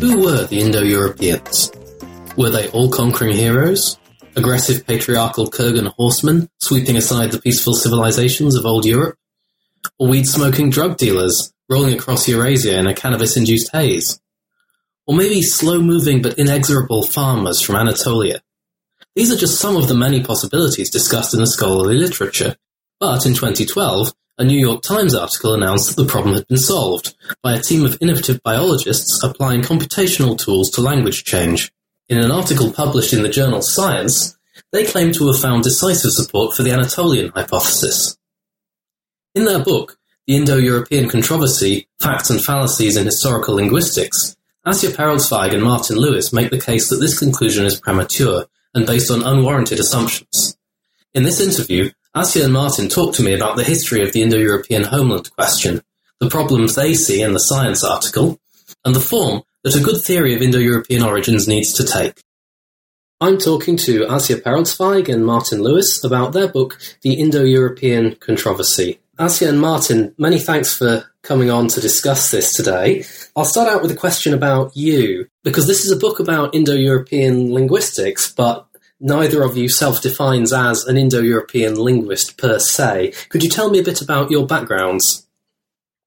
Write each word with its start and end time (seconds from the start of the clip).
Who 0.00 0.22
were 0.22 0.46
the 0.46 0.60
Indo-Europeans? 0.60 1.72
Were 2.36 2.50
they 2.50 2.68
all-conquering 2.68 3.36
heroes? 3.36 3.98
Aggressive 4.36 4.86
patriarchal 4.86 5.50
Kurgan 5.50 5.88
horsemen 5.94 6.48
sweeping 6.58 6.96
aside 6.96 7.32
the 7.32 7.40
peaceful 7.40 7.74
civilizations 7.74 8.56
of 8.56 8.64
old 8.66 8.84
Europe? 8.84 9.16
Or 9.98 10.08
weed-smoking 10.08 10.70
drug 10.70 10.96
dealers 10.96 11.52
rolling 11.68 11.94
across 11.94 12.28
Eurasia 12.28 12.78
in 12.78 12.86
a 12.86 12.94
cannabis-induced 12.94 13.70
haze? 13.72 14.20
Or 15.06 15.14
maybe 15.14 15.42
slow-moving 15.42 16.22
but 16.22 16.38
inexorable 16.38 17.04
farmers 17.04 17.60
from 17.60 17.76
Anatolia? 17.76 18.42
These 19.16 19.32
are 19.32 19.36
just 19.36 19.58
some 19.58 19.76
of 19.76 19.88
the 19.88 19.94
many 19.94 20.22
possibilities 20.22 20.90
discussed 20.90 21.34
in 21.34 21.40
the 21.40 21.46
scholarly 21.46 21.96
literature. 21.96 22.56
But 23.00 23.26
in 23.26 23.34
2012, 23.34 24.12
a 24.40 24.44
New 24.44 24.58
York 24.58 24.82
Times 24.82 25.14
article 25.14 25.52
announced 25.52 25.94
that 25.94 26.02
the 26.02 26.08
problem 26.08 26.34
had 26.34 26.48
been 26.48 26.56
solved 26.56 27.14
by 27.42 27.54
a 27.54 27.60
team 27.60 27.84
of 27.84 27.98
innovative 28.00 28.42
biologists 28.42 29.22
applying 29.22 29.60
computational 29.60 30.36
tools 30.36 30.70
to 30.70 30.80
language 30.80 31.24
change. 31.24 31.70
In 32.08 32.16
an 32.16 32.30
article 32.30 32.72
published 32.72 33.12
in 33.12 33.22
the 33.22 33.28
journal 33.28 33.60
Science, 33.60 34.38
they 34.72 34.86
claim 34.86 35.12
to 35.12 35.26
have 35.26 35.38
found 35.38 35.62
decisive 35.62 36.12
support 36.12 36.56
for 36.56 36.62
the 36.62 36.70
Anatolian 36.70 37.28
hypothesis. 37.32 38.16
In 39.34 39.44
their 39.44 39.62
book, 39.62 39.98
The 40.26 40.36
Indo-European 40.36 41.10
Controversy, 41.10 41.86
Facts 42.00 42.30
and 42.30 42.42
Fallacies 42.42 42.96
in 42.96 43.04
Historical 43.04 43.56
Linguistics, 43.56 44.36
Asya 44.66 44.96
Pereltsvaig 44.96 45.52
and 45.52 45.62
Martin 45.62 45.96
Lewis 45.96 46.32
make 46.32 46.50
the 46.50 46.58
case 46.58 46.88
that 46.88 46.96
this 46.96 47.18
conclusion 47.18 47.66
is 47.66 47.78
premature 47.78 48.46
and 48.74 48.86
based 48.86 49.10
on 49.10 49.22
unwarranted 49.22 49.78
assumptions. 49.78 50.56
In 51.12 51.24
this 51.24 51.40
interview, 51.40 51.90
Asya 52.16 52.44
and 52.44 52.52
Martin 52.52 52.88
talk 52.88 53.14
to 53.14 53.22
me 53.22 53.34
about 53.34 53.56
the 53.56 53.62
history 53.62 54.02
of 54.02 54.12
the 54.12 54.22
Indo-European 54.22 54.82
homeland 54.82 55.30
question, 55.36 55.80
the 56.18 56.28
problems 56.28 56.74
they 56.74 56.92
see 56.92 57.22
in 57.22 57.34
the 57.34 57.38
science 57.38 57.84
article, 57.84 58.40
and 58.84 58.96
the 58.96 59.00
form 59.00 59.42
that 59.62 59.76
a 59.76 59.80
good 59.80 60.00
theory 60.00 60.34
of 60.34 60.42
Indo-European 60.42 61.04
origins 61.04 61.46
needs 61.46 61.72
to 61.74 61.84
take. 61.84 62.20
I'm 63.20 63.38
talking 63.38 63.76
to 63.76 64.06
Asya 64.06 64.42
Pereltsvaig 64.42 65.08
and 65.08 65.24
Martin 65.24 65.62
Lewis 65.62 66.02
about 66.02 66.32
their 66.32 66.48
book, 66.48 66.80
The 67.02 67.14
Indo-European 67.14 68.16
Controversy. 68.16 68.98
Asya 69.16 69.48
and 69.48 69.60
Martin, 69.60 70.12
many 70.18 70.40
thanks 70.40 70.76
for 70.76 71.04
coming 71.22 71.48
on 71.48 71.68
to 71.68 71.80
discuss 71.80 72.32
this 72.32 72.52
today. 72.54 73.04
I'll 73.36 73.44
start 73.44 73.68
out 73.68 73.82
with 73.82 73.92
a 73.92 73.96
question 73.96 74.34
about 74.34 74.76
you, 74.76 75.28
because 75.44 75.68
this 75.68 75.84
is 75.84 75.92
a 75.92 75.96
book 75.96 76.18
about 76.18 76.56
Indo-European 76.56 77.54
linguistics, 77.54 78.32
but 78.32 78.66
neither 79.00 79.42
of 79.42 79.56
you 79.56 79.68
self-defines 79.68 80.52
as 80.52 80.84
an 80.84 80.96
Indo-European 80.96 81.74
linguist 81.76 82.36
per 82.36 82.58
se. 82.58 83.12
Could 83.30 83.42
you 83.42 83.48
tell 83.48 83.70
me 83.70 83.78
a 83.78 83.82
bit 83.82 84.02
about 84.02 84.30
your 84.30 84.46
backgrounds? 84.46 85.26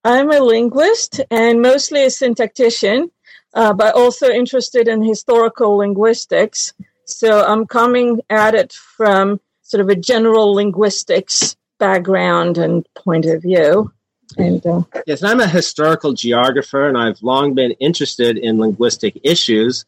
I'm 0.06 0.32
a 0.32 0.40
linguist 0.40 1.22
and 1.32 1.62
mostly 1.62 2.04
a 2.04 2.08
syntactician, 2.08 3.10
uh, 3.54 3.74
but 3.74 3.96
also 3.96 4.30
interested 4.30 4.88
in 4.88 5.02
historical 5.02 5.78
linguistics. 5.78 6.74
So 7.06 7.44
I'm 7.44 7.66
coming 7.66 8.22
at 8.30 8.54
it 8.54 8.74
from 8.74 9.40
sort 9.62 9.82
of 9.82 9.90
a 9.90 9.96
general 9.96 10.54
linguistics 10.54 11.56
background 11.80 12.58
and 12.58 12.86
point 12.96 13.26
of 13.26 13.42
view. 13.42 13.92
And 14.38 14.66
uh, 14.66 14.84
yes, 15.06 15.24
I'm 15.24 15.40
a 15.40 15.48
historical 15.48 16.14
geographer, 16.14 16.88
and 16.88 16.98
I've 16.98 17.22
long 17.22 17.54
been 17.54 17.72
interested 17.72 18.38
in 18.38 18.58
linguistic 18.58 19.20
issues. 19.24 19.86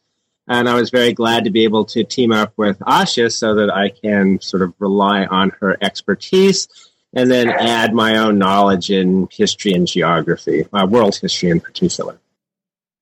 And 0.48 0.68
I 0.68 0.74
was 0.74 0.90
very 0.90 1.12
glad 1.12 1.44
to 1.44 1.50
be 1.50 1.64
able 1.64 1.84
to 1.86 2.04
team 2.04 2.32
up 2.32 2.52
with 2.56 2.78
Asya 2.80 3.32
so 3.32 3.54
that 3.56 3.70
I 3.70 3.88
can 3.88 4.40
sort 4.40 4.62
of 4.62 4.74
rely 4.78 5.24
on 5.24 5.50
her 5.60 5.76
expertise 5.80 6.68
and 7.12 7.30
then 7.30 7.48
add 7.48 7.94
my 7.94 8.16
own 8.16 8.38
knowledge 8.38 8.90
in 8.90 9.28
history 9.32 9.72
and 9.72 9.86
geography, 9.86 10.66
uh, 10.72 10.86
world 10.86 11.16
history 11.16 11.50
in 11.50 11.60
particular. 11.60 12.18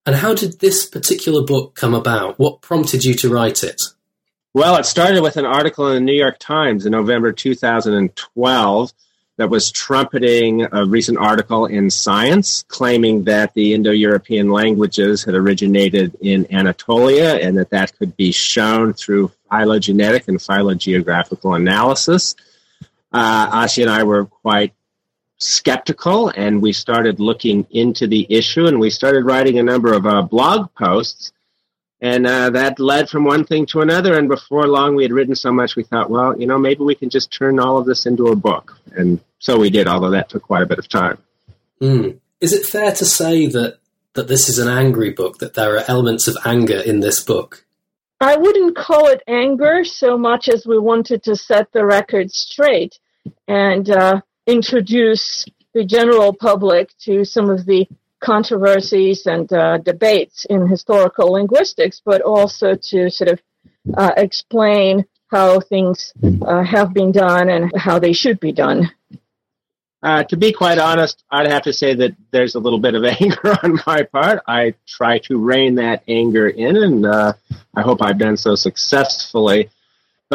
And 0.05 0.15
how 0.15 0.33
did 0.33 0.59
this 0.59 0.87
particular 0.87 1.43
book 1.43 1.75
come 1.75 1.93
about? 1.93 2.39
What 2.39 2.61
prompted 2.61 3.03
you 3.03 3.13
to 3.15 3.29
write 3.29 3.63
it? 3.63 3.81
Well, 4.53 4.77
it 4.77 4.85
started 4.85 5.21
with 5.21 5.35
an 5.35 5.45
article 5.45 5.87
in 5.87 5.95
the 5.95 5.99
New 6.11 6.17
York 6.17 6.37
Times 6.39 6.85
in 6.85 6.93
November 6.93 7.33
2012 7.33 8.93
that 9.37 9.49
was 9.49 9.71
trumpeting 9.71 10.65
a 10.71 10.85
recent 10.85 11.17
article 11.17 11.65
in 11.65 11.89
Science 11.89 12.63
claiming 12.67 13.25
that 13.25 13.53
the 13.53 13.73
Indo 13.73 13.91
European 13.91 14.49
languages 14.49 15.23
had 15.23 15.35
originated 15.35 16.15
in 16.21 16.51
Anatolia 16.53 17.35
and 17.35 17.57
that 17.57 17.69
that 17.71 17.97
could 17.97 18.15
be 18.15 18.31
shown 18.31 18.93
through 18.93 19.31
phylogenetic 19.49 20.27
and 20.29 20.41
phylogeographical 20.41 21.53
analysis. 21.55 22.35
Uh, 23.11 23.63
Asya 23.63 23.83
and 23.83 23.91
I 23.91 24.03
were 24.03 24.25
quite 24.25 24.73
skeptical 25.37 26.29
and 26.29 26.61
we 26.61 26.71
started 26.71 27.19
looking 27.19 27.67
into 27.71 28.07
the 28.07 28.25
issue 28.29 28.67
and 28.67 28.79
we 28.79 28.89
started 28.89 29.25
writing 29.25 29.59
a 29.59 29.63
number 29.63 29.93
of 29.93 30.05
uh, 30.05 30.21
blog 30.21 30.73
posts 30.75 31.33
and 32.01 32.27
uh, 32.27 32.49
that 32.51 32.79
led 32.79 33.09
from 33.09 33.23
one 33.23 33.45
thing 33.45 33.65
to 33.67 33.81
another. 33.81 34.17
And 34.17 34.27
before 34.27 34.67
long, 34.67 34.95
we 34.95 35.03
had 35.03 35.11
written 35.11 35.35
so 35.35 35.51
much, 35.51 35.75
we 35.75 35.83
thought, 35.83 36.09
well, 36.09 36.39
you 36.39 36.45
know, 36.45 36.57
maybe 36.57 36.83
we 36.83 36.95
can 36.95 37.09
just 37.09 37.31
turn 37.31 37.59
all 37.59 37.77
of 37.77 37.85
this 37.85 38.05
into 38.05 38.27
a 38.27 38.35
book. 38.35 38.77
And 38.95 39.19
so 39.39 39.57
we 39.57 39.69
did, 39.69 39.87
although 39.87 40.11
that 40.11 40.29
took 40.29 40.43
quite 40.43 40.61
a 40.61 40.65
bit 40.65 40.79
of 40.79 40.89
time. 40.89 41.17
Mm. 41.81 42.19
Is 42.41 42.53
it 42.53 42.65
fair 42.65 42.91
to 42.91 43.05
say 43.05 43.47
that, 43.47 43.79
that 44.13 44.27
this 44.27 44.49
is 44.49 44.59
an 44.59 44.67
angry 44.67 45.11
book, 45.11 45.39
that 45.39 45.53
there 45.53 45.75
are 45.75 45.83
elements 45.87 46.27
of 46.27 46.37
anger 46.45 46.79
in 46.79 46.99
this 46.99 47.23
book? 47.23 47.65
I 48.21 48.37
wouldn't 48.37 48.75
call 48.75 49.07
it 49.07 49.21
anger 49.27 49.83
so 49.83 50.17
much 50.17 50.47
as 50.47 50.65
we 50.65 50.79
wanted 50.79 51.23
to 51.23 51.35
set 51.35 51.71
the 51.71 51.85
record 51.85 52.31
straight 52.31 52.97
and 53.47 53.89
uh, 53.89 54.21
introduce 54.47 55.45
the 55.73 55.83
general 55.83 56.33
public 56.33 56.97
to 56.99 57.25
some 57.25 57.49
of 57.49 57.65
the 57.65 57.87
controversies 58.21 59.25
and 59.25 59.51
uh, 59.53 59.77
debates 59.77 60.45
in 60.49 60.67
historical 60.67 61.33
linguistics, 61.33 62.01
but 62.03 62.21
also 62.21 62.75
to 62.75 63.09
sort 63.09 63.29
of 63.29 63.41
uh, 63.97 64.11
explain 64.17 65.05
how 65.27 65.59
things 65.59 66.13
uh, 66.41 66.63
have 66.63 66.93
been 66.93 67.11
done 67.11 67.49
and 67.49 67.71
how 67.75 67.99
they 67.99 68.13
should 68.13 68.39
be 68.39 68.51
done. 68.51 68.89
Uh, 70.05 70.23
to 70.23 70.37
be 70.37 70.53
quite 70.53 70.77
honest, 70.77 71.23
I'd 71.31 71.51
have 71.51 71.63
to 71.63 71.73
say 71.73 71.95
that 71.95 72.15
there's 72.29 72.53
a 72.53 72.59
little 72.59 72.77
bit 72.77 72.93
of 72.93 73.03
anger 73.19 73.57
on 73.63 73.79
my 73.87 74.03
part. 74.03 74.43
I 74.47 74.75
try 74.87 75.17
to 75.19 75.37
rein 75.39 75.75
that 75.75 76.03
anger 76.07 76.47
in, 76.47 76.77
and 76.77 77.05
uh, 77.05 77.33
I 77.75 77.81
hope 77.81 78.01
I've 78.01 78.19
done 78.19 78.37
so 78.37 78.53
successfully. 78.55 79.69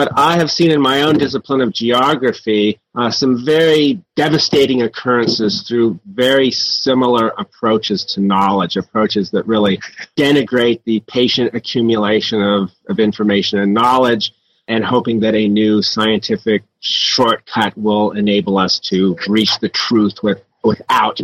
But 0.01 0.19
I 0.19 0.39
have 0.39 0.51
seen 0.51 0.71
in 0.71 0.81
my 0.81 1.03
own 1.03 1.19
discipline 1.19 1.61
of 1.61 1.75
geography 1.75 2.81
uh, 2.95 3.11
some 3.11 3.45
very 3.45 4.03
devastating 4.17 4.81
occurrences 4.81 5.61
through 5.69 6.01
very 6.07 6.51
similar 6.51 7.35
approaches 7.37 8.07
to 8.15 8.23
knowledge, 8.23 8.79
approaches 8.79 9.31
that 9.33 9.47
really 9.47 9.79
denigrate 10.17 10.81
the 10.85 11.01
patient 11.01 11.55
accumulation 11.55 12.41
of, 12.41 12.71
of 12.89 12.99
information 12.99 13.59
and 13.59 13.75
knowledge, 13.75 14.33
and 14.69 14.87
hoping 14.87 15.21
that 15.21 15.35
a 15.35 15.47
new 15.47 15.83
scientific 15.83 16.63
shortcut 16.81 17.77
will 17.77 18.13
enable 18.13 18.57
us 18.57 18.79
to 18.79 19.19
reach 19.29 19.59
the 19.59 19.69
truth 19.69 20.15
with, 20.23 20.43
without 20.65 21.21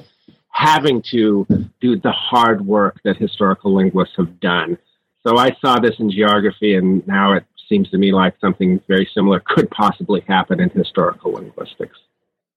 having 0.50 1.00
to 1.12 1.46
do 1.80 1.98
the 1.98 2.12
hard 2.12 2.60
work 2.66 3.00
that 3.04 3.16
historical 3.16 3.74
linguists 3.74 4.16
have 4.18 4.38
done. 4.38 4.76
So 5.26 5.38
I 5.38 5.56
saw 5.62 5.80
this 5.80 5.98
in 5.98 6.10
geography, 6.10 6.74
and 6.74 7.06
now 7.06 7.32
it 7.32 7.46
seems 7.68 7.90
to 7.90 7.98
me 7.98 8.12
like 8.12 8.34
something 8.40 8.80
very 8.88 9.08
similar 9.14 9.42
could 9.44 9.70
possibly 9.70 10.22
happen 10.26 10.60
in 10.60 10.70
historical 10.70 11.32
linguistics. 11.32 11.98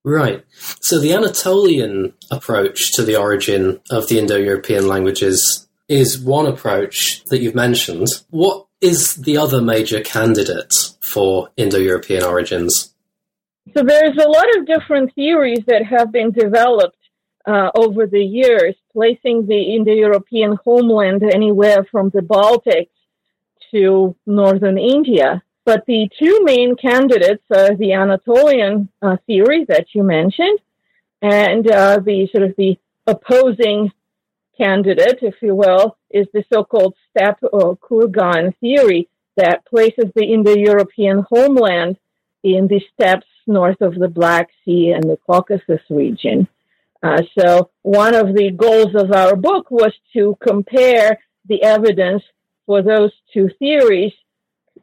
Right. 0.03 0.45
So 0.79 0.99
the 0.99 1.13
Anatolian 1.13 2.13
approach 2.31 2.93
to 2.93 3.03
the 3.03 3.17
origin 3.17 3.81
of 3.91 4.07
the 4.07 4.17
Indo 4.17 4.37
European 4.37 4.87
languages 4.87 5.67
is 5.87 6.19
one 6.19 6.45
approach 6.45 7.23
that 7.25 7.39
you've 7.39 7.55
mentioned. 7.55 8.07
What 8.29 8.67
is 8.79 9.15
the 9.15 9.37
other 9.37 9.61
major 9.61 10.01
candidate 10.01 10.73
for 11.01 11.49
Indo 11.57 11.77
European 11.77 12.23
origins? 12.23 12.93
So 13.75 13.83
there's 13.83 14.17
a 14.17 14.29
lot 14.29 14.47
of 14.57 14.65
different 14.65 15.13
theories 15.15 15.63
that 15.67 15.85
have 15.85 16.11
been 16.11 16.31
developed 16.31 16.95
uh, 17.45 17.71
over 17.75 18.05
the 18.07 18.23
years, 18.23 18.75
placing 18.93 19.47
the 19.47 19.75
Indo 19.75 19.91
European 19.91 20.57
homeland 20.63 21.23
anywhere 21.23 21.85
from 21.91 22.09
the 22.09 22.21
Baltics 22.21 22.89
to 23.71 24.15
northern 24.25 24.77
India. 24.77 25.41
But 25.65 25.85
the 25.85 26.09
two 26.17 26.41
main 26.43 26.75
candidates 26.75 27.43
are 27.55 27.75
the 27.75 27.93
Anatolian 27.93 28.89
uh, 29.01 29.17
theory 29.27 29.65
that 29.67 29.87
you 29.93 30.03
mentioned 30.03 30.59
and 31.21 31.69
uh, 31.69 31.99
the 31.99 32.27
sort 32.31 32.49
of 32.49 32.55
the 32.57 32.77
opposing 33.05 33.91
candidate, 34.57 35.19
if 35.21 35.35
you 35.41 35.55
will, 35.55 35.97
is 36.09 36.27
the 36.33 36.43
so-called 36.51 36.95
steppe 37.09 37.39
or 37.51 37.77
kurgan 37.77 38.53
theory 38.59 39.07
that 39.35 39.65
places 39.65 40.05
the 40.15 40.25
Indo-European 40.33 41.25
homeland 41.29 41.97
in 42.43 42.67
the 42.67 42.81
steppes 42.93 43.27
north 43.47 43.81
of 43.81 43.95
the 43.95 44.07
Black 44.07 44.49
Sea 44.63 44.91
and 44.91 45.03
the 45.03 45.17
Caucasus 45.25 45.81
region. 45.89 46.47
Uh, 47.01 47.21
so 47.37 47.69
one 47.83 48.13
of 48.13 48.35
the 48.35 48.51
goals 48.51 48.93
of 48.95 49.11
our 49.11 49.35
book 49.35 49.71
was 49.71 49.93
to 50.13 50.37
compare 50.45 51.19
the 51.47 51.63
evidence 51.63 52.23
for 52.69 52.83
those 52.83 53.11
two 53.33 53.49
theories 53.57 54.13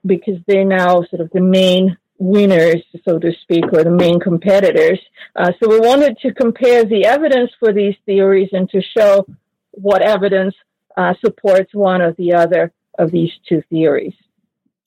because 0.05 0.41
they're 0.49 0.65
now 0.65 1.05
sort 1.05 1.21
of 1.21 1.31
the 1.31 1.41
main 1.41 1.97
winners, 2.19 2.83
so 3.05 3.21
to 3.21 3.31
speak, 3.43 3.63
or 3.73 3.85
the 3.85 3.91
main 3.93 4.19
competitors. 4.19 4.99
Uh, 5.37 5.53
so 5.61 5.71
we 5.71 5.79
wanted 5.79 6.19
to 6.19 6.35
compare 6.35 6.85
the 6.85 7.05
evidence 7.05 7.53
for 7.61 7.73
these 7.73 7.95
theories 8.05 8.49
and 8.51 8.69
to 8.71 8.83
show 8.83 9.25
what 9.71 10.03
evidence 10.03 10.57
uh, 10.97 11.15
supports 11.25 11.73
one 11.75 12.03
or 12.03 12.13
the 12.15 12.35
other 12.35 12.73
of 12.99 13.13
these 13.13 13.31
two 13.49 13.63
theories. 13.71 14.15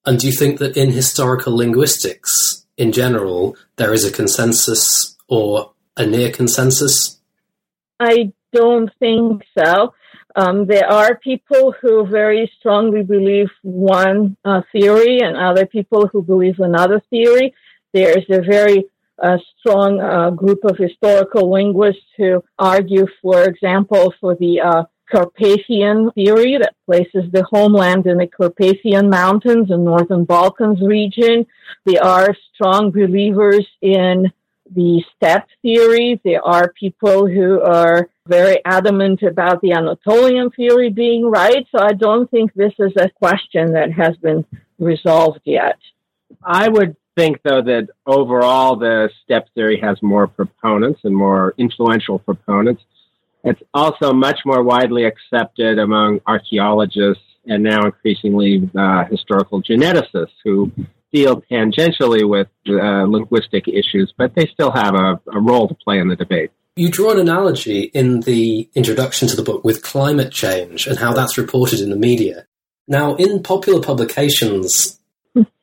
And 0.06 0.20
do 0.20 0.28
you 0.28 0.34
think 0.34 0.60
that 0.60 0.76
in 0.76 0.92
historical 0.92 1.56
linguistics, 1.56 2.66
in 2.76 2.92
general, 2.92 3.56
there 3.78 3.94
is 3.94 4.04
a 4.04 4.12
consensus 4.12 5.16
or 5.30 5.72
a 5.96 6.06
near 6.06 6.32
consensus? 6.32 7.18
I 7.98 8.34
don't 8.52 8.92
think 9.00 9.44
so. 9.58 9.94
Um, 10.36 10.66
there 10.68 10.90
are 10.90 11.18
people 11.18 11.74
who 11.82 12.06
very 12.06 12.52
strongly 12.60 13.04
believe 13.04 13.50
one 13.64 14.38
uh, 14.46 14.62
theory 14.72 15.20
and 15.22 15.36
other 15.36 15.66
people 15.66 16.08
who 16.08 16.22
believe 16.22 16.60
another 16.60 17.02
theory. 17.10 17.54
There's 17.94 18.26
a 18.30 18.42
very 18.42 18.86
uh, 19.22 19.38
strong 19.58 20.00
uh, 20.00 20.30
group 20.30 20.64
of 20.64 20.78
historical 20.78 21.52
linguists 21.52 22.06
who 22.16 22.44
argue, 22.58 23.08
for 23.22 23.44
example, 23.44 24.14
for 24.22 24.36
the 24.36 24.62
uh, 24.62 24.84
Carpathian 25.12 26.12
theory 26.12 26.58
that 26.60 26.76
places 26.86 27.32
the 27.32 27.44
homeland 27.50 28.06
in 28.06 28.18
the 28.20 28.28
Carpathian 28.28 29.10
Mountains 29.10 29.72
in 29.72 29.84
northern 29.84 30.24
Balkans 30.24 30.82
region. 30.82 31.46
They 31.86 31.98
are 31.98 32.36
strong 32.54 32.92
believers 32.92 33.68
in 33.82 34.32
the 34.74 35.04
steppe 35.16 35.48
theory. 35.62 36.20
There 36.24 36.46
are 36.46 36.72
people 36.74 37.28
who 37.28 37.62
are 37.62 38.10
very 38.28 38.62
adamant 38.66 39.24
about 39.24 39.62
the 39.62 39.74
Anatolian 39.74 40.52
theory 40.52 40.90
being 40.90 41.30
right. 41.30 41.66
So 41.76 41.82
I 41.82 41.94
don't 41.94 42.30
think 42.30 42.54
this 42.54 42.74
is 42.80 42.94
a 42.98 43.10
question 43.10 43.74
that 43.74 43.92
has 43.92 44.16
been 44.18 44.46
resolved 44.78 45.42
yet. 45.46 45.78
I 46.44 46.70
would 46.70 46.96
think, 47.18 47.42
though, 47.44 47.62
that 47.62 47.90
overall 48.06 48.76
the 48.76 49.10
steppe 49.24 49.48
theory 49.56 49.80
has 49.82 50.02
more 50.02 50.28
proponents 50.28 51.02
and 51.04 51.16
more 51.16 51.54
influential 51.58 52.20
proponents. 52.20 52.84
It's 53.44 53.62
also 53.74 54.14
much 54.14 54.40
more 54.46 54.64
widely 54.64 55.06
accepted 55.06 55.80
among 55.80 56.20
archaeologists 56.28 57.24
and 57.46 57.64
now 57.64 57.86
increasingly 57.86 58.70
uh, 58.78 59.06
historical 59.06 59.62
geneticists 59.62 60.36
who 60.44 60.72
deal 61.12 61.42
tangentially 61.52 62.28
with 62.28 62.48
uh, 62.68 63.04
linguistic 63.04 63.68
issues, 63.68 64.14
but 64.18 64.36
they 64.36 64.48
still 64.48 64.72
have 64.72 64.96
a, 64.96 65.20
a 65.32 65.40
role 65.40 65.68
to 65.68 65.76
play 65.76 66.00
in 66.00 66.08
the 66.08 66.16
debate. 66.16 66.52
You 66.76 66.90
draw 66.90 67.12
an 67.12 67.20
analogy 67.20 67.84
in 67.94 68.22
the 68.22 68.70
introduction 68.74 69.28
to 69.28 69.36
the 69.36 69.44
book 69.44 69.64
with 69.64 69.84
climate 69.84 70.32
change 70.32 70.88
and 70.88 70.98
how 70.98 71.14
that's 71.14 71.38
reported 71.38 71.82
in 71.82 71.90
the 71.90 71.96
media. 71.96 72.46
Now, 72.88 73.16
in 73.16 73.44
popular 73.44 73.82
publications, 73.82 75.00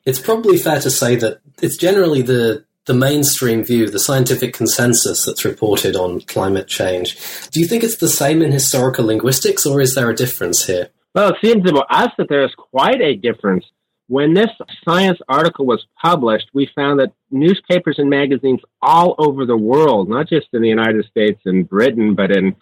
it's 0.05 0.21
probably 0.21 0.59
fair 0.59 0.81
to 0.81 0.91
say 0.91 1.17
that 1.17 1.41
it's 1.61 1.77
generally 1.77 2.23
the 2.23 2.65
the 2.87 2.95
mainstream 2.95 3.65
view, 3.65 3.91
the 3.91 3.99
scientific 3.99 4.55
consensus 4.55 5.25
that's 5.25 5.45
reported 5.45 5.97
on 5.97 6.21
climate 6.21 6.69
change. 6.69 7.17
Do 7.51 7.59
you 7.59 7.67
think 7.67 7.83
it's 7.83 7.97
the 7.97 8.09
same 8.09 8.43
in 8.43 8.53
historical 8.53 9.07
linguistics, 9.07 9.67
or 9.67 9.81
is 9.81 9.97
there 9.97 10.09
a 10.09 10.15
difference 10.15 10.65
here? 10.65 10.91
Well, 11.13 11.31
it 11.31 11.37
seems 11.43 11.65
to 11.65 11.75
us 11.91 12.11
that 12.17 12.29
there's 12.29 12.55
quite 12.57 13.01
a 13.01 13.17
difference. 13.17 13.65
When 14.09 14.35
this 14.35 14.51
science 14.85 15.19
article 15.29 15.67
was 15.67 15.85
published, 16.01 16.51
we 16.53 16.71
found 16.75 17.01
that 17.01 17.13
newspapers 17.31 17.99
and 17.99 18.09
magazines 18.09 18.61
all 18.81 19.17
over 19.19 19.45
the 19.45 19.57
world, 19.57 20.09
not 20.09 20.29
just 20.29 20.47
in 20.53 20.63
the 20.63 20.69
United 20.69 21.05
States 21.07 21.41
and 21.45 21.69
Britain, 21.69 22.15
but 22.15 22.31
in 22.31 22.55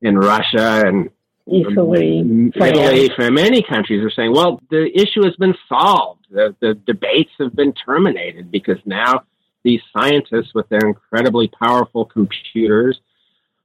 in 0.00 0.18
Russia 0.18 0.82
and 0.84 1.10
Italy, 1.46 2.50
Italy, 2.54 3.10
from 3.16 3.34
many 3.34 3.62
countries 3.62 4.04
are 4.04 4.10
saying, 4.10 4.32
well, 4.32 4.60
the 4.70 4.90
issue 4.94 5.24
has 5.24 5.34
been 5.36 5.54
solved. 5.68 6.26
The, 6.30 6.54
the 6.60 6.74
debates 6.74 7.30
have 7.38 7.54
been 7.54 7.72
terminated 7.72 8.50
because 8.50 8.78
now 8.84 9.24
these 9.64 9.80
scientists, 9.92 10.54
with 10.54 10.68
their 10.68 10.86
incredibly 10.86 11.48
powerful 11.48 12.04
computers, 12.04 13.00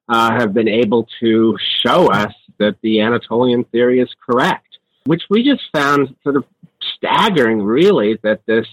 uh, 0.10 0.32
have 0.32 0.54
been 0.54 0.68
able 0.68 1.08
to 1.20 1.58
show 1.86 2.12
us 2.12 2.34
that 2.58 2.78
the 2.82 3.02
Anatolian 3.02 3.64
theory 3.66 4.00
is 4.00 4.10
correct, 4.26 4.80
which 5.06 5.24
we 5.30 5.44
just 5.44 5.64
found 5.72 6.16
sort 6.24 6.36
of 6.36 6.46
staggering, 6.96 7.62
really, 7.62 8.20
that 8.24 8.42
this 8.46 8.68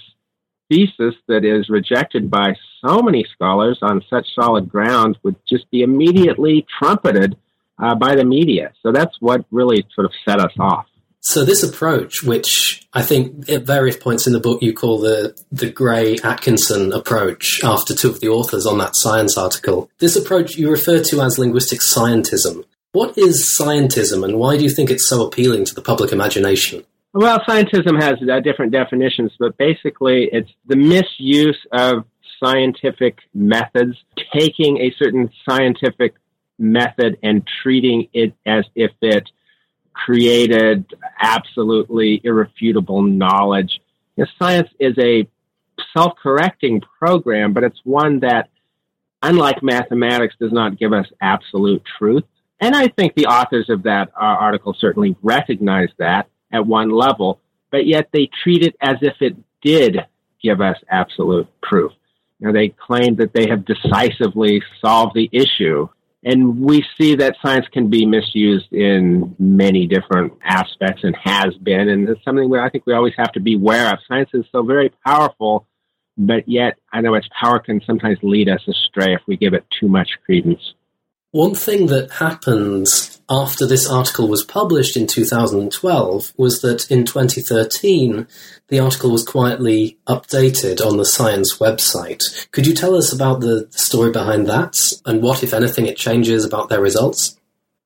thesis 0.70 1.14
that 1.28 1.44
is 1.44 1.68
rejected 1.68 2.30
by 2.30 2.54
so 2.84 3.00
many 3.00 3.24
scholars 3.34 3.78
on 3.82 4.02
such 4.08 4.26
solid 4.34 4.68
ground 4.68 5.18
would 5.22 5.36
just 5.48 5.70
be 5.70 5.82
immediately 5.82 6.66
trumpeted 6.78 7.36
uh, 7.82 7.94
by 7.94 8.14
the 8.14 8.24
media. 8.24 8.72
So 8.82 8.92
that's 8.92 9.16
what 9.20 9.44
really 9.50 9.86
sort 9.94 10.06
of 10.06 10.12
set 10.24 10.40
us 10.40 10.52
off. 10.58 10.86
So 11.20 11.42
this 11.42 11.62
approach, 11.62 12.22
which 12.22 12.86
I 12.92 13.00
think 13.02 13.48
at 13.48 13.62
various 13.62 13.96
points 13.96 14.26
in 14.26 14.34
the 14.34 14.40
book 14.40 14.62
you 14.62 14.74
call 14.74 14.98
the 14.98 15.34
the 15.50 15.70
Gray 15.70 16.16
Atkinson 16.22 16.92
approach, 16.92 17.64
after 17.64 17.94
two 17.94 18.10
of 18.10 18.20
the 18.20 18.28
authors 18.28 18.66
on 18.66 18.76
that 18.78 18.94
science 18.94 19.38
article, 19.38 19.88
this 19.98 20.16
approach 20.16 20.56
you 20.56 20.70
refer 20.70 21.02
to 21.02 21.22
as 21.22 21.38
linguistic 21.38 21.80
scientism. 21.80 22.64
What 22.92 23.16
is 23.16 23.44
scientism, 23.44 24.22
and 24.22 24.38
why 24.38 24.58
do 24.58 24.64
you 24.64 24.70
think 24.70 24.90
it's 24.90 25.08
so 25.08 25.26
appealing 25.26 25.64
to 25.64 25.74
the 25.74 25.82
public 25.82 26.12
imagination? 26.12 26.84
Well, 27.14 27.38
scientism 27.48 28.02
has 28.02 28.14
uh, 28.28 28.40
different 28.40 28.72
definitions, 28.72 29.30
but 29.38 29.56
basically 29.56 30.28
it's 30.32 30.50
the 30.66 30.74
misuse 30.74 31.56
of 31.70 32.06
scientific 32.42 33.18
methods, 33.32 33.96
taking 34.36 34.78
a 34.78 34.92
certain 34.98 35.30
scientific 35.48 36.16
method 36.58 37.16
and 37.22 37.48
treating 37.62 38.08
it 38.12 38.34
as 38.44 38.64
if 38.74 38.90
it 39.00 39.30
created 39.92 40.86
absolutely 41.20 42.20
irrefutable 42.24 43.02
knowledge. 43.02 43.80
You 44.16 44.24
know, 44.24 44.30
science 44.36 44.70
is 44.80 44.98
a 44.98 45.28
self 45.96 46.14
correcting 46.20 46.82
program, 46.98 47.52
but 47.52 47.62
it's 47.62 47.80
one 47.84 48.18
that, 48.20 48.48
unlike 49.22 49.62
mathematics, 49.62 50.34
does 50.40 50.52
not 50.52 50.80
give 50.80 50.92
us 50.92 51.06
absolute 51.20 51.84
truth. 51.96 52.24
And 52.58 52.74
I 52.74 52.88
think 52.88 53.14
the 53.14 53.26
authors 53.26 53.70
of 53.70 53.84
that 53.84 54.08
uh, 54.08 54.24
article 54.24 54.74
certainly 54.76 55.14
recognize 55.22 55.90
that 55.98 56.28
at 56.54 56.66
one 56.66 56.90
level, 56.90 57.40
but 57.70 57.86
yet 57.86 58.08
they 58.12 58.30
treat 58.42 58.62
it 58.62 58.76
as 58.80 58.96
if 59.02 59.14
it 59.20 59.36
did 59.62 59.98
give 60.42 60.60
us 60.60 60.76
absolute 60.88 61.48
proof. 61.62 61.92
You 62.38 62.46
know, 62.46 62.52
they 62.52 62.68
claim 62.68 63.16
that 63.16 63.32
they 63.34 63.48
have 63.48 63.64
decisively 63.64 64.62
solved 64.80 65.14
the 65.14 65.28
issue 65.32 65.88
and 66.24 66.58
we 66.58 66.84
see 66.98 67.16
that 67.16 67.36
science 67.42 67.66
can 67.70 67.90
be 67.90 68.06
misused 68.06 68.72
in 68.72 69.36
many 69.38 69.86
different 69.86 70.32
aspects 70.42 71.04
and 71.04 71.14
has 71.22 71.54
been. 71.62 71.88
And 71.90 72.08
it's 72.08 72.24
something 72.24 72.48
where 72.48 72.62
I 72.62 72.70
think 72.70 72.86
we 72.86 72.94
always 72.94 73.12
have 73.18 73.32
to 73.32 73.40
be 73.40 73.56
aware 73.56 73.92
of. 73.92 73.98
Science 74.08 74.30
is 74.32 74.46
so 74.50 74.62
very 74.62 74.90
powerful, 75.04 75.66
but 76.16 76.48
yet 76.48 76.78
I 76.90 77.02
know 77.02 77.14
its 77.14 77.28
power 77.38 77.58
can 77.58 77.82
sometimes 77.86 78.18
lead 78.22 78.48
us 78.48 78.66
astray 78.66 79.12
if 79.12 79.20
we 79.26 79.36
give 79.36 79.52
it 79.52 79.66
too 79.78 79.88
much 79.88 80.08
credence. 80.24 80.62
One 81.34 81.56
thing 81.56 81.86
that 81.86 82.12
happened 82.12 82.86
after 83.28 83.66
this 83.66 83.90
article 83.90 84.28
was 84.28 84.44
published 84.44 84.96
in 84.96 85.08
2012 85.08 86.32
was 86.36 86.60
that 86.60 86.88
in 86.92 87.04
2013, 87.04 88.28
the 88.68 88.78
article 88.78 89.10
was 89.10 89.24
quietly 89.24 89.98
updated 90.06 90.80
on 90.80 90.96
the 90.96 91.04
Science 91.04 91.58
website. 91.58 92.22
Could 92.52 92.68
you 92.68 92.72
tell 92.72 92.94
us 92.94 93.12
about 93.12 93.40
the 93.40 93.66
story 93.72 94.12
behind 94.12 94.46
that 94.46 94.78
and 95.06 95.22
what, 95.22 95.42
if 95.42 95.52
anything, 95.52 95.86
it 95.86 95.96
changes 95.96 96.44
about 96.44 96.68
their 96.68 96.80
results? 96.80 97.36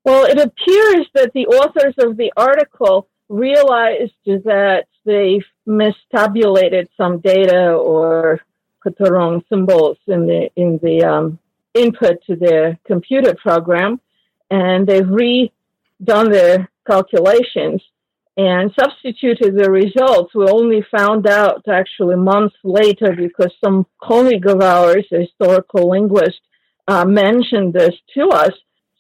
Well, 0.04 0.26
it 0.26 0.38
appears 0.38 1.06
that 1.14 1.32
the 1.32 1.46
authors 1.46 1.94
of 2.00 2.18
the 2.18 2.30
article 2.36 3.08
realized 3.30 4.12
that 4.26 4.88
they 5.06 5.40
mistabulated 5.66 6.88
some 6.98 7.20
data 7.20 7.70
or 7.70 8.42
put 8.82 8.98
the 8.98 9.10
wrong 9.10 9.42
symbols 9.48 9.96
in 10.06 10.26
the 10.26 10.50
in 10.54 10.78
the 10.82 11.02
um, 11.02 11.38
input 11.78 12.23
to 12.26 12.37
their 12.37 12.78
computer 12.87 13.35
program 13.35 14.00
and 14.50 14.87
they've 14.87 15.04
redone 15.04 16.32
their 16.32 16.70
calculations 16.87 17.82
and 18.37 18.73
substituted 18.78 19.56
the 19.56 19.70
results. 19.70 20.35
We 20.35 20.47
only 20.47 20.85
found 20.97 21.26
out 21.26 21.64
actually 21.68 22.16
months 22.16 22.56
later 22.62 23.12
because 23.16 23.52
some 23.62 23.87
colleague 24.00 24.47
of 24.47 24.61
ours, 24.62 25.06
a 25.12 25.23
historical 25.23 25.90
linguist, 25.90 26.40
uh, 26.87 27.04
mentioned 27.04 27.75
this 27.75 27.94
to 28.14 28.28
us. 28.28 28.52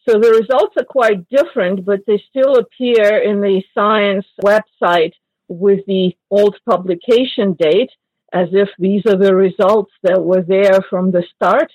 So 0.08 0.18
the 0.18 0.30
results 0.30 0.74
are 0.78 0.84
quite 0.84 1.28
different, 1.28 1.84
but 1.84 2.00
they 2.06 2.22
still 2.30 2.56
appear 2.56 3.18
in 3.18 3.40
the 3.40 3.62
science 3.74 4.26
website 4.42 5.12
with 5.48 5.86
the 5.86 6.12
old 6.30 6.56
publication 6.68 7.54
date 7.58 7.90
as 8.32 8.48
if 8.52 8.68
these 8.78 9.02
are 9.06 9.16
the 9.16 9.34
results 9.34 9.92
that 10.02 10.22
were 10.22 10.42
there 10.42 10.80
from 10.90 11.10
the 11.10 11.24
start. 11.34 11.70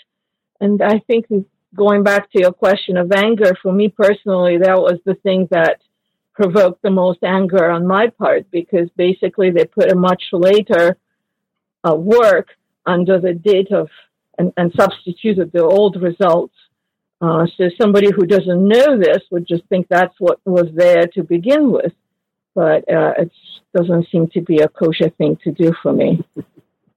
And 0.63 0.81
I 0.81 0.99
think 1.07 1.25
going 1.75 2.03
back 2.03 2.31
to 2.31 2.39
your 2.39 2.53
question 2.53 2.95
of 2.95 3.11
anger, 3.11 3.51
for 3.61 3.73
me 3.73 3.89
personally, 3.89 4.59
that 4.59 4.77
was 4.77 4.97
the 5.03 5.15
thing 5.15 5.49
that 5.51 5.81
provoked 6.33 6.81
the 6.81 6.89
most 6.89 7.19
anger 7.21 7.69
on 7.69 7.85
my 7.85 8.07
part 8.07 8.49
because 8.49 8.87
basically 8.95 9.51
they 9.51 9.65
put 9.65 9.91
a 9.91 9.95
much 9.95 10.23
later 10.31 10.95
uh, 11.83 11.93
work 11.93 12.47
under 12.85 13.19
the 13.19 13.33
date 13.33 13.73
of 13.73 13.89
and, 14.39 14.53
and 14.55 14.71
substituted 14.79 15.51
the 15.51 15.63
old 15.63 16.01
results. 16.01 16.55
Uh, 17.19 17.45
so 17.57 17.69
somebody 17.79 18.09
who 18.15 18.25
doesn't 18.25 18.65
know 18.65 18.97
this 18.97 19.21
would 19.31 19.45
just 19.45 19.65
think 19.65 19.87
that's 19.89 20.15
what 20.19 20.39
was 20.45 20.69
there 20.73 21.07
to 21.07 21.23
begin 21.23 21.73
with, 21.73 21.93
but 22.55 22.89
uh, 22.89 23.13
it 23.17 23.31
doesn't 23.75 24.07
seem 24.09 24.27
to 24.29 24.39
be 24.39 24.59
a 24.59 24.69
kosher 24.69 25.09
thing 25.17 25.37
to 25.43 25.51
do 25.51 25.73
for 25.83 25.91
me. 25.91 26.23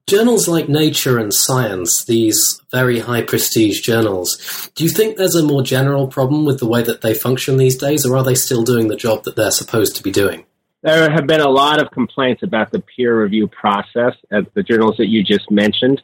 Journals 0.09 0.47
like 0.47 0.69
Nature 0.69 1.17
and 1.17 1.33
Science, 1.33 2.05
these 2.05 2.61
very 2.71 2.99
high 2.99 3.23
prestige 3.23 3.81
journals, 3.81 4.71
do 4.73 4.85
you 4.85 4.89
think 4.89 5.17
there's 5.17 5.35
a 5.35 5.43
more 5.43 5.61
general 5.61 6.07
problem 6.07 6.45
with 6.45 6.59
the 6.59 6.65
way 6.65 6.81
that 6.81 7.01
they 7.01 7.13
function 7.13 7.57
these 7.57 7.75
days, 7.75 8.05
or 8.05 8.15
are 8.15 8.23
they 8.23 8.33
still 8.33 8.63
doing 8.63 8.87
the 8.87 8.95
job 8.95 9.25
that 9.25 9.35
they're 9.35 9.51
supposed 9.51 9.97
to 9.97 10.03
be 10.03 10.09
doing? 10.09 10.45
There 10.81 11.11
have 11.11 11.27
been 11.27 11.41
a 11.41 11.49
lot 11.49 11.81
of 11.81 11.91
complaints 11.91 12.41
about 12.41 12.71
the 12.71 12.79
peer 12.79 13.21
review 13.21 13.47
process 13.47 14.13
at 14.31 14.53
the 14.53 14.63
journals 14.63 14.95
that 14.95 15.07
you 15.07 15.25
just 15.25 15.51
mentioned. 15.51 16.01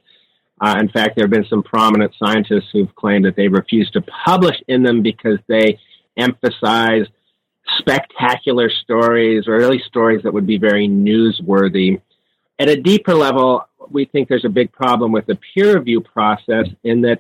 Uh, 0.60 0.76
in 0.82 0.90
fact, 0.90 1.16
there 1.16 1.24
have 1.24 1.32
been 1.32 1.46
some 1.50 1.64
prominent 1.64 2.14
scientists 2.20 2.72
who've 2.74 2.94
claimed 2.96 3.24
that 3.24 3.38
they 3.38 3.48
refuse 3.48 3.90
to 3.92 4.02
publish 4.02 4.58
in 4.68 4.84
them 4.84 5.02
because 5.02 5.40
they 5.48 5.80
emphasize 6.18 7.06
spectacular 7.78 8.70
stories 8.70 9.48
or 9.48 9.56
really 9.56 9.82
stories 9.88 10.24
that 10.24 10.34
would 10.34 10.46
be 10.46 10.58
very 10.58 10.90
newsworthy. 10.90 12.02
At 12.60 12.68
a 12.68 12.76
deeper 12.76 13.16
level, 13.16 13.66
we 13.90 14.06
think 14.06 14.30
there's 14.30 14.46
a 14.46 14.50
big 14.50 14.72
problem 14.72 15.12
with 15.12 15.26
the 15.26 15.38
peer 15.54 15.78
review 15.78 16.02
process 16.02 16.68
in 16.84 17.02
that, 17.02 17.20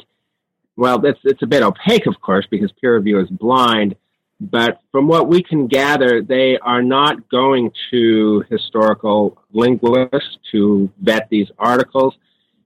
well, 0.76 1.04
it's, 1.06 1.20
it's 1.24 1.44
a 1.44 1.48
bit 1.48 1.64
opaque, 1.64 2.08
of 2.08 2.20
course, 2.22 2.48
because 2.50 2.72
peer 2.80 2.96
review 2.96 3.20
is 3.20 3.30
blind. 3.30 3.96
But 4.40 4.82
from 4.92 5.08
what 5.08 5.28
we 5.28 5.42
can 5.42 5.68
gather, 5.68 6.22
they 6.22 6.58
are 6.58 6.82
not 6.82 7.30
going 7.30 7.72
to 7.92 8.44
historical 8.50 9.38
linguists 9.52 10.38
to 10.52 10.90
vet 11.02 11.30
these 11.30 11.50
articles. 11.58 12.16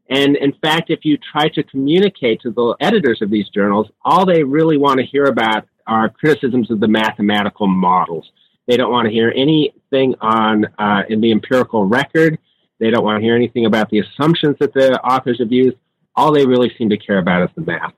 And 0.10 0.38
in 0.38 0.54
fact, 0.54 0.89
if 0.89 1.04
you 1.04 1.18
try 1.18 1.50
to 1.50 1.63
communicate 1.63 2.42
to 2.42 2.51
the 2.51 2.75
editors 2.80 3.22
of 3.22 3.30
these 3.30 3.50
journals, 3.50 3.88
all 4.04 4.25
they 4.25 4.44
really 4.44 4.77
want 4.77 5.00
to 5.00 5.06
hear 5.06 5.25
about 5.25 5.68
are 5.86 6.10
criticisms 6.10 6.72
of 6.72 6.80
the 6.80 6.88
mathematical 6.88 7.68
models. 7.68 8.32
They 8.68 8.77
don't 8.77 8.92
want 8.92 9.06
to 9.06 9.12
hear 9.12 9.32
anything 9.36 10.16
on 10.20 10.66
uh, 10.77 11.04
in 11.10 11.22
the 11.22 11.32
empirical 11.32 11.86
record. 11.86 12.38
They 12.80 12.90
don't 12.90 13.04
want 13.04 13.20
to 13.20 13.24
hear 13.24 13.36
anything 13.36 13.66
about 13.66 13.90
the 13.90 14.00
assumptions 14.00 14.58
that 14.60 14.74
the 14.74 15.00
authors 15.02 15.40
have 15.40 15.52
used. 15.52 15.78
All 16.16 16.32
they 16.32 16.46
really 16.46 16.72
seem 16.78 16.90
to 16.90 16.98
care 16.98 17.20
about 17.20 17.44
is 17.44 17.50
the 17.56 17.62
math. 17.62 17.94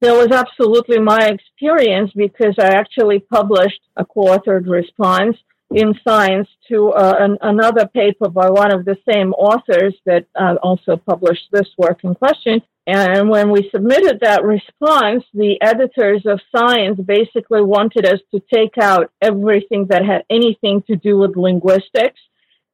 That 0.00 0.12
was 0.12 0.30
absolutely 0.30 0.98
my 0.98 1.28
experience 1.28 2.12
because 2.14 2.54
I 2.58 2.74
actually 2.74 3.20
published 3.20 3.80
a 3.96 4.04
co-authored 4.04 4.68
response 4.68 5.36
in 5.70 5.94
Science 6.06 6.48
to 6.68 6.90
uh, 6.90 7.14
an, 7.18 7.38
another 7.40 7.86
paper 7.86 8.28
by 8.28 8.50
one 8.50 8.72
of 8.72 8.84
the 8.84 8.96
same 9.10 9.32
authors 9.32 9.94
that 10.04 10.26
uh, 10.38 10.56
also 10.62 10.96
published 10.96 11.48
this 11.52 11.68
work 11.78 12.04
in 12.04 12.14
question. 12.14 12.60
And 12.86 13.30
when 13.30 13.50
we 13.50 13.70
submitted 13.70 14.20
that 14.20 14.44
response, 14.44 15.24
the 15.32 15.56
editors 15.62 16.22
of 16.26 16.40
Science 16.54 17.00
basically 17.00 17.62
wanted 17.62 18.04
us 18.04 18.20
to 18.34 18.42
take 18.52 18.76
out 18.78 19.10
everything 19.22 19.86
that 19.88 20.04
had 20.04 20.24
anything 20.28 20.82
to 20.88 20.96
do 20.96 21.16
with 21.16 21.36
linguistics 21.36 22.20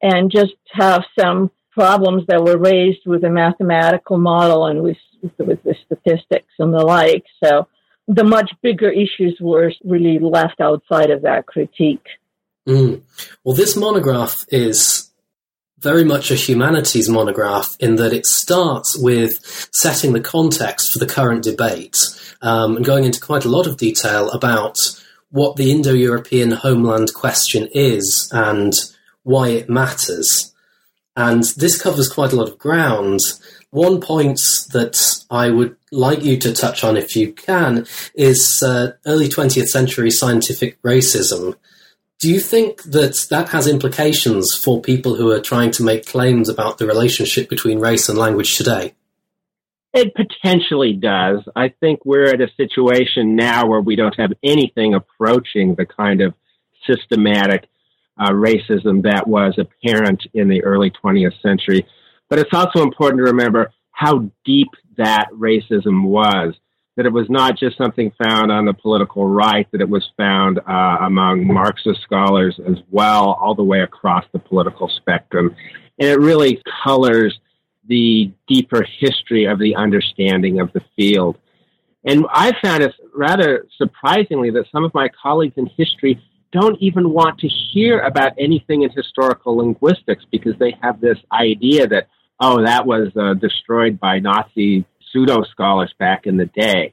and 0.02 0.30
just 0.30 0.54
have 0.72 1.04
some 1.18 1.50
problems 1.70 2.24
that 2.28 2.42
were 2.42 2.58
raised 2.58 3.06
with 3.06 3.22
the 3.22 3.30
mathematical 3.30 4.18
model 4.18 4.66
and 4.66 4.82
with, 4.82 4.96
with 5.38 5.62
the 5.62 5.74
statistics 5.86 6.52
and 6.58 6.74
the 6.74 6.82
like. 6.82 7.24
So 7.42 7.68
the 8.08 8.24
much 8.24 8.50
bigger 8.62 8.90
issues 8.90 9.38
were 9.40 9.72
really 9.84 10.18
left 10.18 10.60
outside 10.60 11.10
of 11.10 11.22
that 11.22 11.46
critique. 11.46 12.06
Mm. 12.68 13.02
Well, 13.44 13.54
this 13.54 13.76
monograph 13.76 14.44
is 14.48 15.10
very 15.78 16.04
much 16.04 16.30
a 16.30 16.34
humanities 16.34 17.08
monograph 17.08 17.74
in 17.80 17.96
that 17.96 18.12
it 18.12 18.26
starts 18.26 18.98
with 18.98 19.32
setting 19.72 20.12
the 20.12 20.20
context 20.20 20.92
for 20.92 20.98
the 20.98 21.06
current 21.06 21.42
debate 21.42 21.96
um, 22.42 22.76
and 22.76 22.84
going 22.84 23.04
into 23.04 23.20
quite 23.20 23.46
a 23.46 23.48
lot 23.48 23.66
of 23.66 23.78
detail 23.78 24.30
about 24.30 24.78
what 25.30 25.56
the 25.56 25.70
Indo 25.70 25.94
European 25.94 26.50
homeland 26.50 27.14
question 27.14 27.68
is 27.72 28.28
and 28.32 28.74
why 29.22 29.48
it 29.48 29.68
matters. 29.68 30.52
And 31.16 31.44
this 31.56 31.80
covers 31.80 32.08
quite 32.08 32.32
a 32.32 32.36
lot 32.36 32.48
of 32.48 32.58
ground. 32.58 33.20
One 33.70 34.00
point 34.00 34.40
that 34.72 35.24
I 35.30 35.50
would 35.50 35.76
like 35.92 36.22
you 36.22 36.36
to 36.38 36.52
touch 36.52 36.82
on, 36.82 36.96
if 36.96 37.14
you 37.14 37.32
can, 37.32 37.86
is 38.14 38.62
uh, 38.62 38.92
early 39.06 39.28
20th 39.28 39.68
century 39.68 40.10
scientific 40.10 40.80
racism. 40.82 41.56
Do 42.20 42.30
you 42.30 42.38
think 42.40 42.82
that 42.82 43.26
that 43.30 43.48
has 43.48 43.66
implications 43.66 44.54
for 44.54 44.82
people 44.82 45.14
who 45.14 45.30
are 45.30 45.40
trying 45.40 45.70
to 45.72 45.82
make 45.82 46.04
claims 46.04 46.48
about 46.48 46.78
the 46.78 46.86
relationship 46.86 47.48
between 47.48 47.80
race 47.80 48.08
and 48.08 48.18
language 48.18 48.56
today? 48.56 48.94
It 49.94 50.14
potentially 50.14 50.92
does. 50.92 51.40
I 51.56 51.70
think 51.80 52.04
we're 52.04 52.32
at 52.32 52.40
a 52.40 52.50
situation 52.56 53.36
now 53.36 53.66
where 53.66 53.80
we 53.80 53.96
don't 53.96 54.14
have 54.18 54.32
anything 54.42 54.94
approaching 54.94 55.74
the 55.74 55.86
kind 55.86 56.20
of 56.20 56.34
systematic 56.86 57.69
uh, 58.20 58.30
racism 58.30 59.02
that 59.04 59.26
was 59.26 59.58
apparent 59.58 60.26
in 60.34 60.48
the 60.48 60.62
early 60.62 60.90
20th 60.90 61.40
century. 61.40 61.86
But 62.28 62.38
it's 62.38 62.52
also 62.52 62.82
important 62.82 63.18
to 63.18 63.32
remember 63.32 63.72
how 63.90 64.30
deep 64.44 64.68
that 64.98 65.28
racism 65.32 66.04
was. 66.04 66.54
That 66.96 67.06
it 67.06 67.12
was 67.12 67.30
not 67.30 67.58
just 67.58 67.78
something 67.78 68.12
found 68.22 68.52
on 68.52 68.66
the 68.66 68.74
political 68.74 69.26
right, 69.26 69.66
that 69.72 69.80
it 69.80 69.88
was 69.88 70.06
found 70.18 70.58
uh, 70.58 70.96
among 71.00 71.46
Marxist 71.46 72.02
scholars 72.02 72.60
as 72.68 72.76
well, 72.90 73.32
all 73.40 73.54
the 73.54 73.64
way 73.64 73.80
across 73.80 74.24
the 74.32 74.38
political 74.38 74.88
spectrum. 74.88 75.56
And 75.98 76.08
it 76.08 76.18
really 76.18 76.60
colors 76.84 77.38
the 77.86 78.32
deeper 78.46 78.84
history 78.98 79.46
of 79.46 79.58
the 79.58 79.76
understanding 79.76 80.60
of 80.60 80.72
the 80.74 80.82
field. 80.94 81.38
And 82.04 82.26
I 82.30 82.52
found 82.62 82.82
it 82.82 82.92
rather 83.14 83.66
surprisingly 83.78 84.50
that 84.50 84.66
some 84.70 84.84
of 84.84 84.92
my 84.92 85.08
colleagues 85.22 85.54
in 85.56 85.66
history 85.76 86.20
don't 86.52 86.76
even 86.80 87.10
want 87.10 87.38
to 87.40 87.48
hear 87.48 88.00
about 88.00 88.32
anything 88.38 88.82
in 88.82 88.90
historical 88.90 89.56
linguistics 89.56 90.24
because 90.30 90.54
they 90.58 90.76
have 90.82 91.00
this 91.00 91.18
idea 91.32 91.86
that, 91.86 92.08
oh, 92.40 92.64
that 92.64 92.86
was 92.86 93.08
uh, 93.16 93.34
destroyed 93.34 94.00
by 94.00 94.18
Nazi 94.18 94.84
pseudo 95.12 95.42
scholars 95.44 95.92
back 95.98 96.26
in 96.26 96.36
the 96.36 96.46
day. 96.46 96.92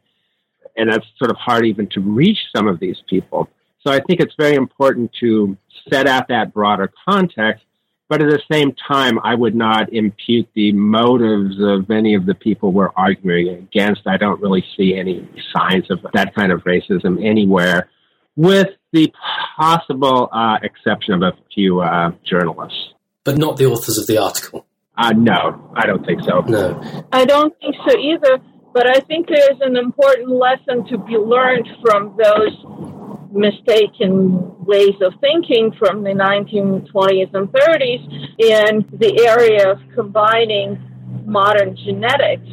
And 0.76 0.92
that's 0.92 1.06
sort 1.18 1.32
of 1.32 1.38
hard 1.38 1.66
even 1.66 1.88
to 1.90 2.02
reach 2.02 2.38
some 2.56 2.68
of 2.68 2.80
these 2.80 2.98
people. 3.10 3.50
So 3.86 3.92
I 3.92 4.00
think 4.00 4.20
it's 4.20 4.36
very 4.38 4.56
important 4.56 5.12
to 5.22 5.58
set 5.92 6.08
out 6.08 6.28
that 6.28 6.54
broader 6.54 6.92
context. 7.08 7.64
But 8.10 8.22
at 8.22 8.30
the 8.30 8.42
same 8.50 8.74
time, 8.88 9.20
I 9.24 9.36
would 9.36 9.56
not 9.56 9.92
impute 9.92 10.48
the 10.54 10.72
motives 10.72 11.56
of 11.60 11.92
any 11.92 12.16
of 12.16 12.26
the 12.26 12.36
people 12.36 12.72
we're 12.72 12.92
arguing 12.96 13.50
against. 13.50 14.08
I 14.08 14.16
don't 14.16 14.40
really 14.40 14.64
see 14.78 14.96
any 14.96 15.28
signs 15.54 15.92
of 15.92 16.00
that 16.14 16.34
kind 16.34 16.52
of 16.54 16.64
racism 16.64 17.26
anywhere 17.26 17.90
with 18.38 18.68
the 18.94 19.12
possible 19.58 20.30
uh, 20.32 20.58
exception 20.62 21.16
of 21.16 21.22
a 21.24 21.34
few 21.54 21.82
uh, 21.82 22.12
journalists. 22.24 22.94
But 23.26 23.38
not 23.38 23.58
the 23.58 23.66
authors 23.66 23.98
of 23.98 24.08
the 24.08 24.20
article? 24.20 24.66
Uh, 24.98 25.12
no, 25.12 25.72
I 25.76 25.86
don't 25.86 26.06
think 26.06 26.22
so. 26.24 26.40
No. 26.42 27.04
I 27.12 27.26
don't 27.26 27.54
think 27.60 27.76
so 27.86 27.98
either, 27.98 28.38
but 28.74 28.88
I 28.88 29.00
think 29.02 29.28
there's 29.28 29.60
an 29.62 29.76
important 29.76 30.30
lesson 30.30 30.86
to 30.88 30.98
be 30.98 31.18
learned 31.18 31.68
from 31.82 32.16
those 32.18 32.56
mistaken 33.32 34.66
ways 34.66 34.96
of 35.02 35.14
thinking 35.20 35.72
from 35.78 36.04
the 36.04 36.12
1920s 36.12 37.34
and 37.34 37.48
30s 37.50 38.04
in 38.40 38.86
the 38.98 39.26
area 39.28 39.72
of 39.72 39.80
combining 39.94 40.80
modern 41.26 41.76
genetics 41.76 42.48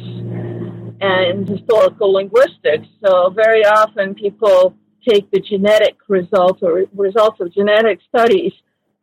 and 1.01 1.47
historical 1.47 2.13
linguistics. 2.13 2.87
So 3.03 3.29
very 3.29 3.65
often 3.65 4.15
people 4.15 4.75
take 5.07 5.29
the 5.31 5.39
genetic 5.39 5.97
results 6.07 6.61
or 6.61 6.83
results 6.95 7.39
of 7.39 7.53
genetic 7.53 7.99
studies 8.09 8.53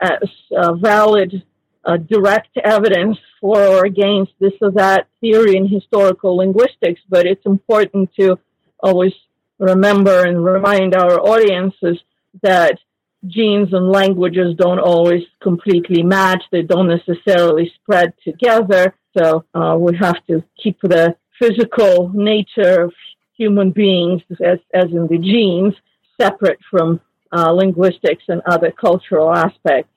as 0.00 0.28
uh, 0.56 0.72
valid 0.74 1.42
uh, 1.84 1.96
direct 1.96 2.56
evidence 2.64 3.18
for 3.40 3.58
or 3.58 3.84
against 3.84 4.32
this 4.40 4.52
or 4.60 4.70
that 4.70 5.08
theory 5.20 5.56
in 5.56 5.66
historical 5.66 6.36
linguistics, 6.36 7.00
but 7.08 7.26
it's 7.26 7.44
important 7.46 8.10
to 8.18 8.38
always 8.80 9.12
remember 9.58 10.24
and 10.26 10.44
remind 10.44 10.94
our 10.94 11.20
audiences 11.20 11.98
that 12.42 12.78
genes 13.26 13.72
and 13.72 13.88
languages 13.88 14.54
don't 14.56 14.80
always 14.80 15.22
completely 15.40 16.02
match. 16.02 16.42
They 16.50 16.62
don't 16.62 16.88
necessarily 16.88 17.72
spread 17.80 18.14
together. 18.24 18.94
So 19.16 19.44
uh, 19.54 19.76
we 19.78 19.96
have 19.96 20.24
to 20.26 20.42
keep 20.60 20.80
the 20.82 21.16
physical 21.38 22.10
nature 22.12 22.82
of 22.82 22.92
human 23.36 23.70
beings, 23.70 24.22
as, 24.44 24.58
as 24.74 24.90
in 24.90 25.06
the 25.08 25.18
genes, 25.18 25.74
separate 26.20 26.58
from 26.70 27.00
uh, 27.32 27.50
linguistics 27.52 28.24
and 28.28 28.42
other 28.46 28.70
cultural 28.70 29.32
aspects. 29.34 29.88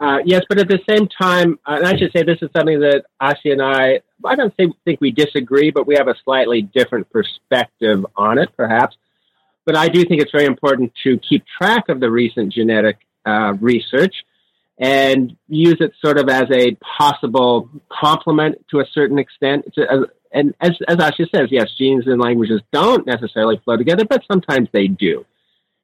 Uh, 0.00 0.18
yes, 0.24 0.42
but 0.48 0.58
at 0.58 0.68
the 0.68 0.78
same 0.88 1.08
time, 1.08 1.58
uh, 1.66 1.76
and 1.78 1.86
I 1.86 1.96
should 1.96 2.12
say 2.12 2.22
this 2.22 2.38
is 2.40 2.50
something 2.56 2.80
that 2.80 3.04
Asya 3.20 3.52
and 3.52 3.62
I, 3.62 4.00
I 4.24 4.36
don't 4.36 4.56
think, 4.56 4.76
think 4.84 5.00
we 5.00 5.10
disagree, 5.10 5.70
but 5.72 5.86
we 5.86 5.96
have 5.96 6.06
a 6.06 6.14
slightly 6.24 6.62
different 6.62 7.10
perspective 7.10 8.06
on 8.16 8.38
it, 8.38 8.50
perhaps. 8.56 8.96
But 9.66 9.76
I 9.76 9.88
do 9.88 10.04
think 10.04 10.22
it's 10.22 10.30
very 10.30 10.46
important 10.46 10.92
to 11.04 11.18
keep 11.18 11.44
track 11.60 11.88
of 11.88 12.00
the 12.00 12.10
recent 12.10 12.52
genetic 12.52 12.98
uh, 13.26 13.54
research 13.60 14.14
and 14.78 15.36
use 15.48 15.76
it 15.80 15.92
sort 16.02 16.18
of 16.18 16.28
as 16.28 16.46
a 16.52 16.76
possible 16.76 17.68
complement 17.90 18.64
to 18.70 18.78
a 18.78 18.86
certain 18.92 19.18
extent. 19.18 19.66
A, 19.76 20.02
and 20.32 20.54
as, 20.60 20.72
as 20.86 20.96
says, 21.34 21.48
yes, 21.50 21.70
genes 21.76 22.06
and 22.06 22.20
languages 22.20 22.60
don't 22.72 23.06
necessarily 23.06 23.60
flow 23.64 23.76
together, 23.76 24.04
but 24.04 24.22
sometimes 24.30 24.68
they 24.72 24.86
do. 24.86 25.24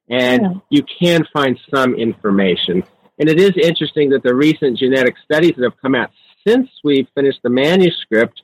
And 0.09 0.41
yeah. 0.41 0.53
you 0.69 0.83
can 0.99 1.25
find 1.33 1.59
some 1.73 1.95
information. 1.95 2.83
And 3.17 3.29
it 3.29 3.39
is 3.39 3.53
interesting 3.61 4.09
that 4.11 4.23
the 4.23 4.35
recent 4.35 4.77
genetic 4.77 5.15
studies 5.23 5.53
that 5.57 5.63
have 5.63 5.81
come 5.81 5.95
out 5.95 6.11
since 6.47 6.69
we 6.83 7.07
finished 7.15 7.39
the 7.43 7.49
manuscript 7.49 8.41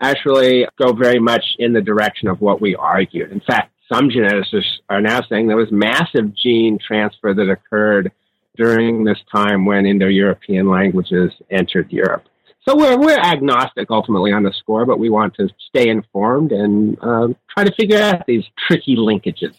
actually 0.00 0.66
go 0.78 0.92
very 0.92 1.18
much 1.18 1.44
in 1.58 1.72
the 1.72 1.80
direction 1.80 2.28
of 2.28 2.40
what 2.40 2.60
we 2.60 2.74
argued. 2.74 3.32
In 3.32 3.40
fact, 3.40 3.72
some 3.92 4.08
geneticists 4.08 4.78
are 4.88 5.00
now 5.00 5.20
saying 5.28 5.46
there 5.46 5.56
was 5.56 5.70
massive 5.70 6.34
gene 6.34 6.78
transfer 6.84 7.34
that 7.34 7.50
occurred 7.50 8.12
during 8.56 9.04
this 9.04 9.18
time 9.34 9.66
when 9.66 9.84
Indo-European 9.84 10.68
languages 10.68 11.32
entered 11.50 11.92
Europe. 11.92 12.24
So 12.66 12.74
we're 12.76 12.98
we're 12.98 13.18
agnostic 13.18 13.90
ultimately 13.90 14.32
on 14.32 14.42
the 14.42 14.52
score, 14.58 14.86
but 14.86 14.98
we 14.98 15.10
want 15.10 15.34
to 15.34 15.48
stay 15.68 15.90
informed 15.90 16.50
and 16.50 16.96
um, 17.02 17.36
try 17.50 17.64
to 17.64 17.74
figure 17.74 18.00
out 18.00 18.26
these 18.26 18.44
tricky 18.66 18.96
linkages. 18.96 19.54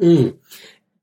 Mm. 0.00 0.36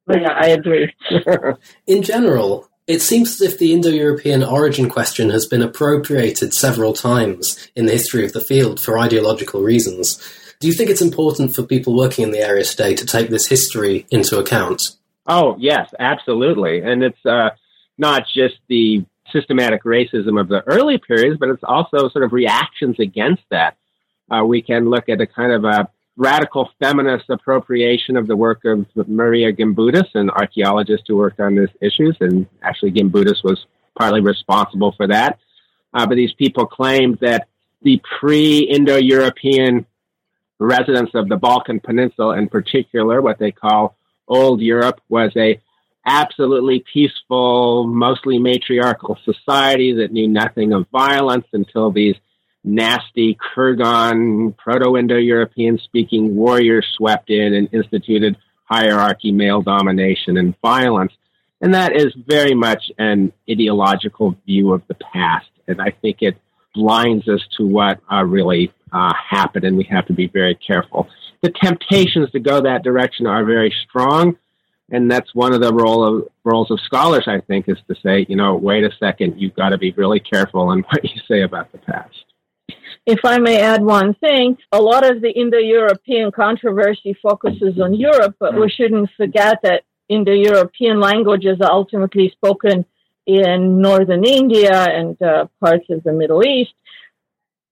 Yeah, 0.09 0.31
I 0.31 0.47
agree. 0.49 0.93
In 1.87 2.03
general, 2.03 2.69
it 2.87 3.01
seems 3.01 3.41
as 3.41 3.41
if 3.41 3.57
the 3.57 3.73
Indo-European 3.73 4.43
origin 4.43 4.89
question 4.89 5.31
has 5.31 5.47
been 5.47 5.63
appropriated 5.63 6.53
several 6.53 6.93
times 6.93 7.67
in 7.75 7.87
the 7.87 7.93
history 7.93 8.23
of 8.23 8.33
the 8.33 8.43
field 8.43 8.79
for 8.79 8.99
ideological 8.99 9.63
reasons. 9.63 10.21
Do 10.59 10.67
you 10.67 10.73
think 10.73 10.91
it's 10.91 11.01
important 11.01 11.55
for 11.55 11.63
people 11.63 11.97
working 11.97 12.23
in 12.23 12.31
the 12.31 12.39
area 12.39 12.63
today 12.63 12.93
to 12.93 13.05
take 13.05 13.29
this 13.29 13.47
history 13.47 14.05
into 14.11 14.37
account? 14.37 14.91
Oh, 15.25 15.55
yes, 15.57 15.91
absolutely. 15.99 16.81
And 16.81 17.03
it's 17.03 17.25
uh, 17.25 17.49
not 17.97 18.23
just 18.31 18.55
the 18.67 19.03
systematic 19.31 19.83
racism 19.83 20.39
of 20.39 20.47
the 20.47 20.61
early 20.67 20.99
periods, 20.99 21.37
but 21.39 21.49
it's 21.49 21.63
also 21.63 22.09
sort 22.09 22.23
of 22.23 22.31
reactions 22.31 22.99
against 22.99 23.43
that. 23.49 23.75
Uh, 24.29 24.45
we 24.45 24.61
can 24.61 24.89
look 24.89 25.09
at 25.09 25.21
a 25.21 25.27
kind 25.27 25.51
of 25.51 25.63
a 25.63 25.89
radical 26.17 26.69
feminist 26.79 27.29
appropriation 27.29 28.15
of 28.15 28.27
the 28.27 28.35
work 28.35 28.63
of 28.65 28.85
Maria 29.07 29.51
Gimbutas, 29.51 30.07
an 30.13 30.29
archaeologist 30.29 31.03
who 31.07 31.17
worked 31.17 31.39
on 31.39 31.55
these 31.55 31.69
issues, 31.81 32.15
and 32.21 32.47
actually 32.61 32.91
Gimbutas 32.91 33.43
was 33.43 33.65
partly 33.97 34.21
responsible 34.21 34.93
for 34.93 35.07
that. 35.07 35.39
Uh, 35.93 36.05
but 36.05 36.15
these 36.15 36.33
people 36.33 36.65
claimed 36.65 37.17
that 37.19 37.47
the 37.81 38.01
pre-Indo-European 38.19 39.85
residents 40.59 41.11
of 41.15 41.27
the 41.29 41.37
Balkan 41.37 41.79
Peninsula, 41.79 42.37
in 42.37 42.47
particular, 42.47 43.21
what 43.21 43.39
they 43.39 43.51
call 43.51 43.95
Old 44.27 44.61
Europe, 44.61 45.01
was 45.09 45.31
a 45.35 45.61
absolutely 46.05 46.83
peaceful, 46.91 47.87
mostly 47.87 48.37
matriarchal 48.37 49.17
society 49.25 49.93
that 49.93 50.11
knew 50.11 50.27
nothing 50.27 50.71
of 50.71 50.87
violence 50.91 51.47
until 51.51 51.91
these 51.91 52.15
nasty 52.65 53.37
Kurgan, 53.55 54.57
Proto 54.57 54.97
Indo 54.97 55.17
European 55.17 55.77
speaking 55.77 56.35
warriors 56.35 56.85
swept 56.97 57.29
in 57.29 57.53
and 57.53 57.69
instituted 57.71 58.35
hierarchy, 58.65 59.31
male 59.31 59.61
domination, 59.61 60.37
and 60.37 60.55
violence. 60.61 61.13
And 61.61 61.73
that 61.73 61.95
is 61.95 62.13
very 62.27 62.53
much 62.53 62.91
an 62.97 63.31
ideological 63.49 64.35
view 64.45 64.73
of 64.73 64.81
the 64.87 64.95
past. 64.95 65.47
And 65.67 65.81
I 65.81 65.91
think 66.01 66.17
it 66.21 66.37
blinds 66.73 67.27
us 67.27 67.41
to 67.57 67.65
what 67.65 67.99
uh, 68.11 68.23
really 68.23 68.73
uh, 68.91 69.13
happened, 69.29 69.63
and 69.63 69.77
we 69.77 69.85
have 69.85 70.05
to 70.07 70.13
be 70.13 70.27
very 70.27 70.55
careful. 70.55 71.07
The 71.41 71.51
temptations 71.51 72.31
to 72.31 72.39
go 72.39 72.61
that 72.61 72.83
direction 72.83 73.27
are 73.27 73.45
very 73.45 73.73
strong, 73.87 74.37
and 74.91 75.09
that's 75.09 75.33
one 75.33 75.53
of 75.53 75.61
the 75.61 75.73
role 75.73 76.03
of 76.03 76.27
roles 76.43 76.71
of 76.71 76.79
scholars. 76.81 77.25
I 77.27 77.39
think 77.41 77.69
is 77.69 77.77
to 77.87 77.95
say, 78.03 78.25
you 78.27 78.35
know, 78.35 78.55
wait 78.55 78.83
a 78.83 78.91
second, 78.99 79.39
you've 79.39 79.55
got 79.55 79.69
to 79.69 79.77
be 79.77 79.91
really 79.91 80.19
careful 80.19 80.61
on 80.69 80.79
what 80.89 81.03
you 81.03 81.21
say 81.27 81.41
about 81.41 81.71
the 81.71 81.77
past. 81.79 82.25
If 83.05 83.19
I 83.23 83.37
may 83.37 83.61
add 83.61 83.83
one 83.83 84.15
thing, 84.15 84.57
a 84.71 84.81
lot 84.81 85.07
of 85.09 85.21
the 85.21 85.29
Indo-European 85.29 86.31
controversy 86.31 87.15
focuses 87.21 87.79
on 87.79 87.93
Europe, 87.93 88.35
but 88.39 88.59
we 88.59 88.67
shouldn't 88.67 89.11
forget 89.15 89.59
that 89.61 89.83
Indo-European 90.09 90.99
languages 90.99 91.59
are 91.61 91.71
ultimately 91.71 92.29
spoken 92.31 92.83
in 93.27 93.79
northern 93.79 94.25
India 94.25 94.73
and 94.73 95.19
uh, 95.21 95.45
parts 95.59 95.85
of 95.91 96.03
the 96.03 96.13
Middle 96.13 96.43
East. 96.43 96.73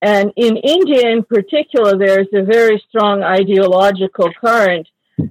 And 0.04 0.32
in 0.36 0.58
India 0.58 1.10
in 1.10 1.24
particular, 1.24 1.98
there's 1.98 2.28
a 2.34 2.44
very 2.44 2.84
strong 2.90 3.24
ideological 3.24 4.30
current 4.34 4.88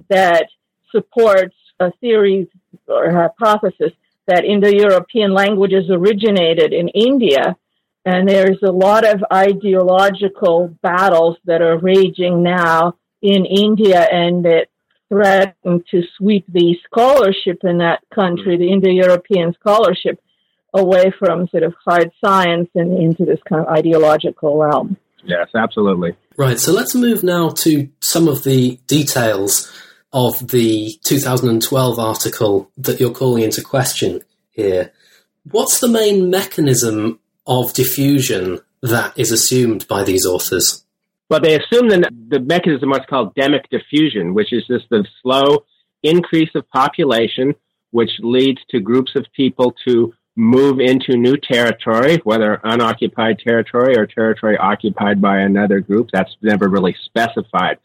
that 0.09 0.47
supports 0.91 1.55
a 1.79 1.91
theory 2.01 2.49
or 2.87 3.11
hypothesis 3.11 3.91
that 4.27 4.43
Indo-European 4.43 5.33
languages 5.33 5.89
originated 5.89 6.73
in 6.73 6.89
India 6.89 7.55
and 8.05 8.27
there's 8.27 8.61
a 8.63 8.71
lot 8.71 9.05
of 9.05 9.23
ideological 9.31 10.75
battles 10.81 11.37
that 11.45 11.61
are 11.61 11.77
raging 11.77 12.43
now 12.43 12.97
in 13.21 13.45
India 13.45 14.05
and 14.11 14.43
that 14.45 14.67
threaten 15.09 15.83
to 15.91 16.03
sweep 16.17 16.45
the 16.51 16.75
scholarship 16.85 17.59
in 17.63 17.77
that 17.77 18.01
country, 18.13 18.57
the 18.57 18.71
Indo-European 18.71 19.53
scholarship, 19.53 20.19
away 20.73 21.13
from 21.17 21.47
sort 21.47 21.63
of 21.63 21.73
hard 21.85 22.11
science 22.23 22.69
and 22.75 22.97
into 22.99 23.25
this 23.25 23.39
kind 23.47 23.61
of 23.61 23.67
ideological 23.67 24.57
realm. 24.57 24.97
Yes, 25.23 25.47
absolutely. 25.55 26.15
Right, 26.35 26.59
so 26.59 26.73
let's 26.73 26.95
move 26.95 27.23
now 27.23 27.49
to 27.49 27.89
some 28.01 28.27
of 28.27 28.43
the 28.43 28.79
details 28.87 29.71
of 30.11 30.47
the 30.49 30.97
2012 31.03 31.99
article 31.99 32.71
that 32.77 32.99
you're 32.99 33.11
calling 33.11 33.43
into 33.43 33.61
question 33.61 34.21
here. 34.49 34.91
What's 35.49 35.79
the 35.79 35.87
main 35.87 36.29
mechanism 36.29 37.19
of 37.45 37.73
diffusion 37.73 38.59
that 38.81 39.17
is 39.17 39.31
assumed 39.31 39.87
by 39.87 40.03
these 40.03 40.25
authors? 40.25 40.83
Well, 41.29 41.39
they 41.39 41.55
assume 41.55 41.89
that 41.89 42.11
the 42.29 42.39
mechanism 42.39 42.89
what's 42.89 43.05
called 43.05 43.33
demic 43.35 43.69
diffusion, 43.69 44.33
which 44.33 44.53
is 44.53 44.65
just 44.67 44.85
the 44.89 45.05
slow 45.21 45.65
increase 46.03 46.49
of 46.53 46.69
population, 46.69 47.55
which 47.91 48.11
leads 48.19 48.59
to 48.69 48.79
groups 48.79 49.11
of 49.15 49.25
people 49.35 49.73
to 49.87 50.13
move 50.35 50.79
into 50.79 51.15
new 51.15 51.37
territory, 51.37 52.19
whether 52.23 52.59
unoccupied 52.63 53.39
territory 53.39 53.95
or 53.97 54.05
territory 54.05 54.57
occupied 54.57 55.21
by 55.21 55.39
another 55.39 55.79
group. 55.79 56.09
That's 56.11 56.35
never 56.41 56.67
really 56.67 56.95
specified. 57.05 57.77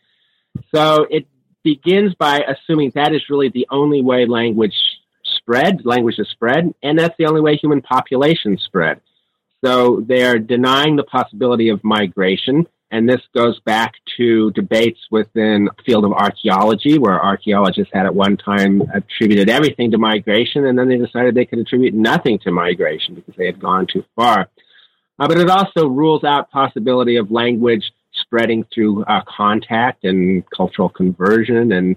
So 0.74 1.06
it 1.10 1.26
begins 1.62 2.14
by 2.14 2.40
assuming 2.40 2.92
that 2.94 3.14
is 3.14 3.22
really 3.28 3.50
the 3.50 3.66
only 3.70 4.02
way 4.02 4.26
language 4.26 4.74
spread, 5.22 5.84
language 5.84 6.18
is 6.18 6.28
spread, 6.30 6.74
and 6.82 6.98
that's 6.98 7.14
the 7.18 7.26
only 7.26 7.40
way 7.40 7.56
human 7.56 7.82
populations 7.82 8.62
spread. 8.62 9.00
So 9.64 10.04
they 10.06 10.24
are 10.24 10.38
denying 10.38 10.96
the 10.96 11.04
possibility 11.04 11.68
of 11.68 11.82
migration. 11.82 12.66
And 12.90 13.06
this 13.06 13.20
goes 13.34 13.60
back 13.60 13.92
to 14.16 14.50
debates 14.52 15.00
within 15.10 15.66
the 15.66 15.82
field 15.84 16.06
of 16.06 16.12
archaeology, 16.12 16.98
where 16.98 17.22
archaeologists 17.22 17.92
had 17.92 18.06
at 18.06 18.14
one 18.14 18.38
time 18.38 18.80
attributed 18.94 19.50
everything 19.50 19.90
to 19.90 19.98
migration, 19.98 20.64
and 20.64 20.78
then 20.78 20.88
they 20.88 20.96
decided 20.96 21.34
they 21.34 21.44
could 21.44 21.58
attribute 21.58 21.92
nothing 21.92 22.38
to 22.40 22.50
migration 22.50 23.14
because 23.14 23.34
they 23.36 23.44
had 23.44 23.60
gone 23.60 23.86
too 23.92 24.04
far. 24.16 24.48
Uh, 25.18 25.28
but 25.28 25.38
it 25.38 25.50
also 25.50 25.86
rules 25.86 26.24
out 26.24 26.50
possibility 26.50 27.16
of 27.16 27.30
language 27.30 27.92
spreading 28.14 28.64
through 28.72 29.04
uh, 29.04 29.20
contact 29.28 30.04
and 30.04 30.44
cultural 30.50 30.88
conversion 30.88 31.72
and 31.72 31.96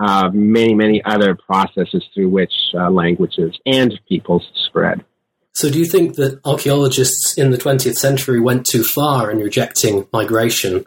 uh, 0.00 0.30
many, 0.32 0.74
many 0.74 1.04
other 1.04 1.34
processes 1.34 2.02
through 2.14 2.28
which 2.28 2.52
uh, 2.74 2.90
languages 2.90 3.56
and 3.66 4.00
peoples 4.08 4.48
spread. 4.66 5.04
So, 5.54 5.70
do 5.70 5.78
you 5.78 5.84
think 5.84 6.16
that 6.16 6.40
archaeologists 6.44 7.36
in 7.36 7.50
the 7.50 7.58
20th 7.58 7.96
century 7.96 8.40
went 8.40 8.64
too 8.66 8.82
far 8.82 9.30
in 9.30 9.38
rejecting 9.38 10.06
migration? 10.12 10.84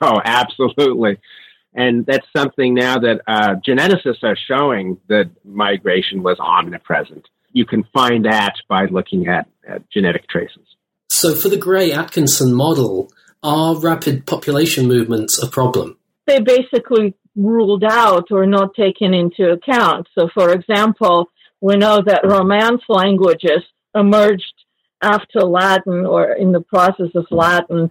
Oh, 0.00 0.20
absolutely. 0.24 1.18
And 1.74 2.04
that's 2.04 2.26
something 2.36 2.74
now 2.74 2.98
that 2.98 3.20
uh, 3.26 3.54
geneticists 3.66 4.24
are 4.24 4.36
showing 4.36 4.98
that 5.08 5.30
migration 5.44 6.22
was 6.22 6.36
omnipresent. 6.40 7.26
You 7.52 7.64
can 7.64 7.84
find 7.92 8.24
that 8.24 8.54
by 8.68 8.86
looking 8.86 9.28
at, 9.28 9.48
at 9.66 9.88
genetic 9.90 10.28
traces. 10.28 10.66
So, 11.08 11.34
for 11.34 11.48
the 11.48 11.56
Gray 11.56 11.92
Atkinson 11.92 12.52
model, 12.52 13.10
are 13.42 13.78
rapid 13.78 14.26
population 14.26 14.88
movements 14.88 15.40
a 15.40 15.46
problem? 15.46 15.96
They 16.26 16.40
basically 16.40 17.14
ruled 17.36 17.84
out 17.84 18.26
or 18.32 18.46
not 18.46 18.74
taken 18.74 19.14
into 19.14 19.50
account. 19.50 20.08
So, 20.18 20.28
for 20.34 20.52
example, 20.52 21.26
we 21.60 21.76
know 21.76 22.02
that 22.04 22.22
Romance 22.24 22.82
languages 22.88 23.62
emerged 23.94 24.54
after 25.02 25.40
Latin 25.40 26.04
or 26.06 26.32
in 26.32 26.52
the 26.52 26.60
process 26.60 27.10
of 27.14 27.26
Latin 27.30 27.90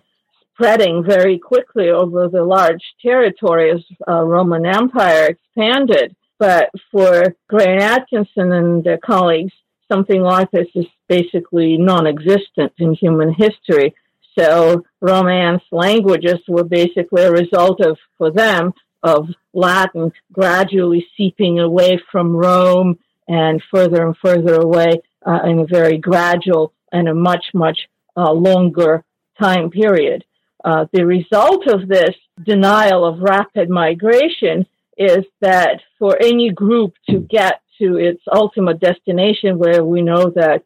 spreading 0.53 1.03
very 1.03 1.37
quickly 1.37 1.89
over 1.89 2.27
the 2.27 2.43
large 2.43 2.83
territory 3.01 3.71
as 3.71 3.83
uh, 4.07 4.23
Roman 4.23 4.65
Empire 4.65 5.27
expanded. 5.27 6.15
But 6.39 6.69
for 6.91 7.35
Gray 7.47 7.77
Atkinson 7.77 8.51
and 8.51 8.83
their 8.83 8.97
colleagues, 8.97 9.53
something 9.91 10.21
like 10.21 10.51
this 10.51 10.67
is 10.75 10.85
basically 11.07 11.77
non-existent 11.77 12.73
in 12.77 12.93
human 12.93 13.33
history. 13.33 13.95
So 14.37 14.83
Romance 15.01 15.63
languages 15.71 16.39
were 16.47 16.63
basically 16.63 17.23
a 17.23 17.31
result 17.31 17.81
of, 17.81 17.97
for 18.17 18.31
them, 18.31 18.73
of 19.03 19.27
Latin 19.53 20.11
gradually 20.31 21.07
seeping 21.15 21.59
away 21.59 21.99
from 22.11 22.35
Rome 22.35 22.99
and 23.27 23.61
further 23.71 24.05
and 24.05 24.15
further 24.17 24.55
away 24.55 25.01
uh, 25.27 25.41
in 25.45 25.59
a 25.59 25.65
very 25.65 25.97
gradual 25.97 26.73
and 26.91 27.07
a 27.07 27.13
much, 27.13 27.45
much 27.53 27.89
uh, 28.15 28.31
longer 28.31 29.03
time 29.39 29.69
period. 29.69 30.23
Uh, 30.63 30.85
the 30.91 31.05
result 31.05 31.67
of 31.67 31.87
this 31.87 32.15
denial 32.43 33.05
of 33.05 33.19
rapid 33.19 33.69
migration 33.69 34.65
is 34.97 35.25
that 35.41 35.81
for 35.99 36.17
any 36.21 36.49
group 36.49 36.93
to 37.09 37.19
get 37.19 37.61
to 37.77 37.97
its 37.97 38.21
ultimate 38.33 38.79
destination 38.79 39.59
where 39.59 39.83
we 39.83 40.01
know 40.01 40.31
that 40.31 40.63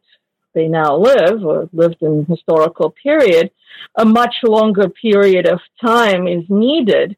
they 0.54 0.68
now 0.68 0.96
live 0.96 1.44
or 1.44 1.68
lived 1.72 2.00
in 2.00 2.24
historical 2.24 2.90
period, 2.90 3.50
a 3.96 4.04
much 4.04 4.36
longer 4.42 4.88
period 4.88 5.46
of 5.46 5.60
time 5.80 6.26
is 6.26 6.44
needed. 6.48 7.16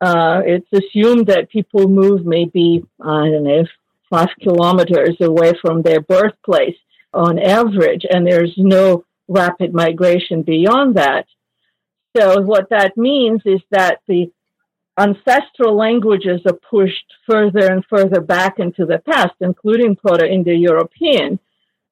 Uh, 0.00 0.42
it's 0.44 0.72
assumed 0.72 1.26
that 1.26 1.50
people 1.50 1.88
move 1.88 2.24
maybe, 2.24 2.84
I 3.00 3.28
don't 3.28 3.44
know, 3.44 3.64
five 4.10 4.28
kilometers 4.40 5.16
away 5.20 5.52
from 5.60 5.82
their 5.82 6.00
birthplace 6.00 6.76
on 7.12 7.38
average, 7.38 8.04
and 8.08 8.26
there's 8.26 8.54
no 8.56 9.04
rapid 9.28 9.74
migration 9.74 10.42
beyond 10.42 10.96
that. 10.96 11.26
So 12.16 12.40
what 12.40 12.70
that 12.70 12.96
means 12.96 13.42
is 13.44 13.60
that 13.70 14.00
the 14.06 14.30
ancestral 14.98 15.76
languages 15.76 16.40
are 16.46 16.58
pushed 16.70 17.06
further 17.28 17.70
and 17.70 17.84
further 17.84 18.20
back 18.20 18.58
into 18.58 18.84
the 18.84 18.98
past, 18.98 19.34
including 19.40 19.96
Proto-Indo-European, 19.96 21.38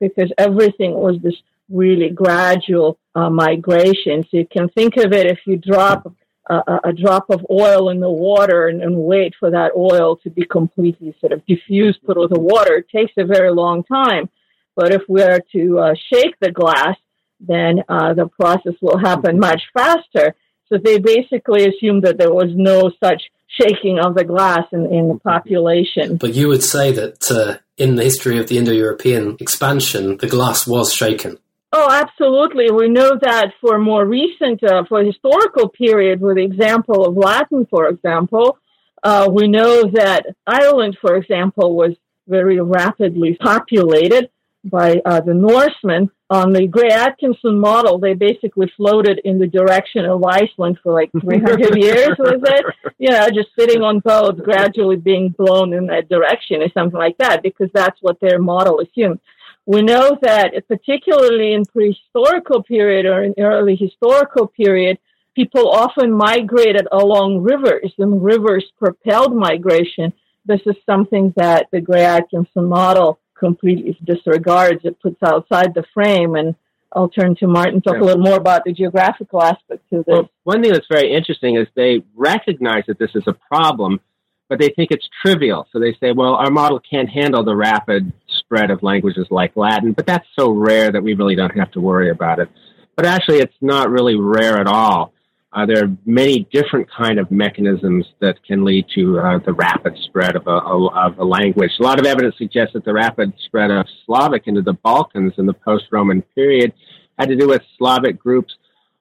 because 0.01 0.33
everything 0.39 0.95
was 0.95 1.17
this 1.23 1.37
really 1.71 2.11
gradual 2.11 2.99
uh, 3.15 3.31
migration. 3.31 4.23
So 4.25 4.39
you 4.39 4.47
can 4.47 4.69
think 4.71 4.97
of 4.97 5.13
it 5.13 5.27
if 5.27 5.41
you 5.47 5.57
drop 5.57 6.13
a, 6.49 6.93
drop 6.93 7.29
of 7.31 7.45
oil 7.51 7.91
in 7.91 8.01
the 8.01 8.11
water 8.11 8.69
and, 8.69 8.83
and, 8.83 8.97
wait 8.97 9.35
for 9.39 9.51
that 9.51 9.73
oil 9.77 10.17
to 10.17 10.31
be 10.31 10.45
completely 10.45 11.15
sort 11.21 11.33
of 11.33 11.45
diffused 11.47 11.99
through 12.07 12.29
the 12.29 12.39
water, 12.39 12.77
it 12.77 12.89
takes 12.89 13.13
a 13.19 13.25
very 13.25 13.53
long 13.53 13.83
time. 13.85 14.29
But 14.77 14.93
if 14.93 15.03
we 15.09 15.23
are 15.23 15.41
to 15.53 15.79
uh, 15.79 15.95
shake 16.13 16.39
the 16.41 16.53
glass, 16.53 16.97
then 17.41 17.83
uh, 17.89 18.15
the 18.15 18.29
process 18.29 18.75
will 18.81 18.99
happen 18.99 19.39
much 19.39 19.63
faster. 19.75 20.35
So 20.69 20.79
they 20.79 20.99
basically 20.99 21.67
assumed 21.67 22.05
that 22.05 22.19
there 22.19 22.33
was 22.33 22.51
no 22.55 22.91
such 23.03 23.23
shaking 23.49 23.99
of 23.99 24.15
the 24.15 24.25
glass 24.25 24.65
in, 24.73 24.87
in 24.93 25.09
the 25.09 25.19
population. 25.19 26.17
But 26.17 26.35
you 26.35 26.49
would 26.49 26.63
say 26.63 26.93
that 26.93 27.31
uh, 27.31 27.59
in 27.77 27.97
the 27.97 28.05
history 28.05 28.39
of 28.39 28.49
the 28.49 28.59
Indo 28.59 28.73
European 28.73 29.37
expansion, 29.41 30.17
the 30.19 30.27
glass 30.27 30.67
was 30.67 30.93
shaken. 30.93 31.39
Oh, 31.79 31.91
absolutely. 31.91 32.71
We 32.71 32.89
know 32.89 33.19
that 33.21 33.53
for 33.61 33.79
more 33.79 34.07
recent, 34.07 34.65
uh, 34.65 34.85
for 34.89 35.05
historical 35.05 35.69
period, 35.69 36.23
with 36.23 36.37
the 36.37 36.43
example 36.43 37.05
of 37.05 37.15
Latin, 37.19 37.67
for 37.69 37.89
example, 37.89 38.57
uh, 39.03 39.29
we 39.31 39.47
know 39.47 39.83
that 39.93 40.25
Ireland, 40.47 40.97
for 41.03 41.17
example, 41.17 41.77
was 41.77 41.93
very 42.27 42.59
rapidly 42.63 43.37
populated 43.39 44.31
by 44.65 45.03
uh, 45.05 45.21
the 45.21 45.35
Norsemen. 45.35 46.11
On 46.31 46.51
the 46.51 46.67
Gray 46.67 46.89
Atkinson 46.89 47.61
model, 47.61 47.99
they 47.99 48.15
basically 48.15 48.73
floated 48.75 49.21
in 49.25 49.39
the 49.39 49.47
direction 49.47 50.07
of 50.07 50.25
Iceland 50.25 50.79
for 50.83 50.95
like 50.95 51.11
300 51.21 51.77
years, 51.77 52.17
was 52.19 52.41
it? 52.43 52.95
You 52.99 53.11
know, 53.11 53.29
just 53.29 53.51
sitting 53.57 53.83
on 53.83 54.01
boats, 54.01 54.41
gradually 54.41 54.97
being 54.97 55.29
blown 55.37 55.75
in 55.75 55.87
that 55.89 56.09
direction 56.09 56.63
or 56.63 56.71
something 56.73 56.99
like 56.99 57.19
that, 57.19 57.43
because 57.43 57.69
that's 57.75 58.01
what 58.01 58.19
their 58.19 58.39
model 58.39 58.81
assumed. 58.81 59.21
We 59.67 59.83
know 59.83 60.17
that 60.23 60.53
particularly 60.69 61.53
in 61.53 61.65
prehistorical 61.65 62.65
period 62.65 63.05
or 63.05 63.25
in 63.25 63.35
early 63.39 63.75
historical 63.75 64.47
period, 64.47 64.99
people 65.35 65.69
often 65.71 66.13
migrated 66.13 66.87
along 66.93 67.43
rivers 67.43 67.93
and 67.99 68.23
rivers 68.23 68.65
propelled 68.79 69.35
migration. 69.35 70.13
This 70.45 70.61
is 70.67 70.77
something 70.87 71.35
that 71.37 71.67
the 71.73 71.81
Gray 71.81 72.05
Atkinson 72.05 72.67
model 72.67 73.19
completely 73.37 73.99
disregards. 74.05 74.85
It 74.85 75.01
puts 75.01 75.21
outside 75.23 75.75
the 75.75 75.85
frame. 75.93 76.37
And 76.37 76.55
I'll 76.93 77.09
turn 77.09 77.35
to 77.37 77.49
Martin 77.49 77.83
talk 77.83 77.97
a 77.97 78.05
little 78.05 78.23
more 78.23 78.37
about 78.37 78.63
the 78.65 78.73
geographical 78.73 79.43
aspect 79.43 79.83
of 79.93 80.05
this. 80.05 80.07
Well, 80.07 80.31
one 80.45 80.63
thing 80.63 80.73
that's 80.73 80.87
very 80.89 81.13
interesting 81.13 81.57
is 81.57 81.67
they 81.75 82.03
recognize 82.15 82.85
that 82.87 82.99
this 82.99 83.11
is 83.15 83.25
a 83.27 83.35
problem, 83.35 84.01
but 84.49 84.61
they 84.61 84.69
think 84.69 84.93
it's 84.93 85.09
trivial. 85.21 85.67
So 85.73 85.81
they 85.81 85.93
say, 86.01 86.13
well, 86.13 86.37
our 86.37 86.51
model 86.51 86.81
can't 86.81 87.11
handle 87.11 87.45
the 87.45 87.57
rapid 87.57 88.13
spread 88.47 88.71
of 88.71 88.83
languages 88.83 89.27
like 89.31 89.57
Latin, 89.57 89.93
but 89.93 90.07
that's 90.07 90.27
so 90.39 90.51
rare 90.51 90.91
that 90.93 91.03
we 91.03 91.15
really 91.15 91.35
don't 91.35 91.57
have 91.57 91.71
to 91.73 91.81
worry 91.81 92.11
about 92.11 92.39
it. 92.39 92.49
But 92.97 93.05
actually, 93.07 93.39
it's 93.39 93.61
not 93.61 93.91
really 93.91 94.17
rare 94.17 94.59
at 94.59 94.67
all. 94.67 95.13
Uh, 95.53 95.65
there 95.65 95.85
are 95.85 95.91
many 96.05 96.47
different 96.53 96.87
kind 96.91 97.19
of 97.19 97.31
mechanisms 97.31 98.05
that 98.21 98.43
can 98.45 98.65
lead 98.65 98.85
to 98.95 99.19
uh, 99.19 99.39
the 99.45 99.53
rapid 99.53 99.97
spread 100.05 100.37
of 100.37 100.47
a, 100.47 100.51
of 100.51 101.19
a 101.19 101.25
language. 101.25 101.71
A 101.81 101.83
lot 101.83 101.99
of 101.99 102.07
evidence 102.07 102.37
suggests 102.37 102.75
that 102.75 102.85
the 102.85 102.93
rapid 102.93 103.33
spread 103.47 103.71
of 103.71 103.87
Slavic 104.05 104.47
into 104.47 104.63
the 104.63 104.75
Balkans 104.75 105.33
in 105.39 105.47
the 105.47 105.55
post-Roman 105.55 106.23
period 106.35 106.73
had 107.19 107.29
to 107.29 107.37
do 107.37 107.49
with 107.49 107.63
Slavic 107.79 108.19
groups 108.19 108.55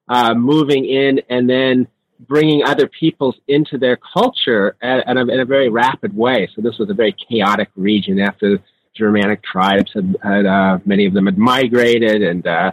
uh, 0.07 0.33
moving 0.33 0.85
in 0.85 1.19
and 1.29 1.49
then 1.49 1.87
bringing 2.19 2.63
other 2.63 2.87
peoples 2.87 3.35
into 3.47 3.77
their 3.77 3.97
culture 3.97 4.77
at, 4.81 5.05
at 5.07 5.17
a, 5.17 5.21
in 5.21 5.39
a 5.41 5.45
very 5.45 5.69
rapid 5.69 6.15
way. 6.15 6.49
So 6.55 6.61
this 6.61 6.77
was 6.77 6.89
a 6.89 6.93
very 6.93 7.13
chaotic 7.27 7.69
region 7.75 8.19
after 8.19 8.59
Germanic 8.95 9.43
tribes 9.43 9.91
had, 9.93 10.15
had 10.23 10.45
uh, 10.45 10.79
many 10.85 11.05
of 11.05 11.13
them 11.13 11.25
had 11.25 11.37
migrated, 11.37 12.21
and 12.21 12.45
uh, 12.45 12.71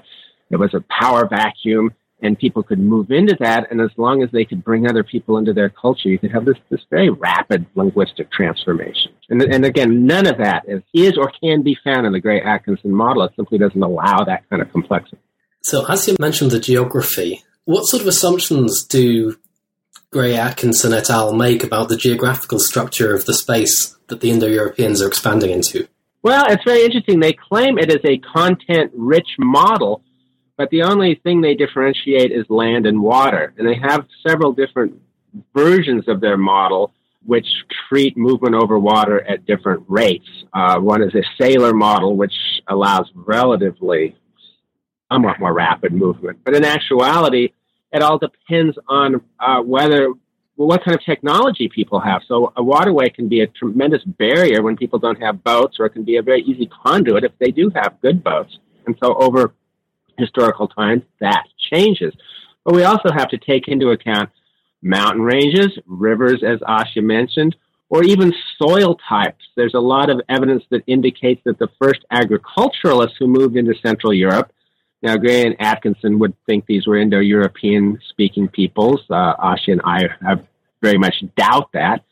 there 0.50 0.58
was 0.58 0.74
a 0.74 0.84
power 0.88 1.26
vacuum 1.26 1.94
and 2.22 2.38
people 2.38 2.62
could 2.62 2.78
move 2.78 3.10
into 3.10 3.36
that. 3.40 3.70
And 3.70 3.80
as 3.80 3.90
long 3.96 4.22
as 4.22 4.30
they 4.30 4.44
could 4.44 4.64
bring 4.64 4.88
other 4.88 5.02
people 5.02 5.38
into 5.38 5.52
their 5.52 5.68
culture, 5.68 6.08
you 6.08 6.18
could 6.18 6.30
have 6.30 6.44
this, 6.44 6.56
this 6.70 6.80
very 6.88 7.10
rapid 7.10 7.66
linguistic 7.74 8.30
transformation. 8.30 9.12
And, 9.28 9.42
and 9.42 9.64
again, 9.64 10.06
none 10.06 10.26
of 10.26 10.38
that 10.38 10.62
is, 10.68 10.82
is 10.94 11.18
or 11.18 11.32
can 11.42 11.62
be 11.62 11.76
found 11.82 12.06
in 12.06 12.12
the 12.12 12.20
Gray 12.20 12.40
Atkinson 12.40 12.92
model. 12.92 13.24
It 13.24 13.32
simply 13.34 13.58
doesn't 13.58 13.82
allow 13.82 14.24
that 14.24 14.48
kind 14.48 14.62
of 14.62 14.70
complexity. 14.70 15.18
So, 15.62 15.84
as 15.86 16.06
you 16.08 16.16
mentioned 16.18 16.52
the 16.52 16.60
geography, 16.60 17.42
what 17.64 17.84
sort 17.84 18.02
of 18.02 18.08
assumptions 18.08 18.84
do 18.84 19.36
Gray 20.10 20.36
Atkinson 20.36 20.92
et 20.92 21.10
al. 21.10 21.32
make 21.32 21.64
about 21.64 21.88
the 21.88 21.96
geographical 21.96 22.58
structure 22.58 23.14
of 23.14 23.24
the 23.24 23.34
space 23.34 23.96
that 24.08 24.20
the 24.20 24.30
Indo 24.30 24.46
Europeans 24.46 25.00
are 25.00 25.08
expanding 25.08 25.50
into? 25.50 25.88
Well, 26.22 26.44
it's 26.48 26.64
very 26.64 26.84
interesting. 26.84 27.20
They 27.20 27.32
claim 27.32 27.78
it 27.78 27.90
is 27.90 28.00
a 28.04 28.18
content 28.18 28.92
rich 28.94 29.28
model 29.38 30.02
but 30.56 30.70
the 30.70 30.82
only 30.82 31.20
thing 31.24 31.40
they 31.40 31.54
differentiate 31.54 32.30
is 32.30 32.44
land 32.48 32.86
and 32.86 33.00
water. 33.02 33.52
And 33.56 33.66
they 33.66 33.74
have 33.82 34.06
several 34.26 34.52
different 34.52 35.00
versions 35.54 36.06
of 36.08 36.20
their 36.20 36.36
model 36.36 36.92
which 37.24 37.46
treat 37.88 38.16
movement 38.16 38.54
over 38.54 38.78
water 38.78 39.20
at 39.22 39.46
different 39.46 39.84
rates. 39.88 40.28
Uh, 40.52 40.78
one 40.78 41.02
is 41.02 41.14
a 41.14 41.22
sailor 41.40 41.72
model, 41.72 42.16
which 42.16 42.34
allows 42.68 43.10
relatively 43.14 44.16
somewhat 45.10 45.38
more 45.38 45.52
rapid 45.52 45.92
movement. 45.92 46.38
But 46.44 46.54
in 46.54 46.64
actuality, 46.64 47.52
it 47.92 48.02
all 48.02 48.18
depends 48.18 48.76
on 48.88 49.20
uh, 49.38 49.62
whether 49.62 50.12
what 50.66 50.84
kind 50.84 50.94
of 50.94 51.04
technology 51.04 51.68
people 51.68 52.00
have. 52.00 52.22
So 52.26 52.52
a 52.56 52.62
waterway 52.62 53.08
can 53.10 53.28
be 53.28 53.40
a 53.40 53.46
tremendous 53.46 54.02
barrier 54.04 54.62
when 54.62 54.76
people 54.76 54.98
don't 54.98 55.20
have 55.20 55.42
boats, 55.42 55.78
or 55.78 55.86
it 55.86 55.90
can 55.90 56.04
be 56.04 56.16
a 56.16 56.22
very 56.22 56.42
easy 56.42 56.66
conduit 56.66 57.24
if 57.24 57.32
they 57.38 57.50
do 57.50 57.70
have 57.74 58.00
good 58.00 58.22
boats. 58.22 58.58
And 58.86 58.96
so 59.02 59.14
over 59.14 59.54
historical 60.18 60.68
times, 60.68 61.02
that 61.20 61.44
changes. 61.70 62.14
But 62.64 62.74
we 62.74 62.84
also 62.84 63.10
have 63.12 63.28
to 63.30 63.38
take 63.38 63.68
into 63.68 63.90
account 63.90 64.30
mountain 64.82 65.22
ranges, 65.22 65.78
rivers, 65.86 66.42
as 66.44 66.58
Asya 66.60 67.02
mentioned, 67.02 67.56
or 67.88 68.02
even 68.04 68.32
soil 68.58 68.98
types. 69.08 69.44
There's 69.56 69.74
a 69.74 69.80
lot 69.80 70.10
of 70.10 70.20
evidence 70.28 70.64
that 70.70 70.82
indicates 70.86 71.42
that 71.44 71.58
the 71.58 71.68
first 71.80 72.04
agriculturalists 72.10 73.16
who 73.18 73.26
moved 73.26 73.56
into 73.56 73.74
Central 73.74 74.12
Europe, 74.12 74.52
now 75.02 75.16
Gray 75.16 75.44
and 75.44 75.56
Atkinson 75.60 76.18
would 76.20 76.34
think 76.46 76.66
these 76.66 76.86
were 76.86 76.96
Indo-European 76.96 77.98
speaking 78.08 78.48
peoples. 78.48 79.00
Uh, 79.10 79.36
Asya 79.36 79.72
and 79.72 79.80
I 79.84 80.08
have 80.24 80.46
very 80.82 80.98
much 80.98 81.24
doubt 81.36 81.70
that. 81.72 82.04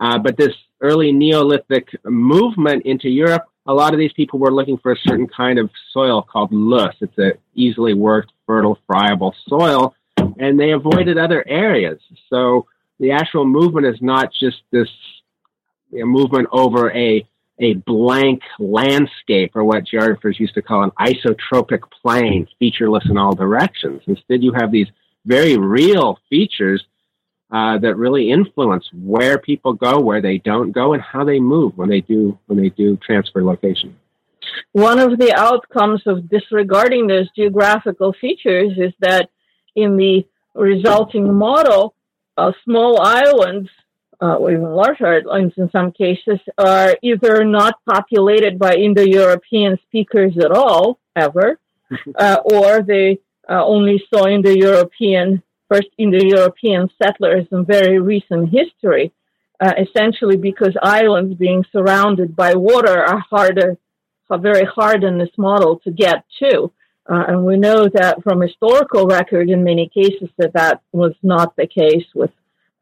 Uh, 0.00 0.18
but 0.18 0.36
this 0.36 0.54
early 0.80 1.12
Neolithic 1.12 1.88
movement 2.04 2.84
into 2.84 3.08
Europe 3.08 3.46
a 3.66 3.74
lot 3.74 3.92
of 3.92 3.98
these 3.98 4.12
people 4.12 4.38
were 4.38 4.52
looking 4.52 4.78
for 4.78 4.92
a 4.92 4.96
certain 4.96 5.26
kind 5.26 5.58
of 5.58 5.70
soil 5.92 6.22
called 6.22 6.52
loess. 6.52 6.94
It's 7.00 7.18
an 7.18 7.32
easily 7.54 7.94
worked, 7.94 8.32
fertile, 8.46 8.78
friable 8.86 9.34
soil, 9.48 9.94
and 10.38 10.58
they 10.58 10.70
avoided 10.70 11.18
other 11.18 11.46
areas. 11.48 12.00
So 12.30 12.66
the 13.00 13.10
actual 13.10 13.44
movement 13.44 13.86
is 13.86 14.00
not 14.00 14.32
just 14.32 14.58
this 14.70 14.88
you 15.90 16.00
know, 16.00 16.06
movement 16.06 16.48
over 16.52 16.92
a 16.92 17.26
a 17.58 17.72
blank 17.72 18.42
landscape, 18.58 19.52
or 19.54 19.64
what 19.64 19.86
geographers 19.86 20.38
used 20.38 20.52
to 20.52 20.60
call 20.60 20.82
an 20.82 20.90
isotropic 21.00 21.80
plane, 22.02 22.46
featureless 22.58 23.04
in 23.08 23.16
all 23.16 23.34
directions. 23.34 24.02
Instead, 24.06 24.42
you 24.42 24.52
have 24.52 24.70
these 24.70 24.88
very 25.24 25.56
real 25.56 26.18
features 26.28 26.84
uh, 27.50 27.78
that 27.78 27.96
really 27.96 28.30
influence 28.30 28.88
where 28.92 29.38
people 29.38 29.72
go, 29.72 30.00
where 30.00 30.20
they 30.20 30.38
don't 30.38 30.72
go, 30.72 30.92
and 30.94 31.02
how 31.02 31.24
they 31.24 31.38
move 31.38 31.76
when 31.76 31.88
they 31.88 32.00
do 32.00 32.38
when 32.46 32.58
they 32.60 32.70
do 32.70 32.96
transfer 32.96 33.42
location. 33.42 33.96
one 34.72 34.98
of 34.98 35.18
the 35.18 35.32
outcomes 35.32 36.02
of 36.06 36.28
disregarding 36.28 37.06
those 37.06 37.28
geographical 37.36 38.12
features 38.20 38.72
is 38.76 38.92
that 39.00 39.30
in 39.74 39.96
the 39.96 40.26
resulting 40.54 41.32
model, 41.34 41.94
uh, 42.36 42.52
small 42.64 43.00
islands, 43.00 43.68
uh, 44.20 44.34
or 44.36 44.50
even 44.50 44.64
larger 44.64 45.06
islands 45.06 45.54
in 45.56 45.70
some 45.70 45.92
cases, 45.92 46.40
are 46.58 46.96
either 47.02 47.44
not 47.44 47.74
populated 47.88 48.58
by 48.58 48.74
Indo-European 48.74 49.78
speakers 49.86 50.36
at 50.38 50.50
all, 50.50 50.98
ever, 51.14 51.58
uh, 52.18 52.38
or 52.44 52.82
they 52.82 53.18
uh, 53.48 53.64
only 53.64 54.02
saw 54.12 54.26
Indo-European, 54.26 55.42
first 55.68 55.88
Indo-European 55.98 56.90
settlers 57.02 57.46
in 57.50 57.64
very 57.64 57.98
recent 57.98 58.50
history, 58.50 59.12
uh, 59.60 59.72
essentially 59.78 60.36
because 60.36 60.76
islands 60.82 61.36
being 61.36 61.64
surrounded 61.72 62.36
by 62.36 62.54
water 62.54 62.98
are 62.98 63.22
harder, 63.30 63.76
are 64.30 64.38
very 64.38 64.64
hard 64.64 65.04
in 65.04 65.18
this 65.18 65.36
model 65.36 65.78
to 65.80 65.90
get 65.90 66.24
to. 66.40 66.72
Uh, 67.08 67.24
and 67.28 67.44
we 67.44 67.56
know 67.56 67.88
that 67.92 68.22
from 68.22 68.40
historical 68.40 69.06
record 69.06 69.48
in 69.48 69.62
many 69.62 69.88
cases 69.88 70.28
that 70.38 70.52
that 70.54 70.82
was 70.92 71.14
not 71.22 71.54
the 71.56 71.66
case 71.66 72.04
with 72.14 72.30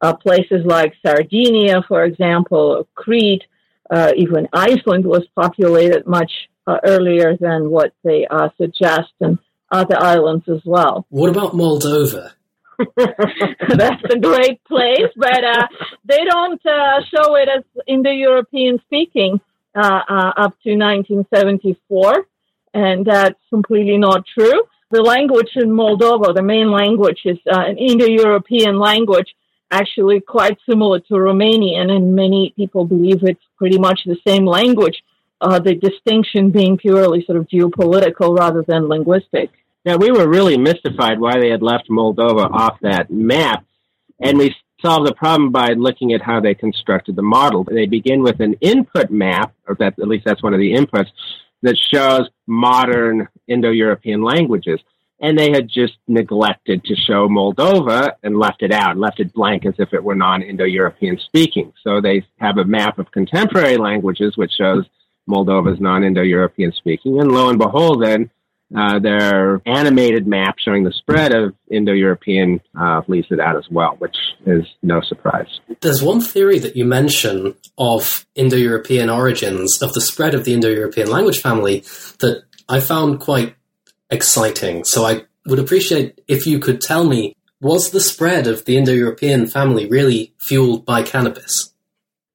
uh, 0.01 0.15
places 0.15 0.65
like 0.65 0.93
Sardinia, 1.05 1.83
for 1.87 2.03
example, 2.03 2.87
Crete, 2.95 3.43
uh, 3.89 4.11
even 4.17 4.47
Iceland 4.51 5.05
was 5.05 5.23
populated 5.35 6.07
much 6.07 6.31
uh, 6.67 6.77
earlier 6.83 7.37
than 7.37 7.69
what 7.69 7.93
they 8.03 8.25
uh, 8.25 8.49
suggest, 8.57 9.11
and 9.21 9.37
other 9.71 9.97
islands 9.97 10.45
as 10.49 10.61
well. 10.65 11.05
What 11.09 11.29
about 11.29 11.53
Moldova? 11.53 12.31
That's 12.97 14.03
a 14.11 14.19
great 14.19 14.63
place, 14.65 15.11
but 15.15 15.43
uh, 15.43 15.67
they 16.05 16.23
don't 16.23 16.61
show 16.63 17.35
it 17.35 17.49
as 17.49 17.63
Indo-European 17.87 18.79
speaking 18.87 19.39
up 19.75 20.55
to 20.63 20.75
1974 20.75 22.25
and 22.75 23.05
that's 23.05 23.39
completely 23.49 23.97
not 23.97 24.25
true. 24.37 24.63
The 24.91 25.01
language 25.01 25.51
in 25.55 25.69
Moldova, 25.69 26.35
the 26.35 26.43
main 26.43 26.69
language, 26.71 27.21
is 27.25 27.37
uh, 27.51 27.61
an 27.61 27.77
Indo-European 27.77 28.77
language, 28.77 29.33
actually 29.71 30.19
quite 30.19 30.57
similar 30.69 30.99
to 30.99 31.13
Romanian, 31.13 31.89
and 31.89 32.15
many 32.15 32.53
people 32.55 32.85
believe 32.85 33.23
it's 33.23 33.43
pretty 33.57 33.79
much 33.79 34.01
the 34.05 34.17
same 34.27 34.45
language. 34.45 35.01
Uh, 35.41 35.59
the 35.59 35.75
distinction 35.75 36.51
being 36.51 36.77
purely 36.77 37.23
sort 37.25 37.37
of 37.37 37.47
geopolitical 37.47 38.37
rather 38.37 38.63
than 38.67 38.87
linguistic. 38.87 39.49
Now, 39.85 39.97
we 39.97 40.11
were 40.11 40.27
really 40.27 40.57
mystified 40.57 41.19
why 41.19 41.39
they 41.39 41.49
had 41.49 41.61
left 41.61 41.89
Moldova 41.89 42.49
off 42.51 42.79
that 42.81 43.11
map, 43.11 43.63
and 44.19 44.37
we 44.37 44.55
solved 44.81 45.07
the 45.07 45.13
problem 45.13 45.51
by 45.51 45.73
looking 45.73 46.13
at 46.13 46.23
how 46.23 46.39
they 46.39 46.55
constructed 46.55 47.15
the 47.15 47.21
model. 47.21 47.63
They 47.63 47.85
begin 47.85 48.23
with 48.23 48.39
an 48.39 48.55
input 48.61 49.11
map, 49.11 49.53
or 49.67 49.75
that 49.75 49.99
at 49.99 50.07
least 50.07 50.25
that's 50.25 50.41
one 50.41 50.55
of 50.55 50.59
the 50.59 50.73
inputs, 50.73 51.09
that 51.61 51.77
shows 51.77 52.27
modern 52.47 53.27
Indo-European 53.47 54.23
languages. 54.23 54.79
And 55.19 55.37
they 55.37 55.51
had 55.51 55.69
just 55.69 55.93
neglected 56.07 56.83
to 56.83 56.95
show 56.95 57.29
Moldova 57.29 58.13
and 58.23 58.37
left 58.37 58.63
it 58.63 58.73
out, 58.73 58.97
left 58.97 59.19
it 59.19 59.33
blank 59.33 59.65
as 59.65 59.75
if 59.77 59.93
it 59.93 60.03
were 60.03 60.15
non-Indo-European 60.15 61.19
speaking. 61.19 61.71
So 61.83 62.01
they 62.01 62.25
have 62.39 62.57
a 62.57 62.65
map 62.65 62.99
of 62.99 63.11
contemporary 63.11 63.77
languages 63.77 64.35
which 64.35 64.51
shows 64.51 64.85
Moldova's 65.29 65.79
non-Indo-European 65.79 66.73
speaking. 66.73 67.19
And 67.21 67.31
lo 67.31 67.49
and 67.49 67.57
behold, 67.57 68.03
then 68.03 68.29
uh, 68.75 68.99
their 68.99 69.61
animated 69.65 70.25
map 70.25 70.55
showing 70.57 70.83
the 70.83 70.91
spread 70.91 71.33
of 71.33 71.53
Indo-European 71.69 72.61
uh, 72.79 73.01
leaves 73.07 73.27
it 73.29 73.39
out 73.39 73.57
as 73.57 73.69
well, 73.69 73.95
which 73.99 74.15
is 74.45 74.65
no 74.81 75.01
surprise. 75.01 75.59
There's 75.81 76.01
one 76.01 76.21
theory 76.21 76.59
that 76.59 76.75
you 76.75 76.85
mention 76.85 77.55
of 77.77 78.25
Indo-European 78.35 79.09
origins, 79.09 79.81
of 79.81 79.93
the 79.93 80.01
spread 80.01 80.33
of 80.33 80.45
the 80.45 80.53
Indo-European 80.53 81.09
language 81.09 81.41
family, 81.41 81.81
that 82.19 82.43
I 82.67 82.79
found 82.79 83.19
quite 83.19 83.55
exciting. 84.09 84.83
So 84.83 85.05
I 85.05 85.23
would 85.45 85.59
appreciate 85.59 86.21
if 86.27 86.47
you 86.47 86.59
could 86.59 86.81
tell 86.81 87.05
me, 87.05 87.35
was 87.61 87.91
the 87.91 87.99
spread 87.99 88.47
of 88.47 88.65
the 88.65 88.77
Indo-European 88.77 89.47
family 89.47 89.87
really 89.87 90.33
fueled 90.39 90.85
by 90.85 91.03
cannabis? 91.03 91.73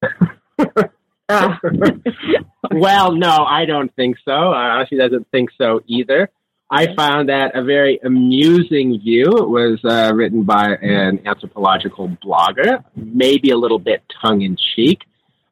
well, 2.71 3.13
no, 3.13 3.45
I 3.45 3.65
don't 3.65 3.95
think 3.95 4.17
so. 4.25 4.53
Uh, 4.53 4.85
she 4.89 4.97
doesn't 4.97 5.29
think 5.31 5.51
so 5.59 5.81
either. 5.87 6.31
I 6.71 6.95
found 6.95 7.29
that 7.31 7.57
a 7.57 7.65
very 7.65 7.99
amusing 8.05 9.01
view. 9.01 9.25
It 9.25 9.49
was 9.49 9.81
uh, 9.85 10.15
written 10.15 10.45
by 10.45 10.77
an 10.81 11.27
anthropological 11.27 12.09
blogger, 12.25 12.85
maybe 12.95 13.51
a 13.51 13.57
little 13.57 13.81
bit 13.81 14.03
tongue 14.23 14.43
in 14.43 14.57
cheek. 14.77 15.01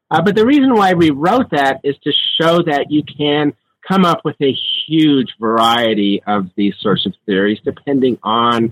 Uh, 0.09 0.21
but 0.21 0.35
the 0.35 0.45
reason 0.45 0.73
why 0.73 0.93
we 0.93 1.09
wrote 1.09 1.51
that 1.51 1.81
is 1.83 1.95
to 2.03 2.13
show 2.39 2.61
that 2.63 2.87
you 2.89 3.03
can 3.03 3.53
come 3.85 4.05
up 4.05 4.21
with 4.23 4.37
a 4.41 4.55
huge 4.87 5.27
variety 5.39 6.21
of 6.25 6.49
these 6.55 6.73
sorts 6.79 7.05
of 7.05 7.13
theories 7.25 7.59
depending 7.65 8.17
on 8.23 8.71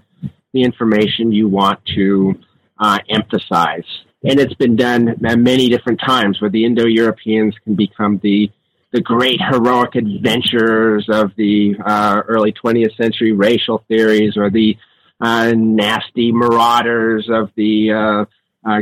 the 0.54 0.62
information 0.62 1.32
you 1.32 1.48
want 1.48 1.80
to 1.96 2.34
uh, 2.80 2.98
emphasize. 3.10 3.86
And 4.28 4.40
it's 4.40 4.54
been 4.56 4.76
done 4.76 5.16
many 5.20 5.70
different 5.70 6.02
times 6.02 6.42
where 6.42 6.50
the 6.50 6.66
Indo-Europeans 6.66 7.56
can 7.64 7.76
become 7.76 8.20
the 8.22 8.52
the 8.92 9.02
great 9.02 9.40
heroic 9.42 9.96
adventurers 9.96 11.08
of 11.10 11.32
the 11.36 11.76
uh, 11.86 12.22
early 12.28 12.54
20th 12.54 12.96
century 12.96 13.34
racial 13.34 13.84
theories 13.88 14.38
or 14.38 14.50
the 14.50 14.78
uh, 15.20 15.52
nasty 15.56 16.32
marauders 16.32 17.28
of 17.30 17.52
the 17.56 17.92
uh, 17.92 18.26
uh 18.70 18.82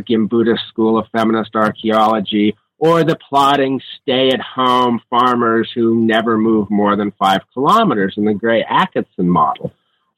school 0.69 0.99
of 0.99 1.07
feminist 1.11 1.55
archaeology 1.55 2.55
or 2.77 3.03
the 3.03 3.17
plodding 3.29 3.81
stay-at-home 4.01 5.01
farmers 5.09 5.71
who 5.73 5.95
never 5.95 6.37
move 6.37 6.69
more 6.69 6.95
than 6.95 7.11
five 7.11 7.41
kilometers 7.53 8.15
in 8.17 8.25
the 8.25 8.33
Gray 8.33 8.63
Atkinson 8.67 9.29
model. 9.29 9.71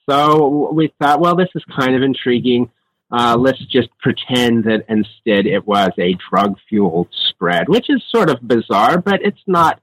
So 0.09 0.71
we 0.73 0.93
thought, 0.99 1.19
well, 1.19 1.35
this 1.35 1.49
is 1.53 1.63
kind 1.77 1.95
of 1.95 2.01
intriguing. 2.01 2.71
Uh, 3.09 3.37
let's 3.39 3.63
just 3.67 3.89
pretend 3.99 4.65
that 4.65 4.85
instead 4.89 5.45
it 5.45 5.65
was 5.65 5.89
a 5.97 6.15
drug 6.29 6.57
fueled 6.67 7.07
spread, 7.29 7.69
which 7.69 7.89
is 7.89 8.03
sort 8.09 8.29
of 8.29 8.45
bizarre, 8.45 8.99
but 8.99 9.21
it's 9.21 9.41
not. 9.47 9.79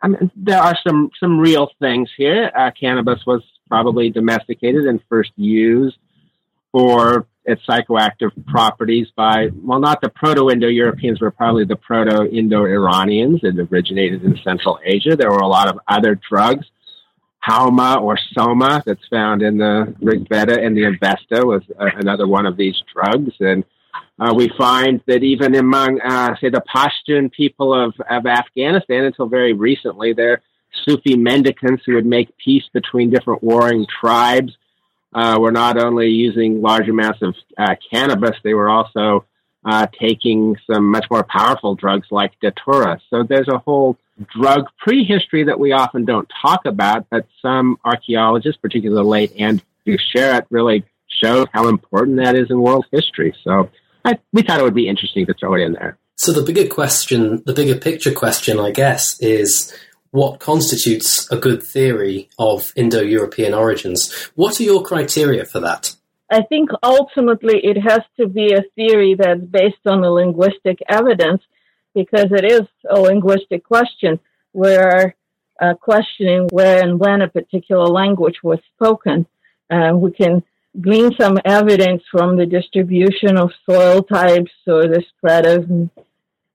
I 0.00 0.08
mean, 0.08 0.30
there 0.36 0.60
are 0.60 0.76
some, 0.86 1.10
some 1.18 1.38
real 1.38 1.70
things 1.80 2.10
here. 2.16 2.50
Uh, 2.54 2.70
cannabis 2.78 3.24
was 3.26 3.42
probably 3.66 4.10
domesticated 4.10 4.84
and 4.86 5.00
first 5.08 5.32
used 5.36 5.96
for 6.70 7.26
its 7.46 7.62
psychoactive 7.66 8.30
properties 8.46 9.06
by, 9.16 9.48
well, 9.54 9.80
not 9.80 10.00
the 10.02 10.10
Proto 10.10 10.50
Indo 10.50 10.68
Europeans, 10.68 11.18
but 11.18 11.36
probably 11.36 11.64
the 11.64 11.76
Proto 11.76 12.24
Indo 12.24 12.64
Iranians. 12.66 13.40
It 13.42 13.58
originated 13.58 14.22
in 14.24 14.38
Central 14.44 14.78
Asia. 14.84 15.16
There 15.16 15.30
were 15.30 15.38
a 15.38 15.48
lot 15.48 15.68
of 15.68 15.78
other 15.88 16.20
drugs 16.28 16.66
Haoma 17.46 18.00
or 18.00 18.18
Soma 18.32 18.82
that's 18.84 19.06
found 19.08 19.42
in 19.42 19.58
the 19.58 19.94
Rig 20.00 20.28
Veda 20.28 20.60
and 20.60 20.76
the 20.76 20.84
Avesta 20.84 21.46
was 21.46 21.62
uh, 21.78 21.86
another 21.96 22.26
one 22.26 22.46
of 22.46 22.56
these 22.56 22.76
drugs. 22.92 23.34
And 23.40 23.64
uh, 24.18 24.32
we 24.34 24.50
find 24.56 25.00
that 25.06 25.22
even 25.22 25.54
among, 25.54 26.00
uh, 26.00 26.34
say, 26.40 26.48
the 26.48 26.62
Pashtun 26.74 27.30
people 27.30 27.72
of, 27.72 27.94
of 28.10 28.26
Afghanistan 28.26 29.04
until 29.04 29.26
very 29.26 29.52
recently, 29.52 30.12
they're 30.12 30.42
Sufi 30.86 31.16
mendicants 31.16 31.84
who 31.86 31.94
would 31.94 32.06
make 32.06 32.36
peace 32.36 32.64
between 32.72 33.10
different 33.10 33.42
warring 33.42 33.86
tribes. 34.00 34.52
Uh, 35.14 35.38
were 35.40 35.52
not 35.52 35.78
only 35.78 36.08
using 36.08 36.60
large 36.60 36.88
amounts 36.90 37.22
of 37.22 37.34
uh, 37.56 37.74
cannabis, 37.90 38.36
they 38.44 38.52
were 38.52 38.68
also 38.68 39.24
uh, 39.64 39.86
taking 39.98 40.54
some 40.70 40.90
much 40.90 41.06
more 41.10 41.24
powerful 41.24 41.74
drugs 41.74 42.06
like 42.10 42.38
datura. 42.40 43.00
So 43.08 43.22
there's 43.22 43.48
a 43.48 43.56
whole 43.58 43.96
drug 44.24 44.66
prehistory 44.78 45.44
that 45.44 45.58
we 45.58 45.72
often 45.72 46.04
don't 46.04 46.30
talk 46.42 46.64
about, 46.64 47.06
but 47.10 47.26
some 47.42 47.78
archaeologists, 47.84 48.60
particularly 48.60 49.02
the 49.02 49.08
late 49.08 49.32
Andrew 49.38 49.98
Sherratt, 50.14 50.46
really 50.50 50.84
show 51.08 51.46
how 51.52 51.68
important 51.68 52.18
that 52.18 52.34
is 52.34 52.50
in 52.50 52.60
world 52.60 52.86
history. 52.92 53.34
So 53.44 53.70
I, 54.04 54.18
we 54.32 54.42
thought 54.42 54.60
it 54.60 54.62
would 54.62 54.74
be 54.74 54.88
interesting 54.88 55.26
to 55.26 55.34
throw 55.34 55.54
it 55.54 55.60
in 55.60 55.72
there. 55.72 55.98
So 56.16 56.32
the 56.32 56.42
bigger 56.42 56.66
question, 56.66 57.42
the 57.44 57.52
bigger 57.52 57.76
picture 57.76 58.12
question, 58.12 58.58
I 58.58 58.70
guess, 58.70 59.20
is 59.20 59.74
what 60.12 60.40
constitutes 60.40 61.30
a 61.30 61.36
good 61.36 61.62
theory 61.62 62.30
of 62.38 62.72
Indo-European 62.74 63.52
origins? 63.52 64.12
What 64.34 64.58
are 64.58 64.62
your 64.62 64.82
criteria 64.82 65.44
for 65.44 65.60
that? 65.60 65.94
I 66.30 66.42
think 66.42 66.70
ultimately 66.82 67.60
it 67.62 67.76
has 67.80 68.00
to 68.18 68.26
be 68.26 68.52
a 68.52 68.62
theory 68.74 69.14
that's 69.14 69.40
based 69.40 69.86
on 69.86 70.00
the 70.00 70.10
linguistic 70.10 70.78
evidence 70.88 71.42
because 71.96 72.28
it 72.30 72.44
is 72.44 72.68
a 72.90 73.00
linguistic 73.00 73.64
question. 73.64 74.20
We're 74.52 75.14
uh, 75.58 75.74
questioning 75.80 76.46
where 76.52 76.84
and 76.84 77.00
when 77.00 77.22
a 77.22 77.28
particular 77.28 77.86
language 77.86 78.36
was 78.42 78.58
spoken. 78.74 79.26
Uh, 79.70 79.92
we 79.94 80.12
can 80.12 80.42
glean 80.78 81.10
some 81.18 81.38
evidence 81.46 82.02
from 82.12 82.36
the 82.36 82.44
distribution 82.44 83.38
of 83.38 83.50
soil 83.64 84.02
types 84.02 84.52
or 84.66 84.82
the 84.82 85.02
spread 85.08 85.46
of 85.46 85.64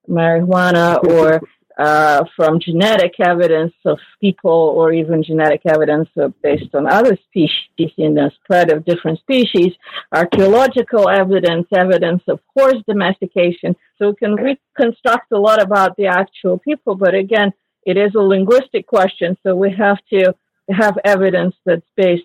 marijuana 0.07 1.03
or 1.03 1.41
uh, 1.77 2.23
from 2.35 2.59
genetic 2.59 3.13
evidence 3.19 3.73
of 3.85 3.99
people 4.19 4.51
or 4.51 4.93
even 4.93 5.23
genetic 5.23 5.61
evidence 5.65 6.09
based 6.41 6.73
on 6.73 6.87
other 6.87 7.17
species 7.27 7.91
in 7.97 8.13
the 8.15 8.31
spread 8.43 8.71
of 8.71 8.85
different 8.85 9.19
species, 9.19 9.73
archaeological 10.13 11.09
evidence, 11.09 11.67
evidence 11.73 12.23
of 12.27 12.39
horse 12.55 12.81
domestication. 12.87 13.75
So 13.97 14.09
we 14.09 14.15
can 14.15 14.35
reconstruct 14.35 15.31
a 15.31 15.39
lot 15.39 15.61
about 15.61 15.95
the 15.97 16.07
actual 16.07 16.57
people, 16.59 16.95
but 16.95 17.15
again, 17.15 17.53
it 17.85 17.97
is 17.97 18.13
a 18.15 18.19
linguistic 18.19 18.85
question, 18.85 19.37
so 19.43 19.55
we 19.55 19.73
have 19.77 19.97
to 20.13 20.35
have 20.69 20.97
evidence 21.03 21.55
that's 21.65 21.81
based 21.97 22.23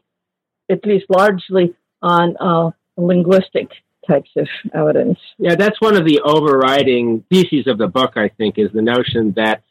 at 0.71 0.85
least 0.85 1.07
largely 1.09 1.75
on 2.03 2.37
uh, 2.39 2.71
linguistic 2.97 3.71
types 4.07 4.31
of 4.37 4.49
evidence. 4.75 5.19
Yeah, 5.39 5.55
that's 5.55 5.81
one 5.81 5.97
of 5.97 6.05
the 6.05 6.21
overriding 6.25 7.25
theses 7.31 7.67
of 7.67 7.79
the 7.79 7.89
book, 7.89 8.13
I 8.17 8.29
think, 8.29 8.59
is 8.59 8.71
the 8.73 8.83
notion 8.83 9.33
that 9.37 9.63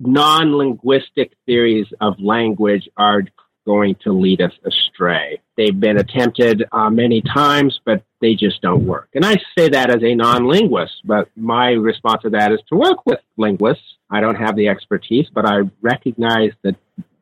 non 0.00 0.56
linguistic 0.56 1.32
theories 1.46 1.86
of 2.00 2.14
language 2.18 2.88
are 2.96 3.22
going 3.66 3.96
to 4.04 4.12
lead 4.12 4.40
us 4.40 4.52
astray. 4.64 5.40
They've 5.56 5.78
been 5.78 5.98
attempted 5.98 6.64
uh, 6.70 6.88
many 6.88 7.20
times, 7.20 7.80
but 7.84 8.04
they 8.20 8.34
just 8.34 8.62
don't 8.62 8.86
work. 8.86 9.08
And 9.14 9.24
I 9.24 9.34
say 9.58 9.70
that 9.70 9.90
as 9.90 10.02
a 10.02 10.14
non 10.14 10.48
linguist, 10.48 10.94
but 11.04 11.28
my 11.36 11.70
response 11.70 12.22
to 12.22 12.30
that 12.30 12.52
is 12.52 12.60
to 12.68 12.76
work 12.76 13.04
with 13.04 13.18
linguists. 13.36 13.82
I 14.08 14.20
don't 14.20 14.36
have 14.36 14.56
the 14.56 14.68
expertise, 14.68 15.26
but 15.34 15.46
I 15.46 15.62
recognize 15.82 16.52
that 16.62 16.76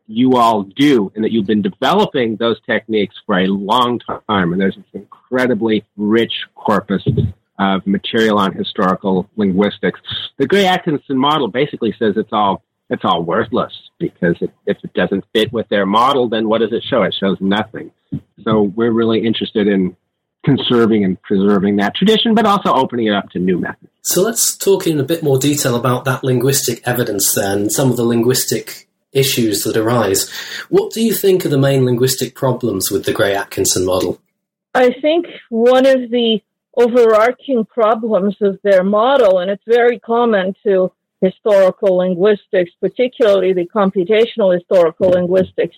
you 0.07 0.37
all 0.37 0.63
do 0.63 1.11
and 1.15 1.25
that 1.25 1.33
you've 1.33 1.47
been 1.47 1.63
developing 1.63 2.37
those 2.37 2.61
techniques 2.67 3.17
for 3.27 3.39
a 3.39 3.47
long 3.47 4.01
time. 4.29 4.53
And 4.53 4.61
there's 4.61 4.77
this 4.77 4.85
incredibly 4.93 5.85
rich 5.97 6.33
corpus 6.55 7.07
of 7.59 7.87
material 7.87 8.39
on 8.39 8.53
historical 8.53 9.29
linguistics. 9.37 10.01
The 10.39 10.47
Gray 10.47 10.67
Atkinson 10.67 11.17
model 11.17 11.49
basically 11.49 11.95
says 11.99 12.15
it's 12.17 12.33
all 12.33 12.63
it's 12.91 13.05
all 13.05 13.23
worthless 13.23 13.73
because 13.99 14.37
it, 14.43 14.51
if 14.67 14.77
it 14.85 14.93
doesn't 14.93 15.25
fit 15.33 15.53
with 15.53 15.67
their 15.69 15.87
model, 15.87 16.29
then 16.29 16.49
what 16.49 16.61
does 16.61 16.73
it 16.73 16.83
show? 16.83 17.03
It 17.03 17.15
shows 17.19 17.39
nothing. 17.41 17.91
So 18.45 18.63
we're 18.63 18.93
really 18.93 19.25
interested 19.25 19.67
in 19.67 19.97
conserving 20.45 21.03
and 21.05 21.21
preserving 21.23 21.77
that 21.77 21.95
tradition, 21.95 22.35
but 22.35 22.45
also 22.45 22.73
opening 22.73 23.07
it 23.07 23.15
up 23.15 23.31
to 23.31 23.39
new 23.39 23.59
methods. 23.59 23.91
So 24.03 24.23
let's 24.23 24.57
talk 24.57 24.87
in 24.87 25.01
a 25.01 25.05
bit 25.05 25.23
more 25.23 25.39
detail 25.39 25.75
about 25.75 26.05
that 26.05 26.23
linguistic 26.23 26.87
evidence 26.87 27.35
then, 27.35 27.71
some 27.71 27.91
of 27.91 27.97
the 27.97 28.05
linguistic 28.05 28.87
issues 29.15 29.63
that 29.63 29.77
arise. 29.77 30.31
What 30.69 30.93
do 30.93 31.03
you 31.03 31.15
think 31.15 31.47
are 31.47 31.49
the 31.51 31.59
main 31.59 31.85
linguistic 31.85 32.35
problems 32.35 32.91
with 32.91 33.05
the 33.05 33.13
Gray 33.13 33.35
Atkinson 33.35 33.87
model? 33.87 34.21
I 34.75 34.93
think 35.01 35.27
one 35.51 35.87
of 35.87 36.11
the 36.11 36.41
overarching 36.77 37.65
problems 37.65 38.37
of 38.41 38.59
their 38.63 38.83
model, 38.83 39.39
and 39.39 39.51
it's 39.51 39.63
very 39.67 40.01
common 40.01 40.55
to 40.65 40.93
historical 41.21 41.97
linguistics, 41.97 42.73
particularly 42.81 43.53
the 43.53 43.67
computational 43.67 44.53
historical 44.53 45.11
linguistics, 45.11 45.77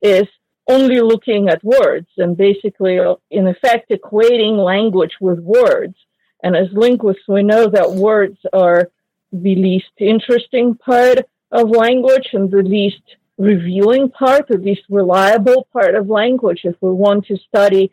is 0.00 0.26
only 0.68 1.00
looking 1.00 1.48
at 1.48 1.62
words 1.62 2.08
and 2.16 2.36
basically, 2.36 2.98
in 3.30 3.46
effect, 3.46 3.90
equating 3.90 4.64
language 4.64 5.16
with 5.20 5.38
words. 5.40 5.96
And 6.42 6.56
as 6.56 6.68
linguists, 6.72 7.24
we 7.28 7.42
know 7.42 7.68
that 7.68 7.92
words 7.92 8.38
are 8.52 8.90
the 9.32 9.56
least 9.56 9.90
interesting 9.98 10.76
part 10.76 11.18
of 11.52 11.70
language 11.70 12.28
and 12.32 12.50
the 12.50 12.62
least 12.62 13.02
revealing 13.38 14.10
part, 14.10 14.48
the 14.48 14.58
least 14.58 14.82
reliable 14.88 15.66
part 15.72 15.94
of 15.94 16.08
language. 16.08 16.60
If 16.64 16.76
we 16.80 16.90
want 16.90 17.26
to 17.26 17.36
study 17.36 17.92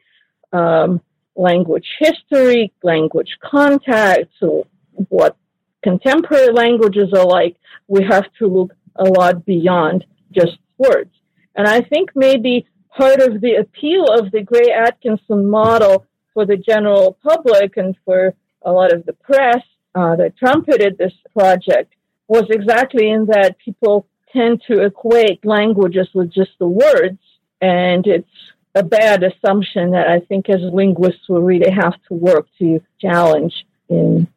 um, 0.51 1.01
language 1.35 1.87
history, 1.99 2.71
language 2.83 3.37
contacts, 3.43 4.35
or 4.41 4.65
what 5.09 5.35
contemporary 5.83 6.53
languages 6.53 7.09
are 7.13 7.25
like, 7.25 7.57
we 7.87 8.03
have 8.03 8.25
to 8.39 8.47
look 8.47 8.73
a 8.95 9.03
lot 9.03 9.45
beyond 9.45 10.05
just 10.31 10.57
words. 10.77 11.11
And 11.55 11.67
I 11.67 11.81
think 11.81 12.11
maybe 12.15 12.65
part 12.95 13.21
of 13.21 13.41
the 13.41 13.55
appeal 13.55 14.05
of 14.05 14.31
the 14.31 14.41
Gray 14.41 14.71
Atkinson 14.71 15.49
model 15.49 16.05
for 16.33 16.45
the 16.45 16.57
general 16.57 17.17
public 17.23 17.77
and 17.77 17.95
for 18.05 18.33
a 18.63 18.71
lot 18.71 18.93
of 18.93 19.05
the 19.05 19.13
press 19.13 19.61
uh, 19.95 20.15
that 20.15 20.37
trumpeted 20.37 20.97
this 20.97 21.13
project 21.33 21.93
was 22.27 22.45
exactly 22.49 23.09
in 23.09 23.25
that 23.27 23.57
people 23.63 24.07
tend 24.31 24.61
to 24.67 24.81
equate 24.83 25.45
languages 25.45 26.07
with 26.13 26.31
just 26.31 26.51
the 26.59 26.67
words. 26.67 27.19
And 27.61 28.05
it's 28.07 28.27
a 28.75 28.83
bad 28.83 29.23
assumption 29.23 29.91
that 29.91 30.07
I 30.07 30.19
think 30.19 30.49
as 30.49 30.61
linguists 30.61 31.29
we 31.29 31.39
really 31.39 31.71
have 31.71 31.93
to 32.07 32.13
work 32.13 32.47
to 32.59 32.81
challenge 32.99 33.53
in 33.89 34.27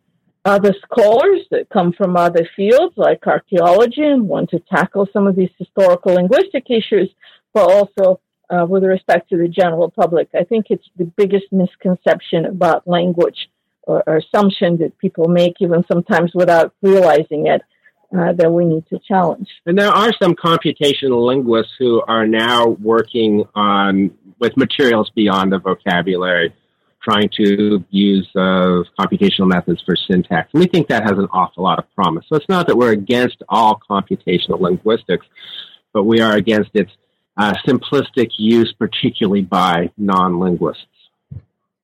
other 0.44 0.74
scholars 0.84 1.40
that 1.50 1.68
come 1.70 1.92
from 1.92 2.16
other 2.16 2.48
fields 2.54 2.94
like 2.96 3.26
archaeology 3.26 4.04
and 4.04 4.28
want 4.28 4.50
to 4.50 4.60
tackle 4.60 5.08
some 5.12 5.26
of 5.26 5.34
these 5.34 5.50
historical 5.58 6.14
linguistic 6.14 6.70
issues, 6.70 7.10
but 7.52 7.68
also 7.68 8.20
uh, 8.50 8.64
with 8.68 8.84
respect 8.84 9.28
to 9.30 9.36
the 9.36 9.48
general 9.48 9.90
public. 9.90 10.28
I 10.38 10.44
think 10.44 10.66
it's 10.70 10.88
the 10.96 11.04
biggest 11.04 11.46
misconception 11.50 12.44
about 12.44 12.86
language 12.86 13.48
or, 13.82 14.04
or 14.06 14.18
assumption 14.18 14.76
that 14.78 14.96
people 14.98 15.26
make, 15.26 15.54
even 15.60 15.84
sometimes 15.90 16.32
without 16.34 16.72
realizing 16.80 17.48
it. 17.48 17.62
Uh, 18.16 18.32
that 18.32 18.52
we 18.52 18.64
need 18.64 18.86
to 18.86 19.00
challenge. 19.00 19.48
And 19.66 19.76
there 19.76 19.90
are 19.90 20.12
some 20.22 20.36
computational 20.36 21.26
linguists 21.26 21.72
who 21.76 22.00
are 22.06 22.24
now 22.24 22.68
working 22.68 23.44
on 23.54 24.12
with 24.38 24.56
materials 24.56 25.10
beyond 25.14 25.52
the 25.52 25.58
vocabulary 25.58 26.54
trying 27.06 27.28
to 27.36 27.84
use 27.90 28.28
uh, 28.34 28.82
computational 28.98 29.48
methods 29.48 29.82
for 29.84 29.94
syntax. 29.96 30.50
And 30.52 30.60
we 30.60 30.66
think 30.66 30.88
that 30.88 31.04
has 31.04 31.18
an 31.18 31.28
awful 31.32 31.62
lot 31.62 31.78
of 31.78 31.84
promise. 31.94 32.24
So 32.28 32.36
it's 32.36 32.48
not 32.48 32.66
that 32.66 32.76
we're 32.76 32.92
against 32.92 33.42
all 33.48 33.80
computational 33.88 34.60
linguistics, 34.60 35.26
but 35.92 36.04
we 36.04 36.20
are 36.20 36.36
against 36.36 36.70
its 36.74 36.90
uh, 37.36 37.54
simplistic 37.66 38.30
use, 38.38 38.72
particularly 38.78 39.42
by 39.42 39.90
non 39.96 40.40
linguists. 40.40 40.84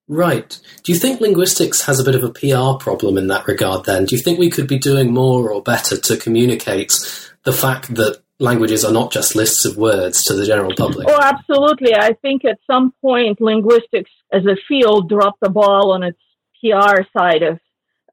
Right. 0.08 0.58
Do 0.82 0.92
you 0.92 0.98
think 0.98 1.20
linguistics 1.20 1.82
has 1.82 2.00
a 2.00 2.04
bit 2.04 2.14
of 2.14 2.24
a 2.24 2.30
PR 2.30 2.82
problem 2.82 3.16
in 3.16 3.28
that 3.28 3.46
regard 3.46 3.84
then? 3.84 4.04
Do 4.04 4.16
you 4.16 4.22
think 4.22 4.38
we 4.38 4.50
could 4.50 4.66
be 4.66 4.78
doing 4.78 5.12
more 5.12 5.50
or 5.50 5.62
better 5.62 5.96
to 5.96 6.16
communicate 6.16 6.92
the 7.44 7.52
fact 7.52 7.94
that 7.94 8.22
languages 8.42 8.84
are 8.84 8.92
not 8.92 9.12
just 9.12 9.36
lists 9.36 9.64
of 9.64 9.76
words 9.76 10.24
to 10.24 10.34
the 10.34 10.44
general 10.44 10.74
public. 10.76 11.06
Oh, 11.08 11.18
absolutely. 11.20 11.94
I 11.94 12.14
think 12.14 12.44
at 12.44 12.58
some 12.66 12.92
point 13.00 13.40
linguistics 13.40 14.10
as 14.32 14.44
a 14.44 14.56
field 14.68 15.08
dropped 15.08 15.40
the 15.40 15.48
ball 15.48 15.92
on 15.92 16.02
its 16.02 16.18
PR 16.60 17.02
side 17.16 17.42
of 17.42 17.60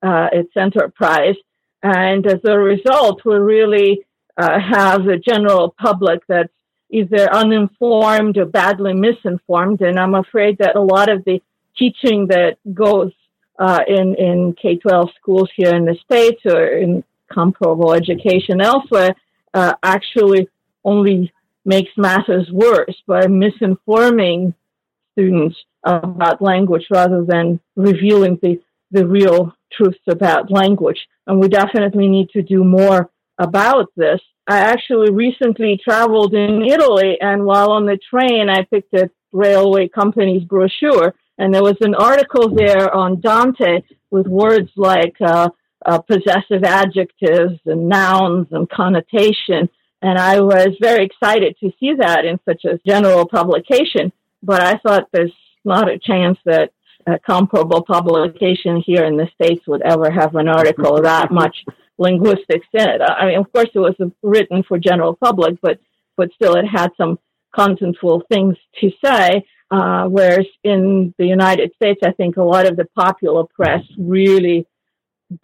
uh, 0.04 0.30
its 0.32 0.52
enterprise. 0.56 1.36
And 1.82 2.26
as 2.28 2.40
a 2.46 2.58
result, 2.58 3.26
we 3.26 3.36
really 3.36 4.06
uh, 4.38 4.60
have 4.60 5.08
a 5.08 5.18
general 5.18 5.76
public 5.80 6.22
that's 6.28 6.54
either 6.92 7.32
uninformed 7.34 8.38
or 8.38 8.46
badly 8.46 8.94
misinformed. 8.94 9.82
And 9.82 10.00
I'm 10.00 10.16
afraid 10.16 10.60
that 10.60 10.76
a 10.76 10.82
lot 10.82 11.10
of 11.10 11.26
the 11.26 11.42
teaching 11.80 12.28
that 12.28 12.58
goes 12.74 13.12
uh, 13.58 13.80
in, 13.88 14.16
in 14.16 14.54
K 14.62 14.78
12 14.78 15.10
schools 15.20 15.50
here 15.56 15.74
in 15.74 15.86
the 15.86 15.98
States 16.06 16.42
or 16.46 16.68
in 16.68 17.04
comparable 17.32 17.94
education 17.94 18.62
elsewhere 18.62 19.16
uh, 19.54 19.74
actually 19.84 20.48
only 20.84 21.32
makes 21.66 21.92
matters 21.98 22.50
worse 22.52 22.96
by 23.08 23.26
misinforming 23.28 24.54
students 25.14 25.56
about 25.84 26.42
language 26.42 26.86
rather 26.90 27.24
than 27.24 27.60
revealing 27.76 28.40
the, 28.42 28.60
the 28.92 29.06
real 29.06 29.54
truths 29.72 30.00
about 30.08 30.52
language. 30.52 31.00
And 31.28 31.40
we 31.40 31.48
definitely 31.48 32.08
need 32.08 32.30
to 32.32 32.42
do 32.42 32.64
more 32.64 33.10
about 33.38 33.88
this. 33.96 34.20
I 34.48 34.60
actually 34.60 35.12
recently 35.12 35.80
traveled 35.84 36.34
in 36.34 36.64
Italy, 36.64 37.18
and 37.22 37.46
while 37.46 37.72
on 37.72 37.86
the 37.86 38.00
train, 38.10 38.50
I 38.50 38.64
picked 38.64 38.94
a 38.96 39.12
railway 39.32 39.88
company's 39.88 40.44
brochure, 40.44 41.14
and 41.40 41.54
there 41.54 41.64
was 41.64 41.78
an 41.82 41.96
article 41.96 42.54
there 42.54 42.94
on 42.94 43.22
Dante 43.22 43.82
with 44.12 44.28
words 44.28 44.70
like 44.76 45.16
uh, 45.22 45.50
uh, 45.86 46.00
possessive 46.00 46.64
adjectives 46.64 47.60
and 47.66 47.88
nouns 47.88 48.48
and 48.52 48.70
connotation. 48.70 49.70
And 50.02 50.20
I 50.20 50.42
was 50.42 50.70
very 50.82 51.06
excited 51.06 51.56
to 51.62 51.72
see 51.80 51.94
that 51.98 52.26
in 52.26 52.40
such 52.44 52.66
a 52.66 52.80
general 52.86 53.26
publication. 53.26 54.12
But 54.44 54.62
I 54.62 54.78
thought 54.78 55.08
there's 55.12 55.34
not 55.64 55.90
a 55.90 55.98
chance 55.98 56.38
that 56.46 56.72
a 57.08 57.18
comparable 57.20 57.84
publication 57.84 58.84
here 58.86 59.06
in 59.06 59.16
the 59.16 59.30
States 59.34 59.66
would 59.68 59.82
ever 59.82 60.12
have 60.12 60.36
an 60.36 60.50
article 60.50 61.02
that 61.02 61.32
much 61.32 61.56
linguistics 61.98 62.68
in 62.74 62.88
it. 62.88 63.02
I 63.02 63.28
mean, 63.28 63.40
of 63.40 63.52
course, 63.52 63.70
it 63.74 63.80
was 63.80 63.96
written 64.22 64.64
for 64.64 64.78
general 64.78 65.16
public, 65.16 65.58
but, 65.62 65.80
but 66.18 66.32
still 66.34 66.56
it 66.56 66.66
had 66.66 66.92
some 66.98 67.18
contentful 67.56 68.24
things 68.30 68.58
to 68.82 68.92
say. 69.04 69.46
Uh, 69.72 70.06
whereas 70.08 70.48
in 70.64 71.14
the 71.18 71.26
United 71.26 71.72
States, 71.76 72.00
I 72.04 72.12
think 72.12 72.38
a 72.38 72.44
lot 72.44 72.66
of 72.66 72.76
the 72.76 72.86
popular 72.96 73.44
press 73.44 73.84
really 73.98 74.66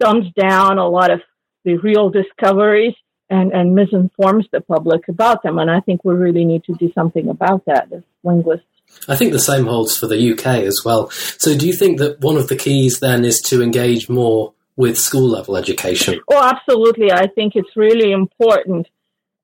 dumbs 0.00 0.26
down 0.38 0.78
a 0.78 0.88
lot 0.88 1.10
of 1.10 1.20
the 1.64 1.76
real 1.76 2.10
discoveries 2.10 2.94
and, 3.30 3.52
and 3.52 3.74
misinforms 3.74 4.46
the 4.52 4.60
public 4.60 5.08
about 5.08 5.42
them. 5.42 5.58
And 5.58 5.70
I 5.70 5.80
think 5.80 6.04
we 6.04 6.14
really 6.14 6.44
need 6.44 6.64
to 6.64 6.74
do 6.74 6.90
something 6.92 7.28
about 7.28 7.64
that 7.66 7.92
as 7.92 8.02
linguists. 8.24 8.66
I 9.08 9.16
think 9.16 9.32
the 9.32 9.38
same 9.38 9.66
holds 9.66 9.96
for 9.96 10.06
the 10.06 10.32
UK 10.32 10.46
as 10.64 10.82
well. 10.84 11.10
So, 11.10 11.56
do 11.56 11.66
you 11.66 11.72
think 11.72 11.98
that 11.98 12.20
one 12.20 12.36
of 12.36 12.48
the 12.48 12.56
keys 12.56 13.00
then 13.00 13.24
is 13.24 13.40
to 13.42 13.62
engage 13.62 14.08
more 14.08 14.54
with 14.76 14.96
school 14.96 15.28
level 15.28 15.56
education? 15.56 16.20
Oh, 16.30 16.42
absolutely. 16.42 17.10
I 17.12 17.26
think 17.26 17.54
it's 17.56 17.76
really 17.76 18.12
important. 18.12 18.86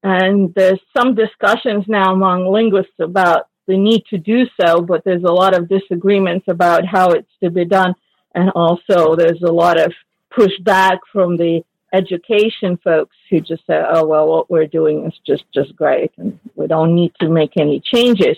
And 0.05 0.53
there's 0.55 0.81
some 0.97 1.15
discussions 1.15 1.85
now 1.89 2.13
among 2.13 2.47
linguists 2.53 2.95
about 3.01 3.47
the 3.67 3.77
need 3.77 4.05
to 4.11 4.19
do 4.19 4.47
so, 4.61 4.81
but 4.81 5.05
there's 5.05 5.25
a 5.25 5.33
lot 5.33 5.55
of 5.55 5.69
disagreements 5.69 6.47
about 6.49 6.85
how 6.85 7.11
it's 7.11 7.31
to 7.43 7.51
be 7.51 7.65
done. 7.65 7.95
And 8.35 8.51
also, 8.51 9.15
there's 9.17 9.43
a 9.43 9.53
lot 9.53 9.81
of 9.81 9.93
pushback 10.37 10.99
from 11.13 11.37
the 11.37 11.63
education 11.93 12.79
folks 12.83 13.15
who 13.29 13.41
just 13.41 13.67
say, 13.67 13.83
"Oh 13.87 14.07
well, 14.07 14.27
what 14.27 14.51
we're 14.51 14.67
doing 14.67 15.07
is 15.07 15.15
just 15.27 15.45
just 15.55 15.77
great, 15.77 16.13
and 16.17 16.39
we 16.55 16.67
don't 16.67 16.95
need 16.95 17.13
to 17.21 17.29
make 17.29 17.53
any 17.57 17.81
changes." 17.81 18.37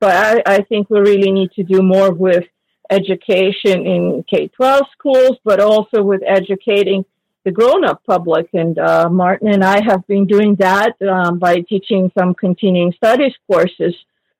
But 0.00 0.44
I, 0.46 0.56
I 0.56 0.62
think 0.62 0.90
we 0.90 1.00
really 1.00 1.32
need 1.32 1.52
to 1.52 1.62
do 1.62 1.82
more 1.82 2.12
with 2.12 2.44
education 2.90 3.86
in 3.86 4.24
K 4.28 4.48
12 4.48 4.82
schools, 4.92 5.38
but 5.44 5.60
also 5.60 6.02
with 6.02 6.22
educating 6.26 7.04
the 7.44 7.50
grown 7.50 7.84
up 7.84 8.02
public. 8.04 8.48
And 8.52 8.78
uh, 8.78 9.08
Martin 9.10 9.48
and 9.48 9.64
I 9.64 9.82
have 9.82 10.06
been 10.06 10.26
doing 10.26 10.54
that 10.56 11.00
um, 11.02 11.38
by 11.38 11.60
teaching 11.60 12.10
some 12.18 12.34
continuing 12.34 12.92
studies 12.92 13.34
courses, 13.50 13.94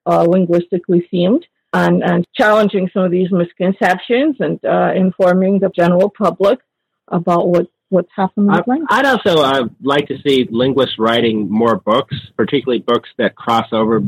uh, 0.09 0.23
linguistically 0.23 1.07
themed, 1.13 1.43
and, 1.73 2.03
and, 2.03 2.25
challenging 2.35 2.89
some 2.91 3.03
of 3.03 3.11
these 3.11 3.31
misconceptions 3.31 4.37
and 4.39 4.59
uh, 4.65 4.91
informing 4.95 5.59
the 5.59 5.69
general 5.75 6.09
public 6.09 6.59
about 7.07 7.47
what. 7.47 7.67
What's 7.91 8.11
happening 8.15 8.51
language? 8.51 8.87
I'd 8.91 9.05
also 9.07 9.41
uh, 9.41 9.63
like 9.81 10.09
to 10.09 10.17
see 10.23 10.47
linguists 10.51 10.99
writing 10.99 11.49
more 11.49 11.75
books, 11.75 12.15
particularly 12.37 12.81
books 12.81 13.09
that 13.17 13.35
cross 13.35 13.65
over 13.71 14.03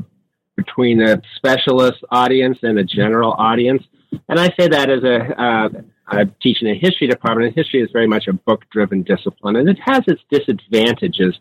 between 0.56 1.02
a 1.02 1.22
specialist 1.36 1.98
audience 2.12 2.60
and 2.62 2.78
a 2.78 2.84
general 2.84 3.34
audience. 3.34 3.82
And 4.30 4.40
I 4.40 4.50
say 4.60 4.68
that 4.68 4.90
as 4.90 5.04
a, 5.04 5.42
uh, 5.42 5.70
I'm 6.08 6.36
teaching 6.42 6.68
a 6.68 6.76
history 6.76 7.08
department, 7.08 7.48
and 7.48 7.56
history 7.56 7.82
is 7.82 7.90
very 7.92 8.08
much 8.08 8.28
a 8.28 8.34
book 8.34 8.64
driven 8.70 9.04
discipline, 9.04 9.56
and 9.56 9.70
it 9.70 9.80
has 9.84 10.02
its 10.08 10.22
disadvantages. 10.30 11.38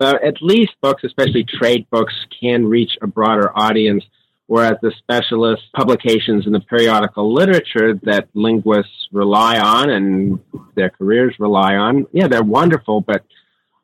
So 0.00 0.16
at 0.16 0.40
least 0.40 0.72
books, 0.80 1.02
especially 1.04 1.44
trade 1.44 1.86
books, 1.90 2.14
can 2.40 2.66
reach 2.66 2.92
a 3.02 3.06
broader 3.06 3.50
audience, 3.56 4.04
whereas 4.46 4.76
the 4.80 4.92
specialist 4.98 5.62
publications 5.74 6.46
in 6.46 6.52
the 6.52 6.60
periodical 6.60 7.32
literature 7.34 7.94
that 8.04 8.28
linguists 8.34 9.08
rely 9.12 9.58
on 9.58 9.90
and 9.90 10.38
their 10.76 10.90
careers 10.90 11.34
rely 11.38 11.74
on, 11.74 12.06
yeah, 12.12 12.28
they're 12.28 12.42
wonderful, 12.42 13.00
but 13.00 13.24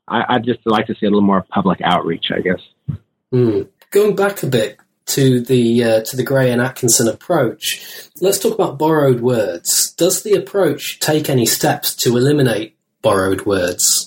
I, 0.06 0.34
would 0.34 0.44
just 0.44 0.60
like 0.64 0.86
to 0.86 0.94
see 0.94 1.06
a 1.06 1.10
little 1.10 1.22
more 1.22 1.44
public 1.48 1.80
outreach, 1.82 2.26
I 2.30 2.40
guess. 2.40 2.98
Mm. 3.32 3.68
Going 3.90 4.14
back 4.14 4.42
a 4.42 4.46
bit, 4.46 4.78
to 5.06 5.40
the 5.40 5.84
uh, 5.84 6.00
to 6.02 6.16
the 6.16 6.22
Gray 6.22 6.50
and 6.50 6.60
Atkinson 6.62 7.08
approach. 7.08 8.08
Let's 8.20 8.38
talk 8.38 8.54
about 8.54 8.78
borrowed 8.78 9.20
words. 9.20 9.92
Does 9.92 10.22
the 10.22 10.34
approach 10.34 10.98
take 10.98 11.28
any 11.28 11.46
steps 11.46 11.94
to 11.96 12.16
eliminate 12.16 12.76
borrowed 13.02 13.42
words? 13.42 14.03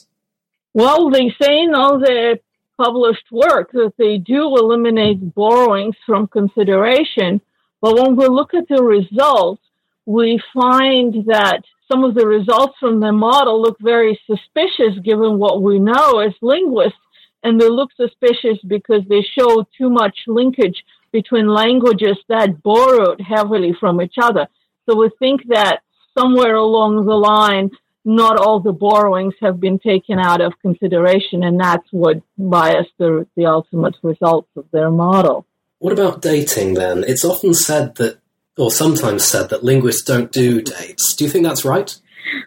Well, 0.78 1.10
they 1.10 1.34
say 1.42 1.62
in 1.64 1.74
all 1.74 1.98
the 1.98 2.40
published 2.78 3.32
work 3.32 3.72
that 3.72 3.94
they 3.98 4.20
do 4.20 4.56
eliminate 4.58 5.34
borrowings 5.34 5.96
from 6.06 6.28
consideration, 6.28 7.42
but 7.82 7.96
when 7.96 8.16
we 8.16 8.28
look 8.28 8.54
at 8.54 8.68
the 8.68 8.84
results, 8.84 9.64
we 10.06 10.40
find 10.54 11.26
that 11.26 11.64
some 11.92 12.04
of 12.04 12.14
the 12.14 12.28
results 12.28 12.76
from 12.80 13.00
the 13.00 13.12
model 13.12 13.60
look 13.60 13.80
very 13.80 14.22
suspicious 14.28 15.00
given 15.04 15.40
what 15.40 15.64
we 15.64 15.80
know 15.80 16.20
as 16.20 16.34
linguists 16.44 17.00
and 17.42 17.60
they 17.60 17.70
look 17.70 17.90
suspicious 17.98 18.60
because 18.68 19.02
they 19.10 19.24
show 19.24 19.66
too 19.76 19.90
much 19.90 20.16
linkage 20.28 20.84
between 21.12 21.48
languages 21.48 22.20
that 22.30 22.62
borrowed 22.62 23.20
heavily 23.20 23.74
from 23.80 24.00
each 24.00 24.18
other. 24.22 24.48
So 24.88 24.96
we 24.96 25.10
think 25.18 25.42
that 25.48 25.80
somewhere 26.16 26.58
along 26.58 27.08
the 27.08 27.16
line, 27.16 27.72
not 28.08 28.40
all 28.40 28.62
the 28.62 28.72
borrowings 28.72 29.34
have 29.42 29.60
been 29.60 29.78
taken 29.78 30.18
out 30.18 30.40
of 30.40 30.54
consideration, 30.62 31.44
and 31.44 31.60
that's 31.60 31.88
what 31.92 32.22
biased 32.38 32.92
the, 32.98 33.28
the 33.36 33.46
ultimate 33.46 33.96
results 34.02 34.48
of 34.56 34.66
their 34.72 34.90
model. 34.90 35.46
What 35.80 35.92
about 35.92 36.22
dating 36.22 36.76
then? 36.76 37.04
It's 37.06 37.26
often 37.26 37.54
said 37.54 37.96
that, 37.96 38.20
or 38.58 38.72
sometimes 38.72 39.26
said, 39.26 39.50
that 39.50 39.66
linguists 39.66 40.04
don't 40.04 40.32
do 40.32 40.62
dates. 40.62 41.16
Do 41.16 41.26
you 41.26 41.30
think 41.30 41.44
that's 41.44 41.66
right? 41.66 41.94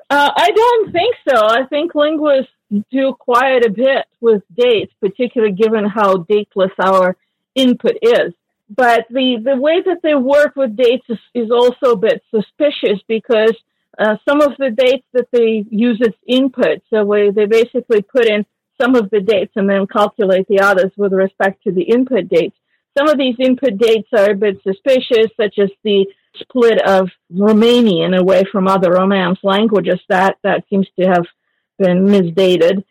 Uh, 0.08 0.30
I 0.34 0.50
don't 0.50 0.92
think 0.92 1.14
so. 1.28 1.46
I 1.46 1.66
think 1.66 1.94
linguists 1.94 2.52
do 2.90 3.14
quite 3.18 3.62
a 3.62 3.70
bit 3.70 4.06
with 4.22 4.42
dates, 4.56 4.94
particularly 4.98 5.52
given 5.52 5.84
how 5.84 6.18
dateless 6.18 6.72
our 6.78 7.16
input 7.54 7.98
is. 8.00 8.32
But 8.74 9.06
the, 9.10 9.36
the 9.44 9.56
way 9.56 9.82
that 9.82 10.00
they 10.02 10.14
work 10.14 10.56
with 10.56 10.74
dates 10.74 11.04
is, 11.10 11.18
is 11.34 11.50
also 11.50 11.92
a 11.92 11.96
bit 11.96 12.22
suspicious 12.30 13.00
because 13.06 13.54
uh, 14.00 14.16
some 14.26 14.40
of 14.40 14.52
the 14.58 14.70
dates 14.70 15.06
that 15.12 15.28
they 15.30 15.64
use 15.70 16.00
as 16.02 16.14
input, 16.26 16.80
so 16.88 17.04
where 17.04 17.32
they 17.32 17.46
basically 17.46 18.02
put 18.02 18.26
in 18.26 18.46
some 18.80 18.96
of 18.96 19.10
the 19.10 19.20
dates 19.20 19.52
and 19.56 19.68
then 19.68 19.86
calculate 19.86 20.46
the 20.48 20.60
others 20.60 20.90
with 20.96 21.12
respect 21.12 21.62
to 21.62 21.72
the 21.72 21.82
input 21.82 22.28
dates. 22.28 22.56
Some 22.96 23.08
of 23.08 23.18
these 23.18 23.36
input 23.38 23.76
dates 23.78 24.08
are 24.16 24.30
a 24.30 24.34
bit 24.34 24.56
suspicious, 24.62 25.28
such 25.40 25.58
as 25.58 25.70
the 25.84 26.06
split 26.36 26.80
of 26.86 27.10
Romanian 27.32 28.18
away 28.18 28.44
from 28.50 28.66
other 28.66 28.92
Romance 28.92 29.38
languages. 29.42 30.00
That 30.08 30.38
that 30.42 30.64
seems 30.70 30.88
to 30.98 31.06
have 31.06 31.26
been 31.78 32.06
misdated. 32.06 32.84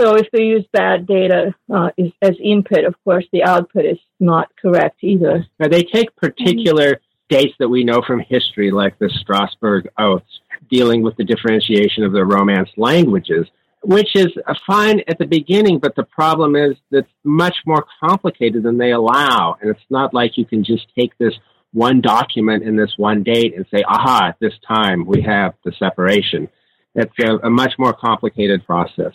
So 0.00 0.14
if 0.16 0.28
they 0.32 0.44
use 0.44 0.64
bad 0.72 1.06
data 1.06 1.54
uh, 1.72 1.90
as 2.22 2.36
input, 2.42 2.84
of 2.84 2.94
course, 3.04 3.26
the 3.32 3.44
output 3.44 3.84
is 3.84 3.98
not 4.18 4.48
correct 4.56 4.98
either. 5.02 5.46
Now, 5.58 5.68
they 5.68 5.82
take 5.82 6.16
particular 6.16 7.00
dates 7.28 7.54
that 7.58 7.68
we 7.68 7.84
know 7.84 8.02
from 8.06 8.20
history, 8.20 8.70
like 8.70 8.98
the 8.98 9.08
Strasbourg 9.08 9.88
Oaths, 9.98 10.40
dealing 10.70 11.02
with 11.02 11.16
the 11.16 11.24
differentiation 11.24 12.04
of 12.04 12.12
the 12.12 12.24
Romance 12.24 12.70
languages, 12.76 13.46
which 13.82 14.14
is 14.14 14.28
fine 14.66 15.02
at 15.08 15.18
the 15.18 15.26
beginning, 15.26 15.78
but 15.78 15.94
the 15.94 16.04
problem 16.04 16.56
is 16.56 16.76
that 16.90 16.98
it's 16.98 17.08
much 17.22 17.56
more 17.66 17.84
complicated 18.00 18.62
than 18.62 18.78
they 18.78 18.92
allow. 18.92 19.56
And 19.60 19.70
it's 19.70 19.90
not 19.90 20.14
like 20.14 20.38
you 20.38 20.46
can 20.46 20.64
just 20.64 20.86
take 20.98 21.16
this 21.18 21.34
one 21.72 22.00
document 22.00 22.62
in 22.62 22.76
this 22.76 22.94
one 22.96 23.22
date 23.22 23.54
and 23.54 23.66
say, 23.70 23.82
aha, 23.86 24.28
at 24.28 24.38
this 24.40 24.54
time 24.66 25.04
we 25.04 25.22
have 25.22 25.54
the 25.64 25.72
separation. 25.78 26.48
It's 26.94 27.12
a, 27.20 27.48
a 27.48 27.50
much 27.50 27.74
more 27.78 27.92
complicated 27.92 28.64
process. 28.64 29.12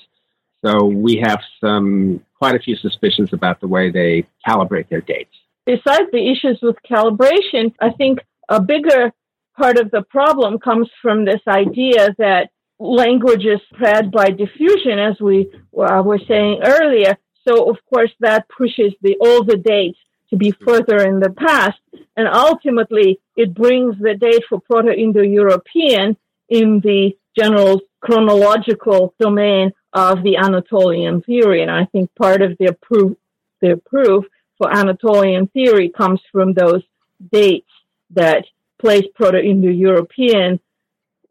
So 0.63 0.85
we 0.85 1.23
have 1.23 1.39
some 1.61 2.23
quite 2.37 2.55
a 2.55 2.59
few 2.59 2.75
suspicions 2.75 3.31
about 3.33 3.61
the 3.61 3.67
way 3.67 3.91
they 3.91 4.27
calibrate 4.45 4.89
their 4.89 5.01
dates. 5.01 5.33
Besides 5.75 6.09
the 6.11 6.31
issues 6.31 6.57
with 6.63 6.77
calibration, 6.89 7.75
I 7.79 7.91
think 7.91 8.17
a 8.57 8.59
bigger 8.59 9.13
part 9.55 9.77
of 9.77 9.91
the 9.91 10.01
problem 10.01 10.57
comes 10.57 10.89
from 10.99 11.25
this 11.25 11.41
idea 11.47 12.15
that 12.17 12.49
language 12.79 13.45
is 13.45 13.59
spread 13.71 14.09
by 14.09 14.31
diffusion, 14.31 14.97
as 14.97 15.19
we 15.19 15.37
uh, 15.77 16.01
were 16.03 16.21
saying 16.27 16.61
earlier. 16.63 17.15
So, 17.47 17.69
of 17.69 17.77
course, 17.93 18.09
that 18.19 18.49
pushes 18.49 18.93
the 19.03 19.15
the 19.51 19.61
dates 19.63 19.99
to 20.31 20.37
be 20.37 20.51
further 20.65 20.99
in 21.09 21.19
the 21.19 21.33
past, 21.47 21.79
and 22.17 22.27
ultimately, 22.27 23.19
it 23.35 23.53
brings 23.53 23.95
the 23.99 24.15
date 24.15 24.43
for 24.49 24.59
Proto-Indo-European 24.61 26.17
in 26.49 26.79
the 26.79 27.15
general 27.39 27.81
chronological 28.01 29.13
domain 29.19 29.71
of 29.93 30.23
the 30.23 30.37
Anatolian 30.37 31.21
theory. 31.21 31.61
And 31.61 31.69
I 31.69 31.85
think 31.91 32.09
part 32.15 32.41
of 32.41 32.57
their 32.57 32.75
proof, 32.81 33.15
their 33.61 33.77
proof 33.77 34.25
for 34.59 34.71
Anatolian 34.71 35.47
theory 35.47 35.89
comes 35.89 36.21
from 36.31 36.53
those 36.53 36.83
dates 37.31 37.71
that 38.11 38.45
place 38.79 39.05
Proto-Indo-European 39.15 40.59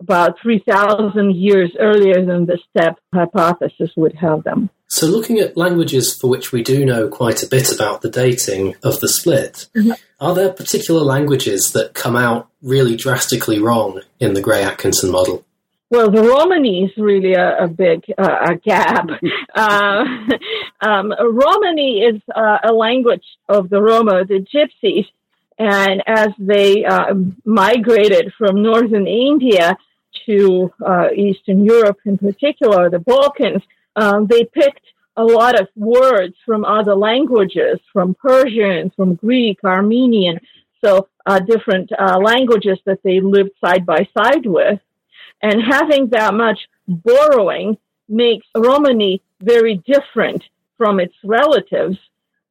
about 0.00 0.40
3,000 0.40 1.34
years 1.34 1.72
earlier 1.78 2.24
than 2.24 2.46
the 2.46 2.58
steppe 2.70 2.98
hypothesis 3.12 3.90
would 3.96 4.14
have 4.14 4.44
them. 4.44 4.70
So, 4.86 5.06
looking 5.06 5.38
at 5.38 5.56
languages 5.56 6.16
for 6.18 6.30
which 6.30 6.50
we 6.50 6.62
do 6.62 6.84
know 6.84 7.08
quite 7.08 7.42
a 7.42 7.48
bit 7.48 7.72
about 7.72 8.00
the 8.00 8.10
dating 8.10 8.74
of 8.82 9.00
the 9.00 9.08
split, 9.08 9.66
mm-hmm. 9.76 9.92
are 10.20 10.34
there 10.34 10.52
particular 10.52 11.02
languages 11.02 11.72
that 11.72 11.94
come 11.94 12.16
out 12.16 12.48
really 12.62 12.96
drastically 12.96 13.58
wrong 13.58 14.00
in 14.18 14.34
the 14.34 14.40
Gray 14.40 14.62
Atkinson 14.62 15.10
model? 15.10 15.44
Well, 15.90 16.10
the 16.10 16.22
Romani 16.22 16.84
is 16.84 16.90
really 16.98 17.32
a, 17.32 17.64
a 17.64 17.66
big 17.66 18.04
uh, 18.18 18.54
gap. 18.62 19.08
uh, 19.54 20.04
um, 20.82 21.14
Romani 21.18 22.00
is 22.00 22.20
uh, 22.34 22.58
a 22.64 22.72
language 22.72 23.24
of 23.48 23.70
the 23.70 23.80
Roma, 23.80 24.26
the 24.26 24.44
Gypsies, 24.54 25.06
and 25.58 26.02
as 26.06 26.28
they 26.38 26.84
uh, 26.84 27.14
migrated 27.46 28.34
from 28.36 28.62
northern 28.62 29.06
India 29.06 29.78
to 30.26 30.70
uh, 30.86 31.08
Eastern 31.16 31.64
Europe, 31.64 31.96
in 32.04 32.18
particular 32.18 32.90
the 32.90 32.98
Balkans, 32.98 33.62
um, 33.96 34.26
they 34.26 34.44
picked 34.44 34.84
a 35.16 35.24
lot 35.24 35.58
of 35.58 35.68
words 35.74 36.34
from 36.44 36.66
other 36.66 36.94
languages, 36.94 37.80
from 37.94 38.14
Persian, 38.14 38.90
from 38.94 39.14
Greek, 39.14 39.58
Armenian, 39.64 40.38
so 40.84 41.08
uh, 41.24 41.40
different 41.40 41.90
languages 41.98 42.78
that 42.84 43.02
they 43.02 43.20
lived 43.20 43.50
side 43.64 43.84
by 43.86 44.06
side 44.16 44.44
with 44.44 44.78
and 45.42 45.62
having 45.62 46.08
that 46.10 46.34
much 46.34 46.58
borrowing 46.86 47.76
makes 48.08 48.46
Romani 48.56 49.22
very 49.40 49.82
different 49.86 50.42
from 50.76 51.00
its 51.00 51.14
relatives. 51.22 51.98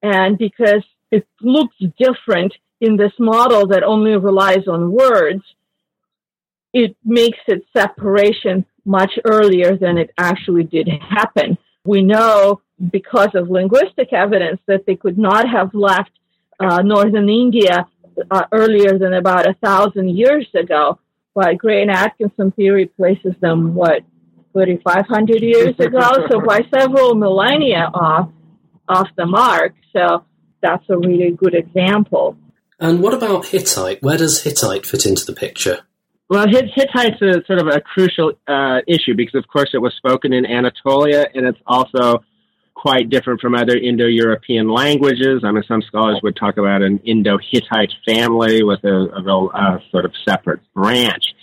And 0.02 0.38
because 0.38 0.84
it 1.12 1.28
looks 1.42 1.76
different 1.98 2.54
in 2.80 2.98
this 2.98 3.14
model 3.20 3.68
that 3.68 3.84
only 3.84 4.16
relies 4.16 4.68
on 4.68 4.92
words, 4.92 5.44
it 6.74 6.96
makes 7.04 7.40
its 7.48 7.66
separation 7.76 8.66
much 8.86 9.12
earlier 9.26 9.76
than 9.78 9.98
it 9.98 10.12
actually 10.18 10.64
did 10.64 10.88
happen. 10.88 11.58
We 11.84 12.04
know 12.04 12.62
because 12.92 13.30
of 13.34 13.50
linguistic 13.50 14.14
evidence 14.14 14.62
that 14.68 14.86
they 14.86 14.96
could 14.96 15.18
not 15.18 15.50
have 15.50 15.74
left 15.74 16.12
uh, 16.60 16.82
northern 16.82 17.30
India 17.30 17.88
uh, 18.30 18.44
earlier 18.52 18.98
than 18.98 19.14
about 19.14 19.48
a 19.48 19.56
thousand 19.56 20.10
years 20.10 20.48
ago 20.54 21.00
but 21.38 21.60
Gray 21.60 21.84
and 21.84 21.92
Atkinson 21.92 22.50
theory 22.54 22.88
places 22.88 23.36
them, 23.42 23.76
what, 23.76 24.02
3,500 24.54 25.44
years 25.44 25.80
ago, 25.80 26.26
so 26.32 26.42
by 26.42 26.62
several 26.74 27.14
millennia 27.14 27.92
off, 27.94 28.32
off 28.90 29.08
the 29.16 29.28
mark. 29.28 29.76
So 29.96 30.26
that's 30.64 30.84
a 30.90 30.98
really 30.98 31.30
good 31.30 31.54
example. 31.54 32.36
And 32.80 33.04
what 33.04 33.14
about 33.14 33.46
Hittite? 33.46 34.02
Where 34.02 34.18
does 34.18 34.42
Hittite 34.42 34.88
fit 34.88 35.06
into 35.06 35.26
the 35.26 35.34
picture? 35.34 35.82
Well, 36.28 36.48
Hittite's 36.48 37.22
a 37.22 37.46
sort 37.46 37.60
of 37.60 37.68
a 37.68 37.82
crucial 37.82 38.34
uh, 38.48 38.80
issue 38.88 39.14
because, 39.16 39.36
of 39.36 39.48
course, 39.48 39.70
it 39.76 39.78
was 39.78 39.94
spoken 39.96 40.34
in 40.34 40.44
Anatolia, 40.44 41.28
and 41.36 41.46
it's 41.46 41.60
also 41.68 42.24
quite 42.78 43.10
different 43.10 43.42
from 43.42 43.56
other 43.56 43.76
Indo-European 43.76 44.70
languages. 44.70 45.42
I 45.44 45.52
mean, 45.52 45.64
some 45.68 45.82
scholars 45.82 46.20
would 46.22 46.36
talk 46.36 46.58
about 46.58 46.84
an 46.84 47.00
Indo-Hittite 47.00 47.92
family 48.06 48.64
with 48.64 48.84
a, 48.84 49.10
a, 49.16 49.46
a 49.48 49.82
sort 49.92 50.06
of 50.06 50.14
separate 50.28 50.62
branch. 50.74 51.34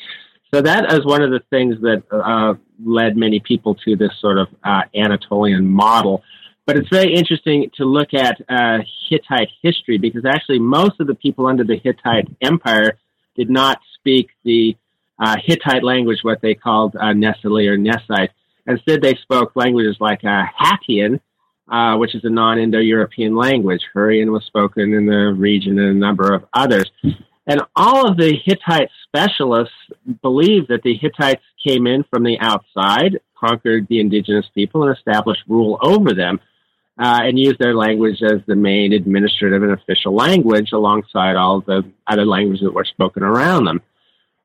So 0.55 0.63
that 0.63 0.93
is 0.93 1.05
one 1.05 1.23
of 1.23 1.31
the 1.31 1.41
things 1.51 1.81
that 1.81 2.05
uh, 2.13 2.55
led 2.85 3.17
many 3.17 3.41
people 3.41 3.75
to 3.85 3.97
this 3.97 4.13
sort 4.21 4.39
of 4.39 4.47
uh, 4.63 4.83
Anatolian 4.95 5.67
model. 5.67 6.23
But 6.67 6.77
it's 6.77 6.89
very 6.89 7.13
interesting 7.13 7.71
to 7.77 7.85
look 7.85 8.15
at 8.15 8.41
uh, 8.49 8.79
Hittite 9.09 9.49
history 9.61 9.99
because 9.99 10.25
actually 10.25 10.61
most 10.61 11.01
of 11.01 11.09
the 11.09 11.17
people 11.17 11.47
under 11.47 11.65
the 11.65 11.77
Hittite 11.83 12.29
Empire 12.41 12.97
did 13.37 13.51
not 13.51 13.81
speak 13.99 14.29
the 14.45 14.77
uh, 15.19 15.37
Hittite 15.45 15.83
language, 15.83 16.21
what 16.23 16.41
they 16.41 16.55
called 16.55 16.95
uh, 16.95 17.13
Nesili 17.13 17.69
or 17.69 17.77
Nesite. 17.77 18.31
Instead, 18.67 19.03
they 19.03 19.15
spoke 19.17 19.53
languages 19.55 19.97
like 20.01 20.25
uh, 20.25 20.45
Hattian, 20.59 21.21
uh, 21.71 21.97
which 21.97 22.15
is 22.15 22.25
a 22.25 22.31
non-Indo-European 22.31 23.35
language. 23.35 23.83
Hurrian 23.93 24.33
was 24.33 24.45
spoken 24.45 24.93
in 24.93 25.07
the 25.07 25.35
region 25.37 25.79
and 25.79 25.97
a 25.97 25.99
number 25.99 26.33
of 26.33 26.45
others. 26.53 26.91
And 27.47 27.61
all 27.77 28.09
of 28.09 28.17
the 28.17 28.37
Hittite 28.45 28.91
specialists 29.07 29.75
believe 30.23 30.69
that 30.69 30.83
the 30.83 30.97
Hittites 30.97 31.43
came 31.67 31.87
in 31.87 32.05
from 32.05 32.23
the 32.23 32.39
outside, 32.41 33.21
conquered 33.39 33.87
the 33.89 34.01
indigenous 34.01 34.47
people, 34.55 34.85
and 34.85 34.97
established 34.97 35.43
rule 35.47 35.79
over 35.83 36.15
them 36.15 36.41
uh, 36.99 37.21
and 37.23 37.39
used 37.39 37.59
their 37.59 37.75
language 37.75 38.23
as 38.23 38.41
the 38.47 38.57
main 38.57 38.93
administrative 38.93 39.63
and 39.63 39.73
official 39.73 40.15
language 40.15 40.73
alongside 40.73 41.37
all 41.37 41.61
the 41.61 41.83
other 42.07 42.25
languages 42.25 42.63
that 42.65 42.73
were 42.73 42.85
spoken 42.85 43.23
around 43.23 43.65
them, 43.65 43.83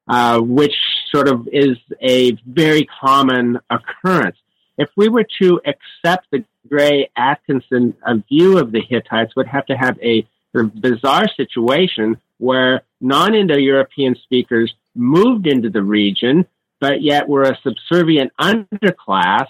uh, 0.08 0.40
which 0.40 0.76
sort 1.12 1.28
of 1.28 1.48
is 1.52 1.78
a 2.02 2.32
very 2.46 2.88
common 3.02 3.60
occurrence. 3.70 4.38
If 4.78 4.90
we 4.96 5.10
were 5.10 5.26
to 5.42 5.60
accept 5.66 6.28
the 6.32 6.44
Gray 6.68 7.10
Atkinson 7.16 7.96
uh, 8.06 8.16
view 8.30 8.58
of 8.58 8.72
the 8.72 8.82
Hittites, 8.82 9.36
would 9.36 9.48
have 9.48 9.66
to 9.68 9.76
have 9.76 10.00
a 10.02 10.26
bizarre 10.54 11.28
situation 11.36 12.18
where 12.38 12.82
non-Indo-European 13.02 14.16
speakers 14.24 14.74
moved 14.96 15.48
into 15.48 15.70
the 15.70 15.84
region, 15.84 16.46
but 16.80 17.02
yet 17.02 17.28
were 17.28 17.44
a 17.44 17.58
subservient 17.62 18.32
underclass 18.40 19.48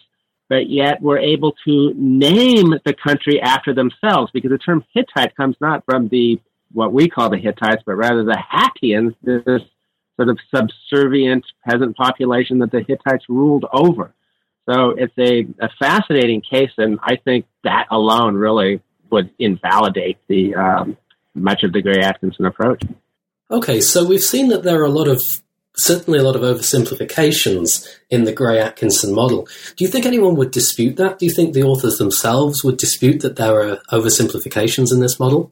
but 0.50 0.68
yet 0.68 1.02
were 1.02 1.20
able 1.20 1.56
to 1.64 1.94
name 1.96 2.74
the 2.84 2.94
country 2.94 3.40
after 3.40 3.74
themselves 3.74 4.32
because 4.34 4.50
the 4.50 4.58
term 4.58 4.84
Hittite 4.94 5.36
comes 5.38 5.56
not 5.62 5.86
from 5.86 6.10
the 6.10 6.42
what 6.72 6.92
we 6.92 7.08
call 7.08 7.30
the 7.30 7.38
Hittites, 7.38 7.84
but 7.86 7.96
rather 7.96 8.24
the 8.24 8.38
Hattians, 8.38 9.16
this 9.24 9.62
sort 10.20 10.30
of 10.30 10.38
subservient 10.54 11.46
peasant 11.68 11.96
population 11.96 12.60
that 12.60 12.72
the 12.72 12.84
Hittites 12.86 13.26
ruled 13.30 13.66
over. 13.72 14.14
So 14.70 14.92
it's 14.92 15.14
a, 15.18 15.48
a 15.64 15.70
fascinating 15.80 16.42
case, 16.42 16.72
and 16.78 17.00
I 17.02 17.16
think 17.16 17.46
that 17.64 17.86
alone 17.90 18.36
really 18.36 18.82
would 19.10 19.32
invalidate 19.40 20.18
the 20.28 20.56
um, 20.56 20.98
much 21.34 21.64
of 21.64 21.74
the 21.74 21.82
Gray 21.82 22.02
Atkinson 22.04 22.46
approach. 22.46 22.84
Okay, 23.50 23.82
so 23.82 24.06
we've 24.06 24.22
seen 24.22 24.50
that 24.50 24.64
there 24.64 24.80
are 24.82 24.86
a 24.86 24.92
lot 24.92 25.08
of 25.08 25.22
certainly 25.76 26.20
a 26.20 26.24
lot 26.24 26.36
of 26.36 26.42
oversimplifications 26.42 27.88
in 28.10 28.26
the 28.26 28.34
Gray 28.34 28.60
Atkinson 28.60 29.16
model. 29.16 29.48
Do 29.78 29.86
you 29.86 29.90
think 29.90 30.06
anyone 30.06 30.36
would 30.36 30.52
dispute 30.52 30.98
that? 30.98 31.20
Do 31.20 31.26
you 31.26 31.32
think 31.32 31.54
the 31.54 31.64
authors 31.64 31.98
themselves 31.98 32.64
would 32.64 32.78
dispute 32.78 33.22
that 33.22 33.38
there 33.38 33.62
are 33.62 33.78
oversimplifications 33.92 34.92
in 34.92 35.00
this 35.00 35.20
model? 35.20 35.52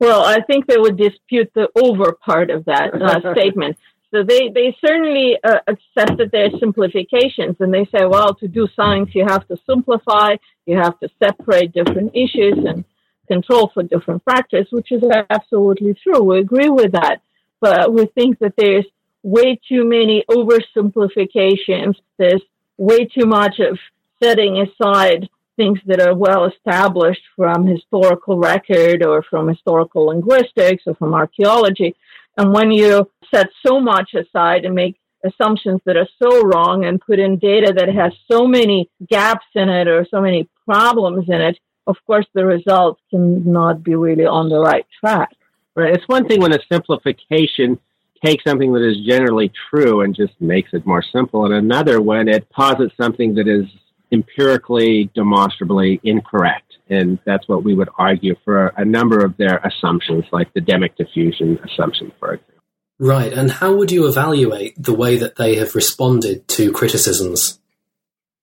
Well, 0.00 0.24
I 0.24 0.40
think 0.40 0.66
they 0.66 0.78
would 0.78 0.96
dispute 0.96 1.52
the 1.54 1.68
over 1.76 2.12
part 2.12 2.50
of 2.50 2.64
that 2.64 2.92
uh, 3.00 3.32
statement. 3.38 3.76
So 4.12 4.22
they, 4.22 4.50
they 4.50 4.76
certainly 4.84 5.38
uh, 5.42 5.60
accept 5.66 6.18
that 6.18 6.30
there 6.32 6.46
are 6.46 6.58
simplifications 6.60 7.56
and 7.60 7.72
they 7.72 7.86
say, 7.86 8.04
well, 8.04 8.34
to 8.34 8.46
do 8.46 8.68
science, 8.76 9.10
you 9.14 9.24
have 9.26 9.48
to 9.48 9.56
simplify, 9.66 10.36
you 10.66 10.76
have 10.76 10.98
to 11.00 11.08
separate 11.22 11.72
different 11.72 12.14
issues 12.14 12.58
and 12.66 12.84
control 13.26 13.70
for 13.72 13.82
different 13.82 14.22
factors, 14.24 14.66
which 14.70 14.92
is 14.92 15.02
absolutely 15.30 15.94
true. 15.94 16.22
We 16.22 16.40
agree 16.40 16.68
with 16.68 16.92
that. 16.92 17.22
But 17.60 17.92
we 17.92 18.06
think 18.06 18.38
that 18.40 18.54
there's 18.58 18.84
way 19.22 19.58
too 19.66 19.84
many 19.84 20.24
oversimplifications. 20.28 21.94
There's 22.18 22.42
way 22.76 23.06
too 23.06 23.26
much 23.26 23.60
of 23.60 23.78
setting 24.22 24.58
aside 24.58 25.28
things 25.56 25.78
that 25.86 26.00
are 26.00 26.14
well 26.14 26.44
established 26.46 27.22
from 27.36 27.66
historical 27.66 28.38
record 28.38 29.04
or 29.04 29.22
from 29.22 29.48
historical 29.48 30.06
linguistics 30.06 30.82
or 30.86 30.94
from 30.94 31.14
archaeology. 31.14 31.94
And 32.36 32.52
when 32.52 32.70
you 32.70 33.10
set 33.34 33.48
so 33.64 33.80
much 33.80 34.14
aside 34.14 34.64
and 34.64 34.74
make 34.74 34.98
assumptions 35.24 35.80
that 35.84 35.96
are 35.96 36.08
so 36.20 36.42
wrong 36.42 36.84
and 36.84 37.00
put 37.00 37.18
in 37.18 37.38
data 37.38 37.72
that 37.76 37.88
has 37.88 38.12
so 38.30 38.46
many 38.46 38.90
gaps 39.08 39.46
in 39.54 39.68
it 39.68 39.86
or 39.86 40.06
so 40.10 40.20
many 40.20 40.48
problems 40.64 41.28
in 41.28 41.40
it, 41.40 41.58
of 41.86 41.96
course 42.06 42.26
the 42.34 42.44
results 42.44 43.00
cannot 43.10 43.82
be 43.82 43.94
really 43.94 44.26
on 44.26 44.48
the 44.48 44.58
right 44.58 44.86
track. 45.00 45.30
Right. 45.74 45.94
It's 45.94 46.06
one 46.06 46.26
thing 46.26 46.40
when 46.40 46.52
a 46.52 46.58
simplification 46.70 47.78
takes 48.24 48.44
something 48.44 48.72
that 48.72 48.86
is 48.86 49.06
generally 49.06 49.50
true 49.70 50.02
and 50.02 50.14
just 50.14 50.38
makes 50.40 50.70
it 50.72 50.86
more 50.86 51.02
simple, 51.02 51.44
and 51.46 51.54
another 51.54 52.00
when 52.00 52.28
it 52.28 52.48
posits 52.50 52.94
something 52.96 53.34
that 53.34 53.48
is 53.48 53.64
empirically, 54.12 55.10
demonstrably 55.14 55.98
incorrect. 56.04 56.71
And 56.92 57.18
that's 57.24 57.48
what 57.48 57.64
we 57.64 57.74
would 57.74 57.88
argue 57.98 58.34
for 58.44 58.68
a 58.76 58.84
number 58.84 59.24
of 59.24 59.36
their 59.38 59.58
assumptions, 59.58 60.24
like 60.30 60.52
the 60.52 60.60
demic 60.60 60.96
diffusion 60.96 61.58
assumption, 61.64 62.12
for 62.18 62.34
example. 62.34 62.52
Right. 62.98 63.32
And 63.32 63.50
how 63.50 63.74
would 63.74 63.90
you 63.90 64.06
evaluate 64.06 64.80
the 64.80 64.94
way 64.94 65.16
that 65.16 65.36
they 65.36 65.56
have 65.56 65.74
responded 65.74 66.46
to 66.48 66.72
criticisms? 66.72 67.58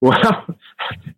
Well, 0.02 0.48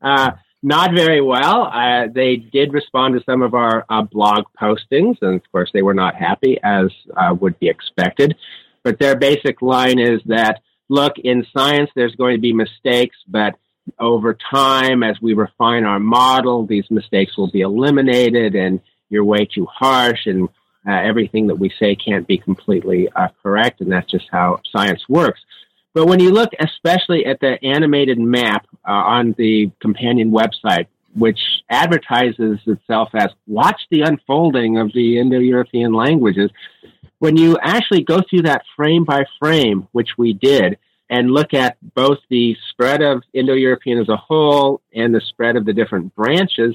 uh, 0.01 0.31
not 0.63 0.95
very 0.95 1.21
well. 1.21 1.65
Uh, 1.71 2.07
they 2.11 2.37
did 2.37 2.73
respond 2.73 3.13
to 3.13 3.23
some 3.23 3.43
of 3.43 3.53
our 3.53 3.85
uh, 3.87 4.01
blog 4.01 4.45
postings, 4.59 5.17
and 5.21 5.35
of 5.35 5.51
course, 5.51 5.69
they 5.71 5.83
were 5.83 5.93
not 5.93 6.15
happy, 6.15 6.57
as 6.63 6.87
uh, 7.15 7.35
would 7.39 7.59
be 7.59 7.69
expected. 7.69 8.35
But 8.83 8.97
their 8.97 9.15
basic 9.15 9.61
line 9.61 9.99
is 9.99 10.19
that 10.25 10.61
look, 10.89 11.13
in 11.17 11.45
science, 11.55 11.91
there's 11.95 12.15
going 12.15 12.35
to 12.37 12.41
be 12.41 12.53
mistakes, 12.53 13.17
but 13.27 13.53
over 13.99 14.37
time, 14.51 15.03
as 15.03 15.21
we 15.21 15.33
refine 15.33 15.85
our 15.85 15.99
model, 15.99 16.65
these 16.65 16.89
mistakes 16.89 17.37
will 17.37 17.49
be 17.49 17.61
eliminated, 17.61 18.55
and 18.55 18.79
you're 19.09 19.23
way 19.23 19.45
too 19.45 19.65
harsh, 19.65 20.25
and 20.25 20.47
uh, 20.87 20.91
everything 20.91 21.47
that 21.47 21.55
we 21.55 21.71
say 21.79 21.95
can't 21.95 22.27
be 22.27 22.37
completely 22.37 23.07
uh, 23.15 23.27
correct, 23.41 23.81
and 23.81 23.91
that's 23.91 24.09
just 24.09 24.25
how 24.31 24.59
science 24.71 25.03
works. 25.09 25.39
But 25.93 26.07
when 26.07 26.19
you 26.19 26.31
look 26.31 26.51
especially 26.59 27.25
at 27.25 27.39
the 27.41 27.57
animated 27.63 28.17
map 28.17 28.65
uh, 28.87 28.91
on 28.91 29.35
the 29.37 29.71
companion 29.81 30.31
website, 30.31 30.87
which 31.13 31.39
advertises 31.69 32.59
itself 32.65 33.09
as 33.13 33.29
watch 33.45 33.81
the 33.91 34.01
unfolding 34.01 34.77
of 34.77 34.93
the 34.93 35.19
Indo 35.19 35.39
European 35.39 35.91
languages, 35.93 36.49
when 37.19 37.35
you 37.35 37.57
actually 37.61 38.03
go 38.03 38.21
through 38.27 38.43
that 38.43 38.63
frame 38.75 39.03
by 39.03 39.25
frame, 39.39 39.87
which 39.91 40.17
we 40.17 40.33
did, 40.33 40.77
and 41.11 41.29
look 41.29 41.53
at 41.53 41.77
both 41.93 42.19
the 42.29 42.55
spread 42.69 43.01
of 43.01 43.21
Indo 43.33 43.53
European 43.53 43.99
as 43.99 44.07
a 44.07 44.15
whole 44.15 44.81
and 44.95 45.13
the 45.13 45.19
spread 45.19 45.57
of 45.57 45.65
the 45.65 45.73
different 45.73 46.15
branches, 46.15 46.73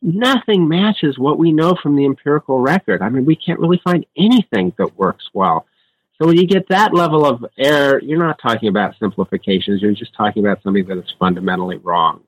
nothing 0.00 0.68
matches 0.68 1.18
what 1.18 1.36
we 1.36 1.52
know 1.52 1.74
from 1.82 1.96
the 1.96 2.04
empirical 2.04 2.60
record. 2.60 3.02
I 3.02 3.08
mean, 3.08 3.24
we 3.24 3.34
can't 3.34 3.58
really 3.58 3.80
find 3.82 4.06
anything 4.16 4.72
that 4.78 4.96
works 4.96 5.28
well. 5.34 5.66
So 6.20 6.28
when 6.28 6.38
you 6.38 6.46
get 6.46 6.68
that 6.68 6.94
level 6.94 7.26
of 7.26 7.44
error, 7.58 8.00
you're 8.00 8.24
not 8.24 8.38
talking 8.40 8.68
about 8.68 8.94
simplifications. 9.00 9.82
You're 9.82 9.92
just 9.92 10.14
talking 10.14 10.46
about 10.46 10.62
something 10.62 10.86
that 10.86 10.98
is 10.98 11.12
fundamentally 11.18 11.78
wrong, 11.78 12.22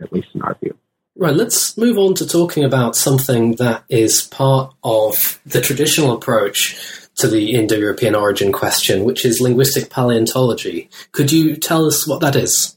at 0.00 0.12
least 0.12 0.28
in 0.34 0.42
our 0.42 0.56
view. 0.62 0.76
Right, 1.20 1.34
let's 1.34 1.76
move 1.76 1.98
on 1.98 2.14
to 2.14 2.26
talking 2.26 2.64
about 2.64 2.96
something 2.96 3.56
that 3.56 3.84
is 3.90 4.22
part 4.22 4.72
of 4.82 5.38
the 5.44 5.60
traditional 5.60 6.14
approach 6.14 6.78
to 7.16 7.28
the 7.28 7.52
Indo 7.52 7.76
European 7.76 8.14
origin 8.14 8.52
question, 8.52 9.04
which 9.04 9.26
is 9.26 9.38
linguistic 9.38 9.90
paleontology. 9.90 10.88
Could 11.12 11.30
you 11.30 11.56
tell 11.56 11.84
us 11.84 12.06
what 12.06 12.22
that 12.22 12.36
is? 12.36 12.74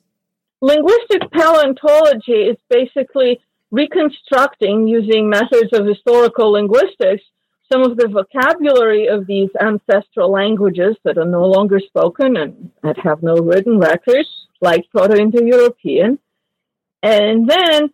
Linguistic 0.59 1.31
paleontology 1.31 2.33
is 2.33 2.57
basically 2.69 3.39
reconstructing 3.71 4.89
using 4.89 5.29
methods 5.29 5.71
of 5.71 5.85
historical 5.85 6.51
linguistics 6.51 7.23
some 7.71 7.83
of 7.83 7.95
the 7.95 8.09
vocabulary 8.09 9.07
of 9.07 9.25
these 9.25 9.51
ancestral 9.61 10.29
languages 10.29 10.97
that 11.05 11.17
are 11.17 11.25
no 11.25 11.45
longer 11.45 11.79
spoken 11.79 12.35
and 12.35 12.71
that 12.83 12.99
have 12.99 13.23
no 13.23 13.35
written 13.35 13.79
records, 13.79 14.27
like 14.59 14.83
Proto-Indo-European. 14.91 16.19
And 17.01 17.49
then, 17.49 17.89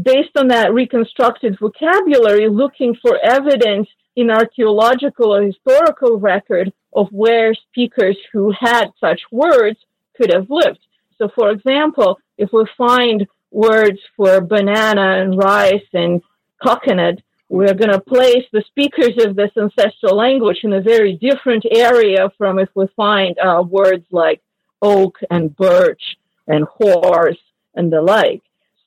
based 0.00 0.36
on 0.36 0.48
that 0.48 0.72
reconstructed 0.72 1.58
vocabulary, 1.58 2.48
looking 2.48 2.94
for 3.00 3.18
evidence 3.22 3.88
in 4.16 4.30
archaeological 4.30 5.34
or 5.34 5.42
historical 5.42 6.18
record 6.18 6.72
of 6.94 7.08
where 7.10 7.54
speakers 7.54 8.16
who 8.32 8.52
had 8.58 8.86
such 9.00 9.20
words 9.30 9.78
could 10.16 10.32
have 10.32 10.50
lived. 10.50 10.78
So, 11.18 11.28
for 11.34 11.50
example, 11.50 12.18
if 12.38 12.50
we 12.52 12.66
find 12.76 13.26
words 13.50 13.98
for 14.16 14.40
banana 14.40 15.22
and 15.22 15.36
rice 15.36 15.86
and 15.92 16.22
coconut, 16.62 17.20
we're 17.48 17.74
going 17.74 17.92
to 17.92 18.00
place 18.00 18.44
the 18.52 18.64
speakers 18.68 19.24
of 19.24 19.36
this 19.36 19.50
ancestral 19.56 20.16
language 20.16 20.60
in 20.62 20.72
a 20.72 20.80
very 20.80 21.16
different 21.16 21.64
area 21.70 22.30
from 22.38 22.58
if 22.58 22.70
we 22.74 22.86
find 22.96 23.38
uh, 23.38 23.62
words 23.62 24.06
like 24.10 24.40
oak 24.80 25.18
and 25.30 25.54
birch 25.54 26.16
and 26.46 26.64
horse 26.64 27.36
and 27.74 27.92
the 27.92 28.00
like. 28.00 28.42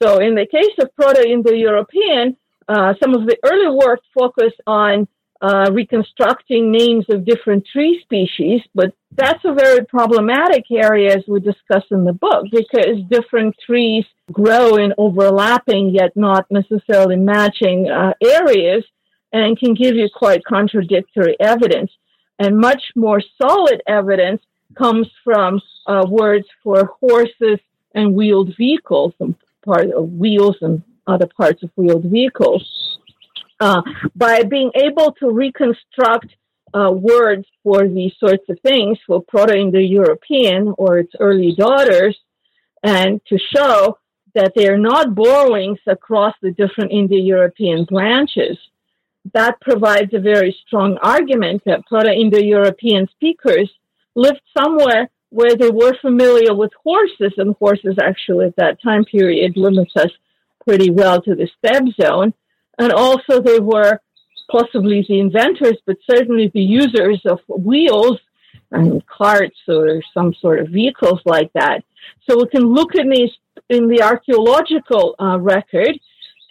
So 0.06 0.20
in 0.20 0.36
the 0.36 0.46
case 0.46 0.76
of 0.80 0.96
Proto-Indo-European, 0.96 2.38
uh, 2.68 2.94
some 3.02 3.16
of 3.16 3.26
the 3.26 3.38
early 3.44 3.76
work 3.76 4.02
focused 4.14 4.62
on 4.68 5.08
uh, 5.42 5.72
reconstructing 5.72 6.72
names 6.72 7.06
of 7.10 7.26
different 7.26 7.66
tree 7.72 8.00
species, 8.04 8.62
but 8.76 8.94
that's 9.12 9.44
a 9.46 9.54
very 9.54 9.84
problematic 9.86 10.66
area 10.72 11.16
as 11.16 11.24
we 11.28 11.40
discuss 11.40 11.84
in 11.90 12.04
the 12.04 12.14
book 12.14 12.46
because 12.52 13.02
different 13.10 13.56
trees 13.66 14.06
grow 14.32 14.76
in 14.76 14.94
overlapping 14.98 15.90
yet 15.90 16.12
not 16.16 16.46
necessarily 16.52 17.16
matching 17.16 17.90
uh, 17.90 18.14
areas 18.24 18.84
and 19.34 19.60
can 19.60 19.74
give 19.74 19.96
you 19.96 20.08
quite 20.14 20.44
contradictory 20.46 21.36
evidence. 21.40 21.92
And 22.38 22.60
much 22.60 22.84
more 22.96 23.22
solid 23.42 23.82
evidence 23.88 24.42
comes 24.78 25.08
from 25.24 25.62
uh, 25.88 26.06
words 26.08 26.46
for 26.64 26.92
horses 27.00 27.60
and 27.94 28.14
wheeled 28.14 28.56
vehicles, 28.58 29.14
part 29.66 29.90
of 29.92 30.14
wheels 30.14 30.58
and 30.62 30.82
other 31.08 31.28
parts 31.28 31.62
of 31.64 31.70
wheeled 31.76 32.06
vehicles. 32.06 33.00
Uh, 33.60 33.82
by 34.16 34.44
being 34.44 34.72
able 34.76 35.12
to 35.14 35.30
reconstruct 35.30 36.28
uh, 36.74 36.92
words 36.92 37.46
for 37.64 37.88
these 37.88 38.14
sorts 38.20 38.44
of 38.50 38.60
things 38.62 38.98
for 39.08 39.24
Proto-Indo-European 39.24 40.74
or 40.78 41.00
its 41.00 41.14
early 41.20 41.54
daughters, 41.54 42.18
and 42.84 43.22
to 43.30 43.38
show 43.56 43.98
that 44.34 44.52
they 44.56 44.68
are 44.68 44.78
not 44.78 45.16
borrowings 45.16 45.80
across 45.88 46.36
the 46.42 46.52
different 46.52 46.92
Indo-European 46.92 47.86
branches. 47.86 48.58
That 49.34 49.60
provides 49.62 50.14
a 50.14 50.20
very 50.20 50.56
strong 50.68 50.98
argument 51.02 51.64
that 51.66 51.86
Proto-Indo-European 51.86 53.08
speakers 53.16 53.72
lived 54.14 54.42
somewhere 54.58 55.10
where 55.30 55.56
they 55.56 55.70
were 55.70 55.96
familiar 56.02 56.54
with 56.54 56.72
horses, 56.84 57.34
and 57.38 57.56
horses 57.58 57.98
actually 58.02 58.48
at 58.48 58.56
that 58.56 58.82
time 58.82 59.04
period 59.06 59.58
limits 59.58 59.94
us 59.96 60.12
pretty 60.66 60.90
well 60.90 61.22
to 61.22 61.36
the 61.36 61.50
steppe 61.58 61.88
zone. 62.02 62.34
And 62.78 62.92
also 62.92 63.42
they 63.42 63.60
were 63.60 64.02
possibly 64.52 65.06
the 65.08 65.20
inventors, 65.20 65.78
but 65.86 65.98
certainly 66.10 66.52
the 66.54 66.62
users 66.62 67.22
of 67.26 67.40
wheels 67.48 68.20
and 68.72 69.06
carts 69.08 69.58
or 69.68 70.02
some 70.14 70.34
sort 70.34 70.60
of 70.60 70.70
vehicles 70.70 71.22
like 71.26 71.52
that. 71.54 71.84
So 72.28 72.38
we 72.38 72.48
can 72.48 72.64
look 72.64 72.96
in 72.96 73.10
these 73.10 73.32
in 73.70 73.88
the 73.88 74.02
archaeological 74.04 75.16
uh, 75.20 75.40
record 75.40 75.98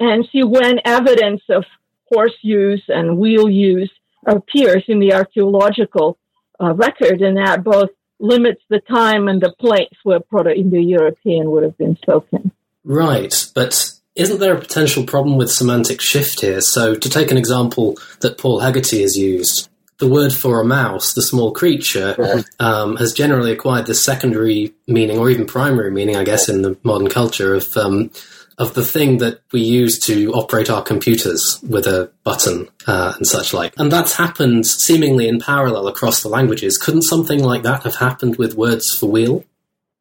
and 0.01 0.27
see 0.33 0.43
when 0.43 0.81
evidence 0.85 1.43
of 1.49 1.65
horse 2.13 2.37
use 2.43 2.83
and 2.89 3.19
wheel 3.19 3.49
use 3.49 3.91
appears 4.27 4.85
in 4.89 4.99
the 4.99 5.13
archaeological 5.13 6.19
uh, 6.61 6.73
record, 6.75 7.21
and 7.23 7.37
that 7.37 7.63
both 7.63 7.91
limits 8.25 8.63
the 8.69 8.81
time 8.81 9.29
and 9.29 9.41
the 9.41 9.53
place 9.53 9.95
where 10.03 10.21
Proto-Indo-European 10.21 11.51
would 11.51 11.63
have 11.63 11.77
been 11.77 11.97
spoken. 11.97 12.51
Right, 12.83 13.47
but 13.55 13.93
isn't 14.15 14.41
there 14.41 14.57
a 14.57 14.61
potential 14.61 15.05
problem 15.05 15.37
with 15.37 15.51
semantic 15.51 16.01
shift 16.01 16.41
here? 16.41 16.61
So, 16.61 16.95
to 16.95 17.09
take 17.11 17.31
an 17.31 17.37
example 17.37 17.97
that 18.21 18.39
Paul 18.39 18.61
Heggarty 18.61 19.03
has 19.03 19.17
used, 19.17 19.69
the 19.99 20.09
word 20.09 20.33
for 20.33 20.61
a 20.61 20.65
mouse, 20.65 21.15
the 21.15 21.23
small 21.23 21.53
creature, 21.53 22.45
um, 22.59 22.97
has 22.97 23.13
generally 23.13 23.53
acquired 23.53 23.87
the 23.87 23.95
secondary 23.95 24.73
meaning, 24.89 25.19
or 25.19 25.31
even 25.31 25.47
primary 25.47 25.91
meaning, 25.91 26.17
I 26.17 26.25
guess, 26.25 26.49
in 26.49 26.63
the 26.63 26.77
modern 26.83 27.09
culture 27.09 27.55
of 27.55 27.77
um, 27.77 28.11
of 28.59 28.75
the 28.75 28.85
thing 28.85 29.19
that 29.19 29.41
we 29.53 29.61
use 29.61 29.99
to 30.01 30.33
operate 30.33 30.71
our 30.71 30.83
computers 30.83 31.59
with 31.69 31.87
a 31.87 32.11
button 32.23 32.69
uh, 32.87 33.13
and 33.17 33.27
such 33.27 33.53
like. 33.53 33.75
And 33.79 33.91
that's 33.91 34.17
happened 34.17 34.67
seemingly 34.67 35.29
in 35.29 35.41
parallel 35.41 35.89
across 35.89 36.23
the 36.23 36.29
languages. 36.29 36.79
Couldn't 36.79 37.03
something 37.03 37.43
like 37.43 37.63
that 37.63 37.83
have 37.83 37.97
happened 37.97 38.37
with 38.37 38.55
words 38.55 38.97
for 38.97 39.07
wheel? 39.07 39.45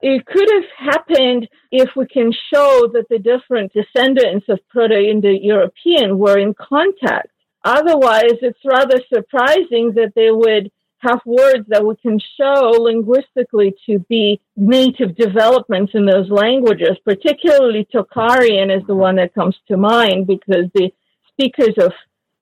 It 0.01 0.25
could 0.25 0.49
have 0.51 0.93
happened 0.93 1.47
if 1.71 1.89
we 1.95 2.05
can 2.07 2.33
show 2.53 2.89
that 2.93 3.07
the 3.09 3.19
different 3.19 3.71
descendants 3.71 4.47
of 4.49 4.59
Proto-Indo-European 4.69 6.17
were 6.17 6.37
in 6.37 6.53
contact. 6.53 7.29
Otherwise, 7.63 8.35
it's 8.41 8.59
rather 8.65 8.99
surprising 9.07 9.93
that 9.95 10.11
they 10.15 10.29
would 10.29 10.69
have 11.03 11.21
words 11.25 11.65
that 11.67 11.85
we 11.85 11.95
can 11.97 12.19
show 12.37 12.71
linguistically 12.79 13.75
to 13.85 13.99
be 14.09 14.39
native 14.55 15.15
developments 15.15 15.91
in 15.93 16.05
those 16.05 16.29
languages, 16.29 16.97
particularly 17.03 17.87
Tocharian 17.93 18.75
is 18.75 18.85
the 18.87 18.95
one 18.95 19.17
that 19.17 19.33
comes 19.33 19.55
to 19.67 19.77
mind 19.77 20.27
because 20.27 20.65
the 20.73 20.91
speakers 21.31 21.75
of 21.77 21.91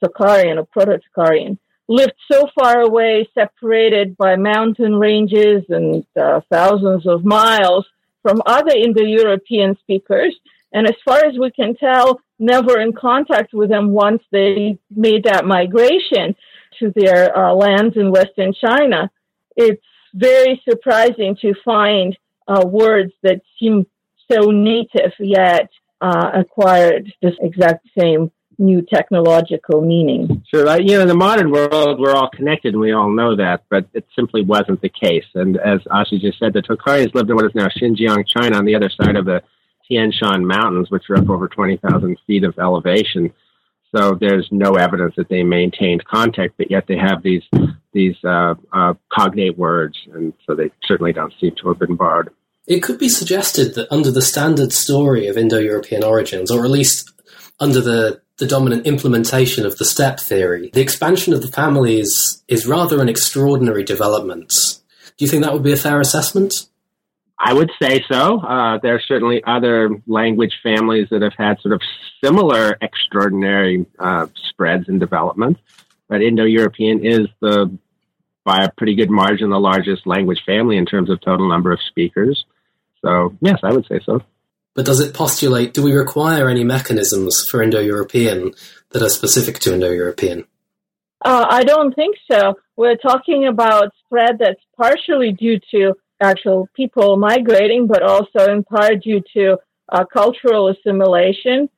Tocharian 0.03 0.57
or 0.57 0.65
Proto-Tocharian 0.65 1.57
lived 1.87 2.13
so 2.31 2.47
far 2.55 2.81
away, 2.81 3.27
separated 3.33 4.15
by 4.15 4.35
mountain 4.35 4.95
ranges 4.95 5.63
and 5.69 6.05
uh, 6.19 6.41
thousands 6.49 7.05
of 7.05 7.25
miles 7.25 7.85
from 8.21 8.41
other 8.45 8.71
Indo-European 8.75 9.77
speakers. 9.79 10.35
And 10.73 10.87
as 10.87 10.95
far 11.03 11.25
as 11.25 11.37
we 11.37 11.51
can 11.51 11.75
tell, 11.75 12.21
never 12.39 12.79
in 12.79 12.93
contact 12.93 13.53
with 13.53 13.69
them 13.69 13.91
once 13.91 14.23
they 14.31 14.77
made 14.89 15.25
that 15.25 15.45
migration 15.45 16.35
to 16.79 16.91
their 16.95 17.35
uh, 17.37 17.53
lands 17.53 17.95
in 17.97 18.11
Western 18.11 18.53
China, 18.53 19.09
it's 19.55 19.83
very 20.13 20.61
surprising 20.69 21.37
to 21.41 21.53
find 21.63 22.17
uh, 22.47 22.65
words 22.65 23.13
that 23.23 23.41
seem 23.59 23.85
so 24.31 24.51
native 24.51 25.11
yet 25.19 25.69
uh, 26.01 26.31
acquired 26.33 27.11
this 27.21 27.35
exact 27.41 27.87
same 27.97 28.31
new 28.57 28.81
technological 28.81 29.81
meaning. 29.81 30.43
Sure. 30.53 30.67
Uh, 30.67 30.77
you 30.77 30.95
know, 30.95 31.01
in 31.01 31.07
the 31.07 31.15
modern 31.15 31.51
world, 31.51 31.99
we're 31.99 32.13
all 32.13 32.29
connected 32.29 32.73
and 32.73 32.81
we 32.81 32.91
all 32.91 33.09
know 33.09 33.35
that, 33.35 33.63
but 33.69 33.85
it 33.93 34.05
simply 34.15 34.43
wasn't 34.43 34.81
the 34.81 34.89
case. 34.89 35.25
And 35.33 35.57
as 35.57 35.79
Asya 35.85 36.21
just 36.21 36.39
said, 36.39 36.53
the 36.53 36.61
Tocharians 36.61 37.13
lived 37.15 37.29
in 37.29 37.35
what 37.35 37.45
is 37.45 37.55
now 37.55 37.67
Xinjiang, 37.67 38.25
China, 38.27 38.57
on 38.57 38.65
the 38.65 38.75
other 38.75 38.89
side 38.89 39.15
of 39.15 39.25
the 39.25 39.41
Tian 39.87 40.11
Shan 40.11 40.45
Mountains, 40.45 40.91
which 40.91 41.09
are 41.09 41.17
up 41.17 41.29
over 41.29 41.47
20,000 41.47 42.17
feet 42.27 42.43
of 42.43 42.57
elevation. 42.59 43.33
So 43.95 44.15
there's 44.15 44.47
no 44.51 44.75
evidence 44.75 45.15
that 45.17 45.29
they 45.29 45.43
maintained 45.43 46.05
contact, 46.05 46.55
but 46.57 46.71
yet 46.71 46.87
they 46.87 46.97
have 46.97 47.23
these 47.23 47.43
these 47.93 48.15
uh, 48.23 48.55
uh, 48.71 48.93
cognate 49.11 49.57
words, 49.57 49.97
and 50.13 50.33
so 50.45 50.55
they 50.55 50.71
certainly 50.85 51.11
don't 51.11 51.33
seem 51.41 51.53
to 51.61 51.67
have 51.67 51.79
been 51.79 51.95
borrowed. 51.95 52.29
It 52.67 52.81
could 52.81 52.99
be 52.99 53.09
suggested 53.09 53.75
that 53.75 53.91
under 53.91 54.11
the 54.11 54.21
standard 54.21 54.71
story 54.71 55.27
of 55.27 55.37
Indo-European 55.37 56.03
origins, 56.03 56.51
or 56.51 56.63
at 56.63 56.71
least 56.71 57.11
under 57.59 57.81
the, 57.81 58.21
the 58.37 58.47
dominant 58.47 58.87
implementation 58.87 59.65
of 59.65 59.77
the 59.77 59.83
steppe 59.83 60.21
theory, 60.21 60.69
the 60.73 60.79
expansion 60.79 61.33
of 61.33 61.41
the 61.41 61.49
family 61.49 61.99
is, 61.99 62.43
is 62.47 62.65
rather 62.65 63.01
an 63.01 63.09
extraordinary 63.09 63.83
development. 63.83 64.53
Do 65.17 65.25
you 65.25 65.27
think 65.27 65.43
that 65.43 65.53
would 65.53 65.63
be 65.63 65.73
a 65.73 65.77
fair 65.77 65.99
assessment? 65.99 66.67
I 67.43 67.53
would 67.53 67.71
say 67.81 68.03
so. 68.07 68.39
Uh, 68.39 68.77
there 68.77 68.93
are 68.93 69.01
certainly 69.07 69.43
other 69.43 69.89
language 70.05 70.59
families 70.61 71.07
that 71.09 71.23
have 71.23 71.33
had 71.35 71.59
sort 71.59 71.73
of 71.73 71.81
similar 72.23 72.77
extraordinary 72.81 73.87
uh, 73.97 74.27
spreads 74.49 74.87
and 74.87 74.99
developments, 74.99 75.59
but 76.07 76.21
Indo-European 76.21 77.03
is 77.03 77.27
the 77.39 77.75
by 78.43 78.63
a 78.63 78.71
pretty 78.71 78.95
good 78.95 79.09
margin 79.09 79.49
the 79.49 79.59
largest 79.59 80.05
language 80.05 80.41
family 80.45 80.77
in 80.77 80.85
terms 80.85 81.09
of 81.09 81.19
total 81.21 81.47
number 81.47 81.71
of 81.71 81.79
speakers. 81.89 82.45
So 83.03 83.35
yes, 83.41 83.59
I 83.63 83.71
would 83.71 83.87
say 83.87 83.99
so. 84.05 84.21
But 84.75 84.85
does 84.85 84.99
it 84.99 85.13
postulate? 85.13 85.73
Do 85.73 85.83
we 85.83 85.93
require 85.93 86.47
any 86.47 86.63
mechanisms 86.63 87.45
for 87.49 87.61
Indo-European 87.61 88.51
that 88.91 89.01
are 89.01 89.09
specific 89.09 89.59
to 89.59 89.73
Indo-European? 89.73 90.45
Uh, 91.23 91.45
I 91.49 91.63
don't 91.63 91.93
think 91.93 92.15
so. 92.31 92.55
We're 92.75 92.95
talking 92.95 93.47
about 93.47 93.91
spread 94.05 94.37
that's 94.39 94.61
partially 94.77 95.33
due 95.33 95.59
to 95.71 95.93
actual 96.21 96.69
people 96.75 97.17
migrating, 97.17 97.87
but 97.87 98.03
also 98.03 98.51
in 98.51 98.63
part 98.63 99.03
due 99.03 99.21
to 99.33 99.57
uh, 99.89 100.05
cultural 100.05 100.69
assimilation 100.69 101.69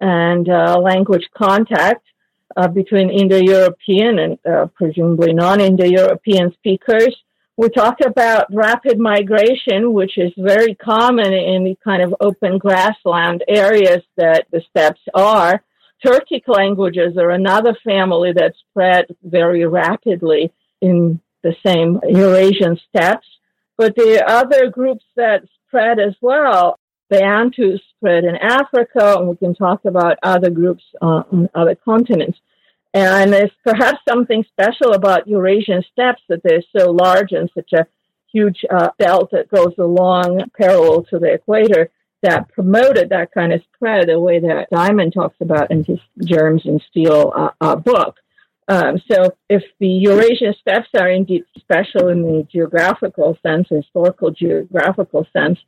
and 0.00 0.48
uh, 0.48 0.78
language 0.78 1.28
contact 1.34 2.04
uh, 2.56 2.68
between 2.68 3.10
Indo-European 3.10 4.18
and 4.18 4.38
uh, 4.44 4.66
presumably 4.74 5.32
non-Indo-European 5.32 6.52
speakers. 6.54 7.16
We 7.56 7.68
talk 7.68 7.98
about 8.04 8.46
rapid 8.52 8.98
migration, 8.98 9.92
which 9.92 10.18
is 10.18 10.32
very 10.36 10.74
common 10.74 11.32
in 11.32 11.64
the 11.64 11.76
kind 11.84 12.02
of 12.02 12.14
open 12.20 12.58
grassland 12.58 13.44
areas 13.46 14.02
that 14.16 14.46
the 14.50 14.62
steppes 14.70 15.02
are. 15.14 15.62
Turkic 16.04 16.48
languages 16.48 17.16
are 17.16 17.30
another 17.30 17.76
family 17.84 18.32
that 18.32 18.54
spread 18.68 19.06
very 19.22 19.64
rapidly 19.66 20.52
in 20.80 21.20
the 21.42 21.54
same 21.64 22.00
Eurasian 22.08 22.78
steppes. 22.88 23.26
But 23.76 23.96
the 23.96 24.24
other 24.26 24.70
groups 24.70 25.04
that 25.16 25.44
spread 25.66 25.98
as 25.98 26.14
well, 26.20 26.78
the 27.10 27.18
Bantus 27.18 27.80
spread 27.96 28.24
in 28.24 28.36
Africa, 28.36 29.16
and 29.18 29.28
we 29.28 29.36
can 29.36 29.54
talk 29.54 29.84
about 29.84 30.18
other 30.22 30.50
groups 30.50 30.84
uh, 31.00 31.22
on 31.30 31.48
other 31.54 31.74
continents. 31.74 32.38
And 32.94 33.32
there's 33.32 33.50
perhaps 33.64 33.98
something 34.08 34.44
special 34.44 34.92
about 34.92 35.26
Eurasian 35.26 35.82
steppes 35.92 36.22
that 36.28 36.42
they're 36.42 36.62
so 36.76 36.90
large 36.90 37.32
and 37.32 37.50
such 37.54 37.72
a 37.72 37.86
huge 38.32 38.64
uh, 38.70 38.90
belt 38.98 39.30
that 39.32 39.48
goes 39.48 39.74
along 39.78 40.42
parallel 40.56 41.04
to 41.04 41.18
the 41.18 41.32
equator 41.32 41.90
that 42.22 42.48
promoted 42.50 43.08
that 43.08 43.32
kind 43.32 43.52
of 43.52 43.62
spread 43.74 44.08
the 44.08 44.18
way 44.18 44.38
that 44.38 44.68
Diamond 44.70 45.12
talks 45.12 45.36
about 45.40 45.70
in 45.70 45.84
his 45.84 45.98
Germs 46.24 46.64
and 46.66 46.82
Steel 46.88 47.32
uh, 47.34 47.50
uh, 47.60 47.76
book. 47.76 48.16
Um, 48.68 49.00
so 49.10 49.34
if 49.48 49.62
the 49.80 49.88
Eurasian 49.88 50.54
steppes 50.60 50.88
are 50.96 51.10
indeed 51.10 51.44
special 51.58 52.08
in 52.08 52.22
the 52.22 52.46
geographical 52.50 53.36
sense, 53.44 53.68
historical 53.68 54.30
geographical 54.30 55.26
sense, 55.32 55.58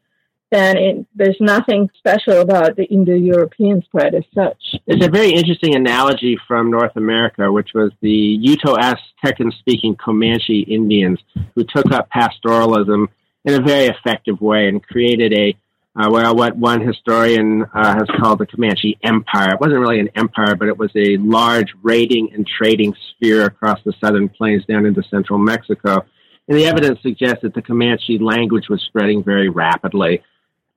then 0.51 0.77
it, 0.77 1.07
there's 1.17 1.37
nothing 1.41 1.91
special 1.99 2.41
about 2.41 2.77
the 2.77 2.85
Indo-European 2.85 3.83
spread 3.83 4.15
as 4.15 4.23
such. 4.33 4.81
There's 4.87 5.05
a 5.05 5.11
very 5.11 5.31
interesting 5.31 5.75
analogy 5.75 6.39
from 6.47 6.71
North 6.71 6.97
America, 6.97 7.51
which 7.51 7.71
was 7.75 7.91
the 8.01 8.39
Uto 8.39 8.77
Aztecan-speaking 8.77 9.97
Comanche 9.97 10.61
Indians 10.61 11.19
who 11.57 11.65
took 11.65 11.91
up 11.91 12.09
pastoralism 12.11 13.09
in 13.45 13.55
a 13.55 13.63
very 13.63 13.87
effective 13.87 14.41
way 14.41 14.69
and 14.69 14.83
created 14.83 15.33
a 15.33 15.57
uh, 15.97 16.09
well, 16.11 16.35
what 16.35 16.57
one 16.57 16.81
historian 16.81 17.63
uh, 17.73 17.95
has 17.95 18.09
called 18.19 18.41
the 18.41 18.47
Comanche 18.47 18.99
Empire. 19.05 19.55
It 19.55 19.61
wasn't 19.61 19.79
really 19.79 20.01
an 20.01 20.09
empire, 20.17 20.57
but 20.57 20.67
it 20.67 20.77
was 20.77 20.91
a 20.97 21.17
large 21.19 21.73
raiding 21.83 22.33
and 22.33 22.47
trading 22.47 22.95
sphere 23.11 23.45
across 23.47 23.79
the 23.85 23.93
southern 24.05 24.29
plains 24.29 24.65
down 24.65 24.87
into 24.87 25.05
central 25.05 25.39
Mexico. 25.39 26.05
And 26.49 26.59
the 26.59 26.67
evidence 26.67 27.01
suggests 27.01 27.43
that 27.43 27.55
the 27.55 27.63
Comanche 27.63 28.19
language 28.19 28.69
was 28.69 28.83
spreading 28.83 29.23
very 29.23 29.49
rapidly. 29.49 30.23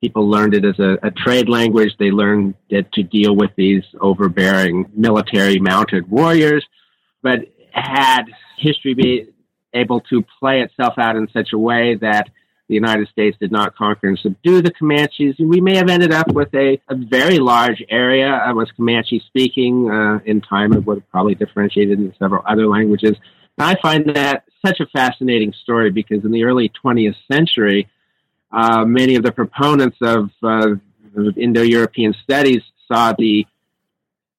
People 0.01 0.29
learned 0.29 0.53
it 0.53 0.63
as 0.63 0.77
a, 0.77 0.99
a 1.01 1.09
trade 1.09 1.49
language. 1.49 1.93
They 1.97 2.11
learned 2.11 2.53
it 2.69 2.91
to 2.93 3.01
deal 3.01 3.35
with 3.35 3.49
these 3.57 3.83
overbearing 3.99 4.85
military 4.95 5.57
mounted 5.59 6.09
warriors, 6.09 6.63
but 7.23 7.39
had 7.71 8.25
history 8.59 8.93
be 8.93 9.29
able 9.73 10.01
to 10.01 10.23
play 10.39 10.61
itself 10.61 10.93
out 10.99 11.15
in 11.15 11.27
such 11.33 11.53
a 11.53 11.57
way 11.57 11.95
that 11.95 12.29
the 12.67 12.75
United 12.75 13.07
States 13.07 13.37
did 13.39 13.51
not 13.51 13.75
conquer 13.75 14.07
and 14.07 14.19
subdue 14.19 14.61
the 14.61 14.71
Comanches, 14.71 15.35
we 15.39 15.61
may 15.61 15.77
have 15.77 15.89
ended 15.89 16.11
up 16.11 16.31
with 16.33 16.53
a, 16.53 16.79
a 16.89 16.95
very 16.95 17.39
large 17.39 17.83
area 17.89 18.41
that 18.45 18.55
was 18.55 18.69
Comanche 18.71 19.21
speaking. 19.27 19.89
Uh, 19.89 20.19
in 20.25 20.41
time, 20.41 20.73
it 20.73 20.85
would 20.85 20.97
have 20.97 21.09
probably 21.09 21.35
differentiated 21.35 21.99
into 21.99 22.17
several 22.17 22.43
other 22.45 22.67
languages. 22.67 23.15
And 23.57 23.67
I 23.67 23.75
find 23.81 24.15
that 24.15 24.43
such 24.65 24.79
a 24.81 24.85
fascinating 24.87 25.53
story 25.63 25.91
because 25.91 26.25
in 26.25 26.31
the 26.31 26.43
early 26.43 26.71
20th 26.83 27.15
century, 27.31 27.87
uh, 28.51 28.83
many 28.85 29.15
of 29.15 29.23
the 29.23 29.31
proponents 29.31 29.97
of 30.01 30.29
uh, 30.43 30.75
Indo 31.35 31.61
European 31.61 32.13
studies 32.23 32.61
saw 32.91 33.13
the 33.17 33.45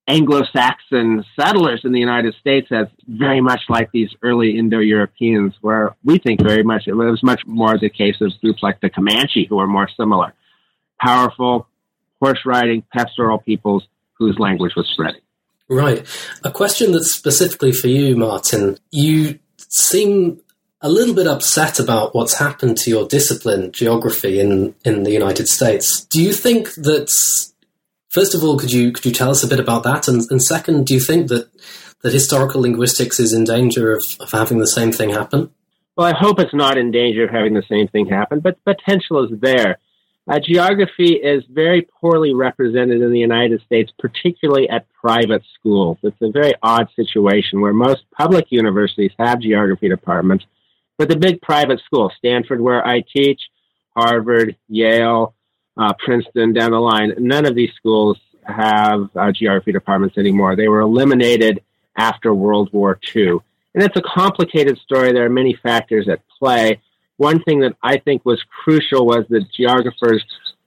Anglo-Saxon 0.09 1.23
settlers 1.39 1.83
in 1.85 1.93
the 1.93 2.01
United 2.01 2.35
States 2.41 2.67
as 2.73 2.87
very 3.07 3.43
much 3.43 3.61
like 3.69 3.93
these 3.93 4.11
early 4.23 4.59
Indo-Europeans, 4.59 5.55
where 5.61 5.95
we 6.03 6.19
think 6.19 6.41
very 6.41 6.63
much 6.63 6.85
it 6.87 6.95
was 6.95 7.23
much 7.23 7.43
more 7.47 7.79
the 7.79 7.91
case 7.91 8.17
of 8.23 8.33
groups 8.41 8.63
like 8.63 8.81
the 8.81 8.89
Comanche 8.89 9.47
who 9.49 9.59
are 9.59 9.67
more 9.67 9.89
similar, 9.97 10.33
powerful, 11.01 11.69
horse-riding, 12.21 12.83
pastoral 12.93 13.39
peoples 13.39 13.87
whose 14.15 14.39
language 14.39 14.73
was 14.75 14.89
spreading. 14.89 15.21
Right. 15.69 16.05
A 16.43 16.51
question 16.51 16.93
that's 16.93 17.13
specifically 17.13 17.73
for 17.73 17.89
you, 17.89 18.17
Martin. 18.17 18.79
You 18.91 19.39
seem 19.69 20.41
a 20.81 20.89
little 20.89 21.15
bit 21.15 21.27
upset 21.27 21.79
about 21.79 22.15
what's 22.15 22.39
happened 22.39 22.79
to 22.79 22.91
your 22.91 23.07
discipline, 23.07 23.73
geography, 23.73 24.41
in, 24.41 24.75
in 24.85 25.03
the 25.03 25.11
United 25.11 25.49
States. 25.49 26.05
Do 26.07 26.23
you 26.23 26.33
think 26.33 26.73
that 26.77 27.11
First 28.09 28.35
of 28.35 28.43
all, 28.43 28.59
could 28.59 28.73
you 28.73 28.93
could 28.93 29.05
you 29.05 29.13
tell 29.13 29.31
us 29.31 29.45
a 29.45 29.49
bit 29.49 29.61
about 29.61 29.83
that? 29.85 30.09
And, 30.09 30.23
and 30.31 30.43
second, 30.43 30.87
do 30.87 30.95
you 30.95 31.01
think 31.01 31.29
that 31.29 31.51
that 32.03 32.13
historical 32.13 32.63
linguistics 32.63 33.19
is 33.21 33.33
in 33.33 33.45
danger 33.45 33.93
of, 33.93 34.05
of 34.21 34.31
having 34.31 34.59
the 34.59 34.67
same 34.67 34.93
thing 34.93 35.11
happen? 35.11 35.51
Well, 35.97 36.07
I 36.07 36.17
hope 36.17 36.39
it's 36.39 36.55
not 36.55 36.79
in 36.79 36.93
danger 36.93 37.25
of 37.25 37.31
having 37.31 37.55
the 37.55 37.65
same 37.69 37.89
thing 37.89 38.07
happen, 38.07 38.41
but 38.41 38.63
potential 38.65 39.25
is 39.25 39.41
there. 39.41 39.79
Uh, 40.29 40.39
geography 40.39 41.15
is 41.15 41.43
very 41.51 41.89
poorly 42.01 42.35
represented 42.35 43.01
in 43.01 43.11
the 43.11 43.19
United 43.19 43.63
States, 43.63 43.91
particularly 43.99 44.69
at 44.69 44.87
private 44.93 45.43
schools. 45.59 45.97
It's 46.03 46.21
a 46.21 46.31
very 46.31 46.53
odd 46.63 46.89
situation 46.95 47.61
where 47.61 47.73
most 47.73 48.03
public 48.17 48.47
universities 48.51 49.11
have 49.19 49.41
geography 49.41 49.89
departments, 49.89 50.45
but 50.99 51.09
the 51.09 51.17
big 51.17 51.41
private 51.41 51.81
schools, 51.85 52.13
Stanford, 52.19 52.61
where 52.61 52.87
I 52.87 53.01
teach, 53.01 53.41
Harvard, 53.97 54.57
Yale, 54.69 55.35
uh, 55.79 55.93
Princeton, 56.05 56.53
down 56.53 56.73
the 56.73 56.79
line. 56.79 57.15
None 57.19 57.47
of 57.47 57.55
these 57.55 57.71
schools 57.77 58.19
have 58.45 59.09
uh, 59.15 59.33
geography 59.33 59.73
departments 59.73 60.19
anymore. 60.19 60.57
They 60.57 60.69
were 60.69 60.81
eliminated 60.81 61.63
after 61.97 62.35
World 62.35 62.71
War 62.73 62.99
II. 63.15 63.39
And 63.75 63.83
it's 63.83 63.97
a 63.97 64.03
complicated 64.03 64.79
story. 64.79 65.13
There 65.13 65.25
are 65.25 65.31
many 65.31 65.59
factors 65.63 66.09
at 66.09 66.21
play. 66.39 66.81
One 67.17 67.43
thing 67.43 67.61
that 67.61 67.77
I 67.83 67.99
think 67.99 68.25
was 68.25 68.43
crucial 68.65 69.07
was 69.07 69.25
that 69.29 69.53
geographers 69.53 70.25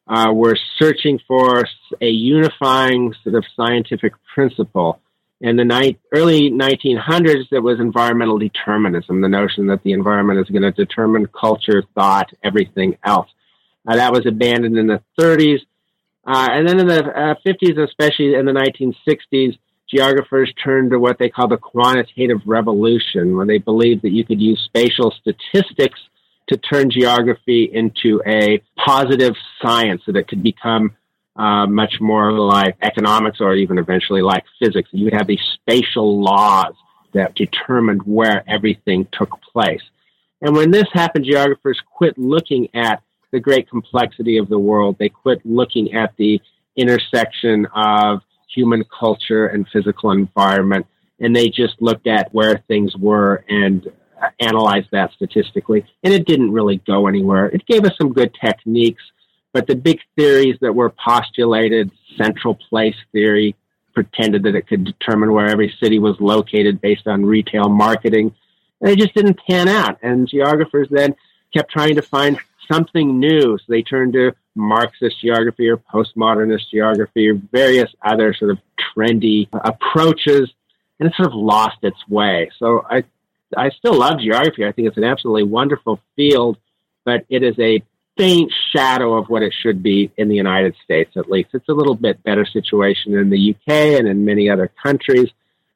uh, 0.07 0.32
were 0.34 0.57
searching 0.78 1.20
for 1.28 1.64
a 1.99 2.07
unifying 2.07 3.14
sort 3.24 3.36
of 3.36 3.45
scientific 3.55 4.14
principle. 4.34 4.99
In 5.39 5.55
the 5.55 5.66
ni- 5.66 5.97
early 6.14 6.51
1900s, 6.51 7.49
there 7.49 7.62
was 7.62 7.80
environmental 7.80 8.38
determinism, 8.38 9.22
the 9.22 9.30
notion 9.30 9.68
that 9.68 9.82
the 9.84 9.93
environment 9.93 10.39
is 10.39 10.47
going 10.49 10.62
to 10.62 10.72
determine 10.72 11.28
culture, 11.28 11.84
thought, 11.95 12.32
everything 12.43 12.97
else. 13.03 13.30
Uh, 13.88 13.95
that 13.95 14.11
was 14.11 14.25
abandoned 14.25 14.77
in 14.77 14.88
the 14.88 15.01
30s. 15.19 15.59
Uh, 16.25 16.49
and 16.51 16.67
then 16.67 16.79
in 16.79 16.88
the 16.88 17.03
uh, 17.03 17.36
50s, 17.45 17.79
especially 17.79 18.36
in 18.36 18.45
the 18.45 18.51
1960s, 18.51 19.57
geographers 19.89 20.53
turned 20.63 20.91
to 20.91 20.99
what 20.99 21.17
they 21.17 21.29
call 21.29 21.47
the 21.47 21.57
quantitative 21.57 22.39
revolution, 22.45 23.36
where 23.36 23.45
they 23.45 23.57
believed 23.57 24.03
that 24.03 24.11
you 24.11 24.23
could 24.23 24.41
use 24.41 24.61
spatial 24.65 25.13
statistics 25.19 25.99
to 26.47 26.57
turn 26.57 26.89
geography 26.89 27.69
into 27.71 28.21
a 28.27 28.61
positive 28.77 29.34
science, 29.61 30.01
that 30.05 30.15
it 30.15 30.27
could 30.27 30.43
become 30.43 30.95
uh, 31.36 31.65
much 31.65 31.95
more 31.99 32.32
like 32.32 32.77
economics 32.82 33.39
or 33.39 33.55
even 33.55 33.77
eventually 33.77 34.21
like 34.21 34.43
physics. 34.59 34.89
You 34.91 35.05
would 35.05 35.13
have 35.13 35.27
these 35.27 35.41
spatial 35.55 36.21
laws 36.21 36.73
that 37.13 37.36
determined 37.36 38.03
where 38.03 38.43
everything 38.47 39.07
took 39.11 39.41
place. 39.41 39.82
And 40.41 40.55
when 40.55 40.71
this 40.71 40.86
happened, 40.93 41.25
geographers 41.25 41.79
quit 41.95 42.17
looking 42.17 42.69
at 42.73 43.01
the 43.32 43.39
great 43.39 43.69
complexity 43.69 44.38
of 44.38 44.49
the 44.49 44.59
world. 44.59 44.97
They 44.99 45.09
quit 45.09 45.45
looking 45.45 45.93
at 45.93 46.13
the 46.17 46.41
intersection 46.75 47.67
of 47.75 48.21
human 48.53 48.84
culture 48.97 49.47
and 49.47 49.67
physical 49.71 50.11
environment, 50.11 50.86
and 51.19 51.36
they 51.36 51.49
just 51.49 51.82
looked 51.82 52.07
at 52.07 52.34
where 52.34 52.63
things 52.67 52.95
were 52.95 53.43
and 53.47 53.88
analyzed 54.39 54.89
that 54.91 55.11
statistically. 55.13 55.86
And 56.03 56.13
it 56.13 56.25
didn't 56.25 56.51
really 56.51 56.77
go 56.86 57.07
anywhere. 57.07 57.47
It 57.47 57.65
gave 57.65 57.86
us 57.86 57.93
some 57.97 58.13
good 58.13 58.36
techniques, 58.43 59.03
but 59.53 59.67
the 59.67 59.75
big 59.75 59.99
theories 60.15 60.57
that 60.61 60.73
were 60.73 60.89
postulated, 60.89 61.91
central 62.17 62.55
place 62.55 62.95
theory, 63.11 63.55
pretended 63.93 64.43
that 64.43 64.55
it 64.55 64.67
could 64.67 64.86
determine 64.86 65.34
where 65.34 65.47
every 65.47 65.73
city 65.82 65.99
was 65.99 66.15
located 66.19 66.79
based 66.82 67.07
on 67.07 67.25
retail 67.25 67.67
marketing. 67.67 68.34
And 68.79 68.89
it 68.89 68.99
just 68.99 69.13
didn't 69.13 69.39
pan 69.47 69.67
out. 69.67 69.97
And 70.01 70.27
geographers 70.27 70.88
then 70.89 71.15
kept 71.53 71.71
trying 71.71 71.95
to 71.95 72.01
find 72.01 72.39
something 72.72 73.19
new. 73.19 73.57
So 73.57 73.65
they 73.67 73.82
turned 73.82 74.13
to 74.13 74.32
Marxist 74.55 75.22
geography 75.22 75.69
or 75.69 75.78
postmodernist 75.78 76.69
geography 76.72 77.30
or 77.30 77.36
various 77.51 77.89
other 78.03 78.34
sort 78.34 78.51
of 78.51 78.59
trendy 78.95 79.47
approaches, 79.53 80.51
and 80.99 81.09
it 81.09 81.15
sort 81.15 81.30
of 81.30 81.36
lost 81.36 81.78
its 81.84 81.97
way. 82.07 82.51
So 82.59 82.86
I, 82.89 83.03
I 83.55 83.69
still 83.69 83.97
love 83.97 84.19
geography. 84.19 84.65
I 84.65 84.72
think 84.72 84.88
it's 84.88 84.97
an 84.97 85.03
absolutely 85.03 85.43
wonderful 85.43 85.99
field, 86.15 86.57
but 87.05 87.26
it 87.30 87.43
is 87.43 87.57
a 87.59 87.84
faint 88.17 88.51
shadow 88.72 89.15
of 89.17 89.30
what 89.30 89.41
it 89.41 89.53
should 89.61 89.82
be 89.82 90.11
in 90.17 90.28
the 90.28 90.36
United 90.36 90.76
States, 90.84 91.11
at 91.15 91.30
least. 91.30 91.49
It's 91.53 91.69
a 91.69 91.74
little 91.74 91.95
bit 91.95 92.24
better 92.24 92.45
situation 92.45 93.17
in 93.17 93.30
the 93.30 93.55
UK 93.55 93.99
and 93.99 94.07
in 94.07 94.26
many 94.26 94.49
other 94.49 94.69
countries. 94.82 95.30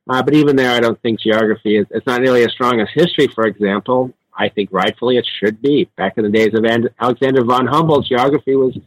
Uh, 0.08 0.22
but 0.22 0.36
even 0.36 0.56
there, 0.56 0.72
I 0.72 0.80
don't 0.80 1.02
think 1.02 1.20
geography 1.20 1.78
is, 1.78 1.88
it's 1.90 2.06
not 2.06 2.22
nearly 2.22 2.44
as 2.44 2.52
strong 2.52 2.80
as 2.80 2.88
history, 2.94 3.28
for 3.28 3.48
example. 3.48 4.14
I 4.38 4.50
think 4.50 4.70
rightfully 4.72 5.18
it 5.18 5.28
should 5.40 5.62
be. 5.62 5.90
Back 5.98 6.18
in 6.18 6.24
the 6.24 6.30
days 6.30 6.54
of 6.54 6.66
Alexander 7.00 7.44
von 7.44 7.68
Humboldt, 7.68 8.08
geography 8.08 8.56
was 8.56 8.78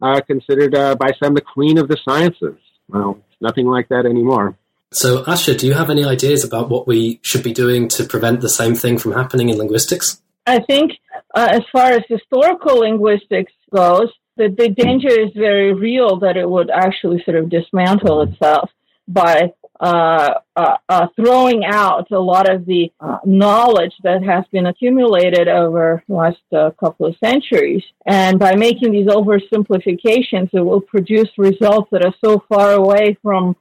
uh, 0.00 0.20
considered 0.26 0.74
uh, 0.74 0.94
by 0.96 1.10
some 1.22 1.34
the 1.34 1.40
queen 1.40 1.78
of 1.78 1.88
the 1.88 1.96
sciences. 2.04 2.58
Well, 2.88 3.18
nothing 3.40 3.66
like 3.66 3.88
that 3.88 4.04
anymore. 4.04 4.56
So, 4.92 5.22
Asya, 5.24 5.58
do 5.58 5.66
you 5.66 5.72
have 5.72 5.88
any 5.88 6.04
ideas 6.04 6.44
about 6.44 6.68
what 6.68 6.86
we 6.86 7.18
should 7.22 7.42
be 7.42 7.52
doing 7.52 7.88
to 7.88 8.04
prevent 8.04 8.42
the 8.42 8.50
same 8.50 8.74
thing 8.74 8.98
from 8.98 9.12
happening 9.12 9.48
in 9.48 9.56
linguistics? 9.56 10.20
I 10.46 10.60
think, 10.60 10.92
uh, 11.34 11.48
as 11.50 11.62
far 11.72 11.92
as 11.92 12.02
historical 12.08 12.80
linguistics 12.80 13.52
goes, 13.74 14.08
the, 14.36 14.48
the 14.48 14.68
danger 14.68 15.08
is 15.08 15.30
very 15.34 15.72
real 15.72 16.18
that 16.20 16.36
it 16.36 16.48
would 16.48 16.70
actually 16.70 17.22
sort 17.24 17.38
of 17.38 17.48
dismantle 17.48 18.22
itself 18.22 18.70
by 19.08 19.52
uh, 19.82 20.34
uh, 20.54 20.76
uh, 20.88 21.08
throwing 21.16 21.64
out 21.64 22.08
a 22.12 22.18
lot 22.18 22.48
of 22.48 22.64
the 22.66 22.92
uh, 23.00 23.18
knowledge 23.24 23.92
that 24.04 24.22
has 24.22 24.44
been 24.52 24.66
accumulated 24.66 25.48
over 25.48 26.04
the 26.06 26.14
last 26.14 26.38
uh, 26.52 26.70
couple 26.78 27.04
of 27.04 27.16
centuries. 27.18 27.82
And 28.06 28.38
by 28.38 28.54
making 28.54 28.92
these 28.92 29.08
oversimplifications, 29.08 30.50
it 30.52 30.60
will 30.60 30.80
produce 30.80 31.30
results 31.36 31.90
that 31.90 32.04
are 32.04 32.14
so 32.24 32.44
far 32.48 32.74
away 32.74 33.18
from 33.22 33.56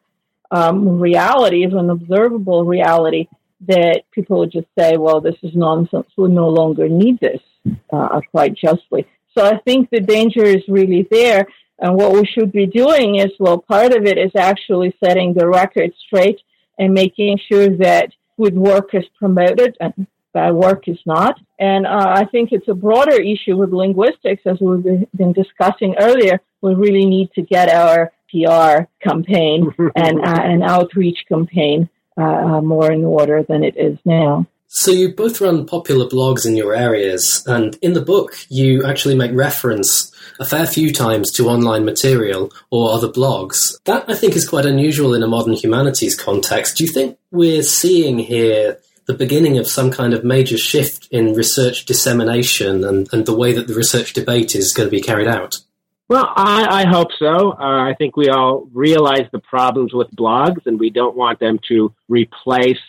um, 0.52 1.00
reality, 1.00 1.64
even 1.64 1.90
observable 1.90 2.66
reality, 2.66 3.28
that 3.68 4.04
people 4.12 4.38
would 4.40 4.52
just 4.52 4.68
say, 4.78 4.98
well, 4.98 5.22
this 5.22 5.38
is 5.42 5.56
nonsense. 5.56 6.08
We 6.16 6.30
no 6.30 6.50
longer 6.50 6.88
need 6.88 7.20
this. 7.20 7.42
quite 8.32 8.54
justly. 8.54 9.08
So 9.36 9.44
I 9.44 9.58
think 9.60 9.90
the 9.90 10.02
danger 10.02 10.44
is 10.44 10.62
really 10.68 11.08
there. 11.10 11.48
And 11.82 11.96
what 11.96 12.14
we 12.14 12.26
should 12.26 12.52
be 12.52 12.68
doing 12.68 13.16
is, 13.16 13.32
well, 13.40 13.58
part 13.58 13.94
of 13.94 14.06
it 14.06 14.18
is 14.18 14.32
actually 14.36 14.96
setting 15.04 15.34
the 15.34 15.48
record 15.48 15.92
straight 16.06 16.40
and 16.78 16.94
making 16.94 17.40
sure 17.52 17.70
that 17.78 18.14
good 18.40 18.56
work 18.56 18.94
is 18.94 19.06
promoted 19.20 19.76
and 19.80 20.08
bad 20.34 20.54
work 20.54 20.88
is 20.88 21.00
not. 21.06 21.40
And 21.60 21.86
uh, 21.86 22.14
I 22.16 22.26
think 22.26 22.52
it's 22.52 22.68
a 22.68 22.74
broader 22.74 23.20
issue 23.20 23.58
with 23.58 23.72
linguistics, 23.72 24.44
as 24.46 24.60
we've 24.62 25.08
been 25.16 25.34
discussing 25.34 25.96
earlier. 26.00 26.40
We 26.62 26.76
really 26.76 27.06
need 27.06 27.32
to 27.34 27.42
get 27.42 27.70
our 27.70 28.12
PR 28.30 28.84
campaign 29.02 29.74
and 29.96 30.20
uh, 30.20 30.42
an 30.44 30.64
outreach 30.64 31.26
campaign 31.28 31.90
uh, 32.18 32.22
uh, 32.24 32.62
more 32.62 32.92
in 32.92 33.04
order 33.04 33.44
than 33.44 33.64
it 33.64 33.76
is 33.78 33.98
now. 34.06 34.46
So 34.74 34.90
you 34.90 35.14
both 35.14 35.42
run 35.42 35.66
popular 35.66 36.06
blogs 36.06 36.46
in 36.46 36.56
your 36.56 36.74
areas, 36.74 37.44
and 37.46 37.78
in 37.82 37.92
the 37.92 38.02
book 38.02 38.38
you 38.48 38.86
actually 38.86 39.16
make 39.16 39.34
reference 39.34 40.10
a 40.40 40.46
fair 40.46 40.66
few 40.66 40.94
times 40.94 41.30
to 41.34 41.50
online 41.50 41.84
material 41.84 42.54
or 42.70 42.94
other 42.94 43.10
blogs. 43.10 43.78
That 43.84 44.10
I 44.10 44.16
think 44.16 44.34
is 44.34 44.48
quite 44.48 44.66
unusual 44.66 45.14
in 45.14 45.24
a 45.24 45.28
modern 45.28 45.54
humanities 45.54 46.16
context. 46.16 46.78
Do 46.78 46.86
you 46.86 46.90
think 46.90 47.18
we're 47.32 47.64
seeing 47.64 48.18
here 48.18 48.80
the 49.08 49.14
beginning 49.14 49.58
of 49.58 49.68
some 49.68 49.92
kind 49.92 50.14
of 50.14 50.24
major 50.24 50.58
shift 50.58 51.10
in 51.12 51.34
research 51.34 51.84
dissemination 51.84 52.86
and, 52.86 53.10
and 53.12 53.26
the 53.26 53.36
way 53.36 53.52
that 53.52 53.68
the 53.68 53.76
research 53.76 54.14
debate 54.14 54.56
is 54.56 54.74
going 54.74 54.88
to 54.88 54.92
be 54.92 55.02
carried 55.02 55.28
out? 55.28 55.60
Well, 56.08 56.32
I, 56.36 56.84
I 56.84 56.90
hope 56.90 57.10
so. 57.20 57.52
Uh, 57.52 57.90
I 57.90 57.94
think 57.98 58.16
we 58.16 58.30
all 58.30 58.70
realize 58.74 59.28
the 59.34 59.40
problems 59.40 59.94
with 59.94 60.10
blogs, 60.16 60.66
and 60.66 60.80
we 60.80 60.90
don't 60.90 61.18
want 61.18 61.40
them 61.42 61.60
to 61.68 61.94
replace 62.08 62.80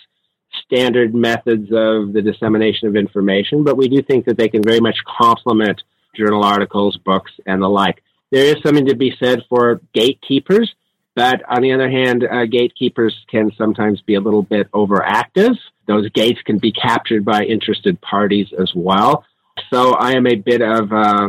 standard 0.72 1.14
methods 1.14 1.70
of 1.72 2.12
the 2.12 2.22
dissemination 2.22 2.88
of 2.88 2.96
information, 2.96 3.62
but 3.62 3.76
we 3.76 3.88
do 3.88 4.02
think 4.02 4.24
that 4.24 4.38
they 4.38 4.48
can 4.48 4.62
very 4.62 4.80
much 4.80 4.96
complement 5.04 5.82
journal 6.16 6.42
articles, 6.42 6.96
books, 6.96 7.32
and 7.46 7.62
the 7.62 7.68
like. 7.68 8.02
There 8.30 8.44
is 8.44 8.62
something 8.62 8.86
to 8.86 8.96
be 8.96 9.14
said 9.22 9.42
for 9.48 9.80
gatekeepers, 9.92 10.74
but 11.14 11.42
on 11.48 11.60
the 11.60 11.72
other 11.72 11.90
hand, 11.90 12.24
uh, 12.24 12.46
gatekeepers 12.46 13.14
can 13.30 13.52
sometimes 13.56 14.00
be 14.00 14.14
a 14.14 14.20
little 14.20 14.42
bit 14.42 14.70
overactive. 14.72 15.56
Those 15.86 16.08
gates 16.10 16.40
can 16.42 16.58
be 16.58 16.72
captured 16.72 17.24
by 17.24 17.42
interested 17.42 18.00
parties 18.00 18.48
as 18.58 18.72
well. 18.74 19.24
So 19.70 19.92
I 19.92 20.12
am 20.12 20.26
a 20.26 20.36
bit 20.36 20.62
of, 20.62 20.90
uh, 20.92 21.28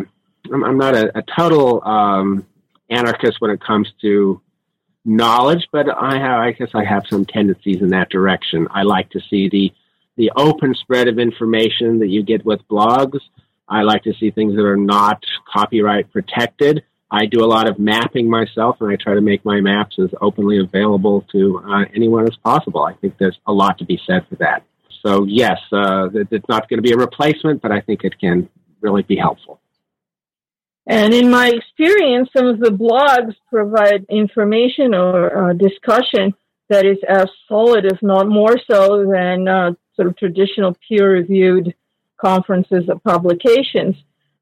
I'm, 0.53 0.63
I'm, 0.63 0.77
not 0.77 0.95
a, 0.95 1.17
a 1.17 1.23
total 1.37 1.83
um, 1.83 2.45
anarchist 2.89 3.41
when 3.41 3.51
it 3.51 3.59
comes 3.61 3.91
to 4.01 4.41
knowledge, 5.05 5.67
but 5.71 5.87
I 5.89 6.17
have, 6.17 6.39
I 6.39 6.51
guess 6.51 6.69
I 6.73 6.83
have 6.83 7.03
some 7.09 7.25
tendencies 7.25 7.81
in 7.81 7.89
that 7.89 8.09
direction. 8.09 8.67
I 8.71 8.83
like 8.83 9.09
to 9.11 9.21
see 9.29 9.49
the 9.49 9.73
the 10.15 10.31
open 10.35 10.75
spread 10.75 11.07
of 11.07 11.17
information 11.17 11.97
that 11.99 12.07
you 12.07 12.21
get 12.21 12.45
with 12.45 12.59
blogs. 12.69 13.19
I 13.67 13.81
like 13.81 14.03
to 14.03 14.13
see 14.13 14.29
things 14.29 14.55
that 14.55 14.63
are 14.63 14.77
not 14.77 15.23
copyright 15.51 16.11
protected. 16.11 16.83
I 17.09 17.25
do 17.25 17.43
a 17.43 17.47
lot 17.47 17.67
of 17.67 17.79
mapping 17.79 18.29
myself, 18.29 18.77
and 18.79 18.91
I 18.91 18.95
try 18.95 19.15
to 19.15 19.21
make 19.21 19.43
my 19.43 19.59
maps 19.59 19.97
as 19.99 20.09
openly 20.21 20.59
available 20.59 21.25
to 21.31 21.63
uh, 21.65 21.85
anyone 21.95 22.27
as 22.27 22.35
possible. 22.43 22.83
I 22.83 22.93
think 22.93 23.17
there's 23.17 23.39
a 23.47 23.51
lot 23.51 23.79
to 23.79 23.85
be 23.85 23.99
said 24.05 24.27
for 24.29 24.35
that. 24.35 24.63
So 25.03 25.25
yes, 25.25 25.59
uh, 25.71 26.09
it's 26.13 26.47
not 26.47 26.69
going 26.69 26.77
to 26.77 26.83
be 26.83 26.91
a 26.91 26.97
replacement, 26.97 27.61
but 27.61 27.71
I 27.71 27.81
think 27.81 28.03
it 28.03 28.19
can 28.19 28.49
really 28.81 29.03
be 29.03 29.15
helpful. 29.15 29.59
And 30.86 31.13
in 31.13 31.29
my 31.29 31.49
experience, 31.49 32.29
some 32.36 32.47
of 32.47 32.59
the 32.59 32.71
blogs 32.71 33.36
provide 33.49 34.05
information 34.09 34.93
or 34.93 35.51
uh, 35.51 35.53
discussion 35.53 36.34
that 36.69 36.86
is 36.86 36.97
as 37.07 37.27
solid, 37.47 37.86
if 37.86 38.01
not 38.01 38.27
more 38.27 38.57
so, 38.69 39.05
than 39.09 39.47
uh, 39.47 39.71
sort 39.95 40.07
of 40.07 40.17
traditional 40.17 40.75
peer-reviewed 40.88 41.73
conferences 42.17 42.86
or 42.89 42.99
publications. 42.99 43.95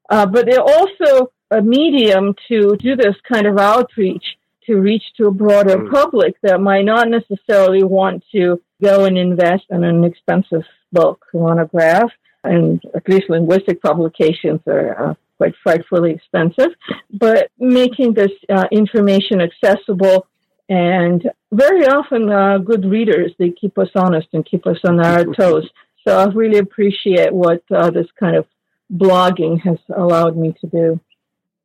Uh, 0.08 0.26
but 0.26 0.46
they're 0.46 0.60
also 0.60 1.30
a 1.50 1.60
medium 1.60 2.34
to 2.48 2.76
do 2.76 2.96
this 2.96 3.16
kind 3.30 3.46
of 3.46 3.58
outreach 3.58 4.24
to 4.66 4.76
reach 4.76 5.02
to 5.16 5.26
a 5.26 5.30
broader 5.30 5.76
mm. 5.76 5.90
public 5.90 6.34
that 6.42 6.60
might 6.60 6.84
not 6.84 7.08
necessarily 7.08 7.82
want 7.82 8.24
to 8.32 8.60
go 8.82 9.04
and 9.04 9.18
invest 9.18 9.64
in 9.70 9.84
an 9.84 10.04
expensive 10.04 10.62
book 10.92 11.24
monograph. 11.34 12.10
And 12.44 12.82
at 12.94 13.08
least 13.08 13.28
linguistic 13.28 13.80
publications 13.82 14.60
are 14.66 15.10
uh, 15.10 15.14
quite 15.36 15.54
frightfully 15.62 16.12
expensive, 16.12 16.70
but 17.12 17.50
making 17.58 18.14
this 18.14 18.30
uh, 18.48 18.66
information 18.70 19.40
accessible 19.40 20.26
and 20.68 21.30
very 21.52 21.86
often 21.86 22.30
uh, 22.30 22.58
good 22.58 22.84
readers, 22.84 23.32
they 23.38 23.50
keep 23.50 23.76
us 23.78 23.88
honest 23.94 24.28
and 24.32 24.46
keep 24.46 24.66
us 24.66 24.78
on 24.84 25.00
our 25.00 25.24
toes. 25.24 25.68
So 26.06 26.18
I 26.18 26.24
really 26.32 26.58
appreciate 26.58 27.32
what 27.32 27.62
uh, 27.70 27.90
this 27.90 28.06
kind 28.18 28.36
of 28.36 28.46
blogging 28.92 29.60
has 29.62 29.78
allowed 29.94 30.36
me 30.36 30.54
to 30.60 30.66
do. 30.66 31.00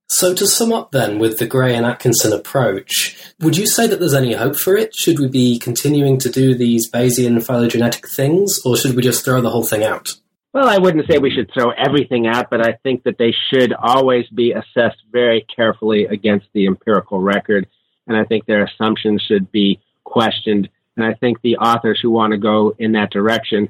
So 0.10 0.34
to 0.34 0.48
sum 0.48 0.72
up 0.72 0.92
then 0.92 1.20
with 1.20 1.38
the 1.38 1.46
Gray 1.46 1.76
and 1.76 1.86
Atkinson 1.86 2.32
approach, 2.32 3.18
would 3.42 3.58
you 3.58 3.68
say 3.68 3.88
that 3.88 4.00
there's 4.00 4.14
any 4.14 4.34
hope 4.34 4.56
for 4.56 4.76
it? 4.76 4.96
Should 4.96 5.20
we 5.20 5.28
be 5.28 5.60
continuing 5.60 6.18
to 6.20 6.30
do 6.30 6.56
these 6.56 6.90
Bayesian 6.90 7.44
phylogenetic 7.46 8.08
things 8.10 8.60
or 8.66 8.78
should 8.78 8.96
we 8.96 9.02
just 9.02 9.26
throw 9.26 9.42
the 9.42 9.50
whole 9.50 9.66
thing 9.66 9.84
out? 9.84 10.16
Well, 10.58 10.70
I 10.70 10.80
wouldn't 10.80 11.06
say 11.08 11.20
we 11.20 11.30
should 11.30 11.52
throw 11.54 11.70
everything 11.70 12.26
out, 12.26 12.50
but 12.50 12.66
I 12.66 12.80
think 12.82 13.04
that 13.04 13.20
they 13.20 13.32
should 13.52 13.74
always 13.74 14.28
be 14.30 14.54
assessed 14.54 15.04
very 15.12 15.46
carefully 15.56 16.06
against 16.06 16.48
the 16.52 16.66
empirical 16.66 17.20
record. 17.20 17.68
And 18.08 18.18
I 18.18 18.24
think 18.24 18.48
their 18.48 18.66
assumptions 18.66 19.22
should 19.22 19.52
be 19.52 19.80
questioned. 20.04 20.68
And 20.96 21.06
I 21.06 21.14
think 21.14 21.40
the 21.44 21.58
authors 21.58 22.00
who 22.02 22.10
want 22.10 22.32
to 22.32 22.40
go 22.40 22.74
in 22.80 22.94
that 22.94 23.12
direction 23.12 23.70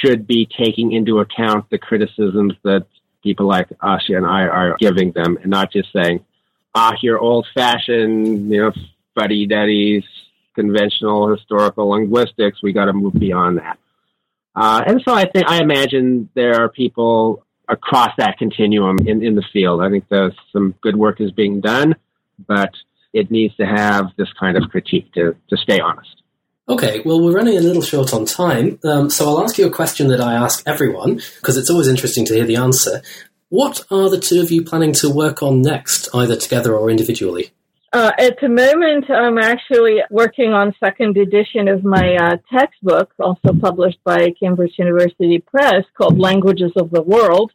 should 0.00 0.26
be 0.26 0.48
taking 0.56 0.92
into 0.92 1.18
account 1.18 1.68
the 1.68 1.76
criticisms 1.76 2.54
that 2.62 2.86
people 3.22 3.46
like 3.46 3.68
Asya 3.82 4.16
and 4.16 4.24
I 4.24 4.44
are 4.46 4.78
giving 4.78 5.12
them 5.12 5.36
and 5.42 5.50
not 5.50 5.70
just 5.70 5.92
saying, 5.92 6.24
ah, 6.74 6.94
you're 7.02 7.18
old 7.18 7.46
fashioned, 7.54 8.50
you 8.50 8.62
know, 8.62 8.72
fuddy 9.14 9.44
duddies, 9.46 10.04
conventional 10.54 11.28
historical 11.28 11.90
linguistics. 11.90 12.62
We 12.62 12.72
got 12.72 12.86
to 12.86 12.94
move 12.94 13.12
beyond 13.12 13.58
that. 13.58 13.78
Uh, 14.56 14.82
and 14.86 15.02
so 15.04 15.12
I 15.12 15.28
think 15.28 15.46
I 15.48 15.60
imagine 15.60 16.28
there 16.34 16.62
are 16.62 16.68
people 16.68 17.44
across 17.68 18.10
that 18.18 18.38
continuum 18.38 18.98
in, 19.06 19.22
in 19.22 19.34
the 19.34 19.44
field. 19.52 19.82
I 19.82 19.90
think 19.90 20.08
there's 20.08 20.34
some 20.52 20.74
good 20.80 20.96
work 20.96 21.20
is 21.20 21.32
being 21.32 21.60
done, 21.60 21.96
but 22.46 22.70
it 23.12 23.30
needs 23.30 23.56
to 23.56 23.66
have 23.66 24.06
this 24.16 24.32
kind 24.38 24.56
of 24.56 24.70
critique 24.70 25.12
to, 25.14 25.34
to 25.48 25.56
stay 25.56 25.80
honest. 25.80 26.22
Okay, 26.68 27.02
well, 27.04 27.20
we're 27.22 27.34
running 27.34 27.58
a 27.58 27.60
little 27.60 27.82
short 27.82 28.14
on 28.14 28.24
time, 28.24 28.78
um, 28.84 29.10
so 29.10 29.28
I'll 29.28 29.44
ask 29.44 29.58
you 29.58 29.66
a 29.66 29.70
question 29.70 30.08
that 30.08 30.20
I 30.20 30.34
ask 30.34 30.62
everyone, 30.66 31.16
because 31.36 31.58
it's 31.58 31.68
always 31.68 31.88
interesting 31.88 32.24
to 32.26 32.34
hear 32.34 32.46
the 32.46 32.56
answer. 32.56 33.02
What 33.50 33.84
are 33.90 34.08
the 34.08 34.18
two 34.18 34.40
of 34.40 34.50
you 34.50 34.64
planning 34.64 34.92
to 34.94 35.10
work 35.10 35.42
on 35.42 35.60
next, 35.60 36.08
either 36.14 36.36
together 36.36 36.74
or 36.74 36.90
individually? 36.90 37.52
Uh, 37.94 38.10
at 38.18 38.36
the 38.42 38.48
moment, 38.48 39.08
I'm 39.08 39.38
actually 39.38 39.98
working 40.10 40.52
on 40.52 40.74
second 40.80 41.16
edition 41.16 41.68
of 41.68 41.84
my 41.84 42.16
uh, 42.16 42.36
textbook, 42.52 43.12
also 43.20 43.52
published 43.60 44.02
by 44.02 44.32
Cambridge 44.32 44.74
University 44.78 45.38
Press, 45.38 45.84
called 45.96 46.18
Languages 46.18 46.72
of 46.74 46.90
the 46.90 47.02
World. 47.02 47.52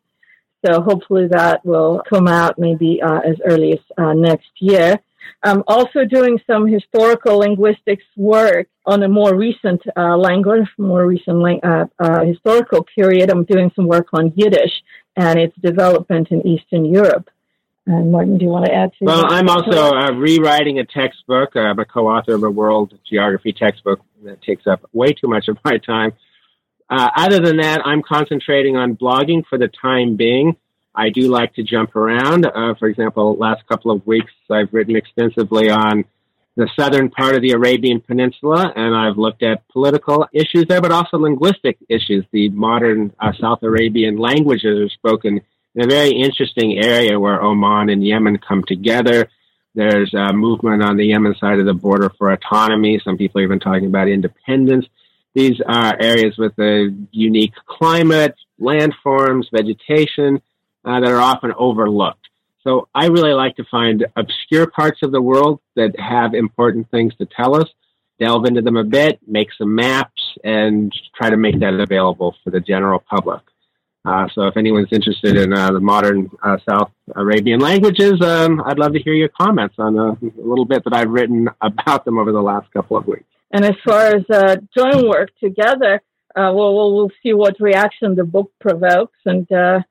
So 0.66 0.80
hopefully 0.80 1.28
that 1.28 1.66
will 1.66 2.02
come 2.10 2.30
out 2.30 2.58
maybe 2.58 3.02
uh, 3.02 3.20
as 3.20 3.36
early 3.46 3.74
as 3.74 3.80
uh, 3.98 4.14
next 4.14 4.48
year. 4.60 4.98
I'm 5.44 5.62
also 5.68 6.06
doing 6.06 6.40
some 6.48 6.66
historical 6.68 7.40
linguistics 7.40 8.06
work 8.16 8.70
on 8.86 9.04
a 9.04 9.10
more 9.10 9.36
recent 9.36 9.82
uh, 9.98 10.16
language, 10.16 10.70
more 10.78 11.06
recent 11.06 11.44
uh, 11.66 12.24
historical 12.24 12.86
period. 12.96 13.30
I'm 13.30 13.44
doing 13.44 13.74
some 13.76 13.88
work 13.88 14.08
on 14.14 14.32
Yiddish 14.38 14.84
and 15.18 15.38
its 15.38 15.56
development 15.58 16.30
in 16.32 16.48
Eastern 16.48 16.86
Europe. 16.86 17.30
And 17.90 18.12
Martin, 18.12 18.38
do 18.38 18.46
you 18.46 18.52
want 18.52 18.66
to 18.66 18.72
add 18.72 18.92
to 19.00 19.06
Well, 19.06 19.22
that? 19.24 19.32
I'm 19.32 19.50
also 19.50 19.96
uh, 19.96 20.12
rewriting 20.12 20.78
a 20.78 20.86
textbook. 20.86 21.56
I'm 21.56 21.80
a 21.80 21.86
co-author 21.86 22.36
of 22.36 22.44
a 22.44 22.50
world 22.52 22.94
geography 23.04 23.52
textbook 23.52 24.00
that 24.24 24.44
takes 24.44 24.68
up 24.68 24.88
way 24.94 25.12
too 25.12 25.28
much 25.28 25.48
of 25.48 25.58
my 25.66 25.80
time. 25.80 26.12
Uh, 26.88 27.10
other 27.16 27.40
than 27.40 27.58
that, 27.58 27.82
I'm 27.84 28.04
concentrating 28.04 28.78
on 28.78 28.96
blogging 28.96 29.44
for 29.50 29.58
the 29.58 29.70
time 29.70 30.18
being. 30.18 30.56
I 30.94 31.10
do 31.10 31.30
like 31.30 31.56
to 31.56 31.64
jump 31.64 31.96
around. 31.96 32.46
Uh, 32.46 32.76
for 32.78 32.88
example, 32.88 33.36
last 33.38 33.66
couple 33.68 33.90
of 33.90 34.06
weeks, 34.06 34.34
I've 34.52 34.72
written 34.72 34.96
extensively 34.96 35.72
on 35.72 36.06
the 36.58 36.70
southern 36.80 37.10
part 37.10 37.36
of 37.36 37.42
the 37.42 37.52
Arabian 37.52 38.02
Peninsula, 38.02 38.72
and 38.76 38.96
I've 38.96 39.18
looked 39.18 39.42
at 39.42 39.68
political 39.70 40.28
issues 40.32 40.66
there, 40.70 40.82
but 40.82 40.92
also 40.92 41.18
linguistic 41.18 41.80
issues. 41.90 42.24
The 42.32 42.50
modern 42.50 43.14
uh, 43.20 43.32
South 43.40 43.64
Arabian 43.64 44.18
languages 44.18 44.80
are 44.80 44.90
spoken 44.90 45.42
a 45.78 45.88
very 45.88 46.12
interesting 46.12 46.78
area 46.78 47.20
where 47.20 47.42
Oman 47.42 47.90
and 47.90 48.06
Yemen 48.06 48.38
come 48.38 48.64
together. 48.64 49.30
There's 49.76 50.14
a 50.14 50.34
movement 50.34 50.84
on 50.84 50.98
the 50.98 51.06
Yemen 51.06 51.36
side 51.36 51.60
of 51.60 51.66
the 51.66 51.74
border 51.74 52.10
for 52.18 52.32
autonomy. 52.32 53.00
Some 53.04 53.18
people 53.18 53.42
are 53.42 53.44
even 53.44 53.60
talking 53.60 53.86
about 53.86 54.08
independence. 54.08 54.86
These 55.36 55.62
are 55.66 55.96
areas 56.00 56.38
with 56.38 56.58
a 56.60 56.90
unique 57.12 57.54
climate, 57.68 58.36
landforms, 58.60 59.46
vegetation 59.52 60.42
uh, 60.84 61.00
that 61.00 61.10
are 61.10 61.22
often 61.22 61.54
overlooked. 61.58 62.28
So 62.64 62.90
I 62.94 63.06
really 63.06 63.34
like 63.34 63.56
to 63.58 63.64
find 63.64 64.06
obscure 64.16 64.68
parts 64.68 65.00
of 65.04 65.12
the 65.12 65.22
world 65.22 65.62
that 65.76 65.98
have 66.00 66.34
important 66.34 66.90
things 66.92 67.16
to 67.18 67.26
tell 67.26 67.56
us, 67.56 67.70
delve 68.20 68.46
into 68.46 68.62
them 68.62 68.76
a 68.76 68.84
bit, 68.84 69.20
make 69.26 69.50
some 69.58 69.76
maps, 69.76 70.22
and 70.44 70.94
try 71.16 71.30
to 71.30 71.38
make 71.38 71.60
that 71.60 71.74
available 71.74 72.36
for 72.44 72.50
the 72.50 72.60
general 72.60 73.00
public. 73.00 73.42
Uh, 74.10 74.28
so 74.34 74.48
if 74.48 74.58
anyone's 74.58 74.92
interested 74.92 75.38
in 75.38 75.54
uh, 75.54 75.72
the 75.72 75.80
modern 75.80 76.32
uh, 76.42 76.58
South 76.68 76.90
Arabian 77.16 77.60
languages, 77.60 78.20
um, 78.22 78.60
I'd 78.66 78.80
love 78.80 78.94
to 78.94 79.00
hear 79.00 79.14
your 79.14 79.30
comments 79.30 79.76
on 79.78 79.96
a, 79.98 80.14
a, 80.14 80.44
little 80.44 80.66
bit 80.66 80.84
that 80.86 80.94
I've 80.94 81.12
written 81.12 81.48
about 81.62 82.06
them 82.06 82.18
over 82.18 82.32
the 82.32 82.42
last 82.42 82.72
couple 82.74 82.98
of 82.98 83.06
weeks. 83.06 83.26
And 83.52 83.64
as 83.64 83.76
far 83.86 84.08
as 84.08 84.24
uh, 84.32 84.56
joint 84.76 85.08
work 85.08 85.30
together, 85.40 86.02
uh, 86.36 86.52
we'll, 86.56 86.76
we'll, 86.76 86.96
we'll, 86.96 87.12
see 87.22 87.34
what 87.34 87.60
reaction 87.60 88.16
the 88.16 88.24
book 88.24 88.52
provokes 88.60 89.18
and 89.26 89.52
uh, 89.52 89.82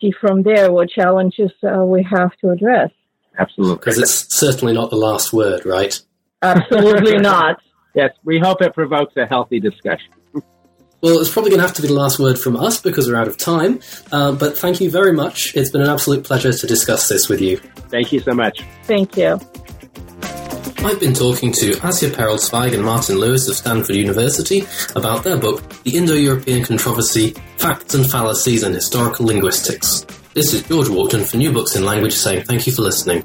see 0.00 0.12
from 0.18 0.42
there 0.42 0.72
what 0.72 0.88
challenges 0.88 1.50
we 1.62 2.06
have 2.10 2.32
to 2.38 2.50
address. 2.50 2.90
Absolutely. 3.38 3.76
Because 3.76 3.98
it's 3.98 4.34
certainly 4.34 4.72
not 4.72 4.88
the 4.88 4.96
last 4.96 5.32
word, 5.32 5.66
right? 5.66 6.00
Absolutely 6.40 7.16
not. 7.18 7.60
Yes, 7.94 8.12
we 8.24 8.38
hope 8.38 8.62
it 8.62 8.72
provokes 8.72 9.14
a 9.16 9.26
healthy 9.26 9.60
discussion. 9.60 10.12
Well, 11.00 11.20
it's 11.20 11.30
probably 11.30 11.50
going 11.50 11.60
to 11.60 11.66
have 11.66 11.76
to 11.76 11.82
be 11.82 11.88
the 11.88 11.94
last 11.94 12.18
word 12.18 12.38
from 12.38 12.56
us 12.56 12.80
because 12.80 13.06
we're 13.06 13.16
out 13.16 13.28
of 13.28 13.36
time. 13.36 13.80
Uh, 14.10 14.32
but 14.32 14.58
thank 14.58 14.80
you 14.80 14.90
very 14.90 15.12
much. 15.12 15.54
It's 15.54 15.70
been 15.70 15.80
an 15.80 15.88
absolute 15.88 16.24
pleasure 16.24 16.52
to 16.52 16.66
discuss 16.66 17.08
this 17.08 17.28
with 17.28 17.40
you. 17.40 17.58
Thank 17.88 18.12
you 18.12 18.18
so 18.20 18.32
much. 18.32 18.64
Thank 18.82 19.16
you. 19.16 19.38
I've 20.80 20.98
been 20.98 21.14
talking 21.14 21.52
to 21.52 21.72
Asya 21.72 22.10
Pereltsvaig 22.10 22.74
and 22.74 22.84
Martin 22.84 23.18
Lewis 23.18 23.48
of 23.48 23.56
Stanford 23.56 23.96
University 23.96 24.66
about 24.96 25.22
their 25.22 25.36
book, 25.36 25.62
The 25.84 25.96
Indo-European 25.96 26.64
Controversy, 26.64 27.30
Facts 27.58 27.94
and 27.94 28.08
Fallacies 28.08 28.62
in 28.62 28.72
Historical 28.72 29.26
Linguistics. 29.26 30.04
This 30.34 30.52
is 30.52 30.62
George 30.64 30.88
Walton 30.88 31.24
for 31.24 31.36
New 31.36 31.52
Books 31.52 31.76
in 31.76 31.84
Language 31.84 32.14
saying 32.14 32.44
thank 32.44 32.66
you 32.66 32.72
for 32.72 32.82
listening. 32.82 33.24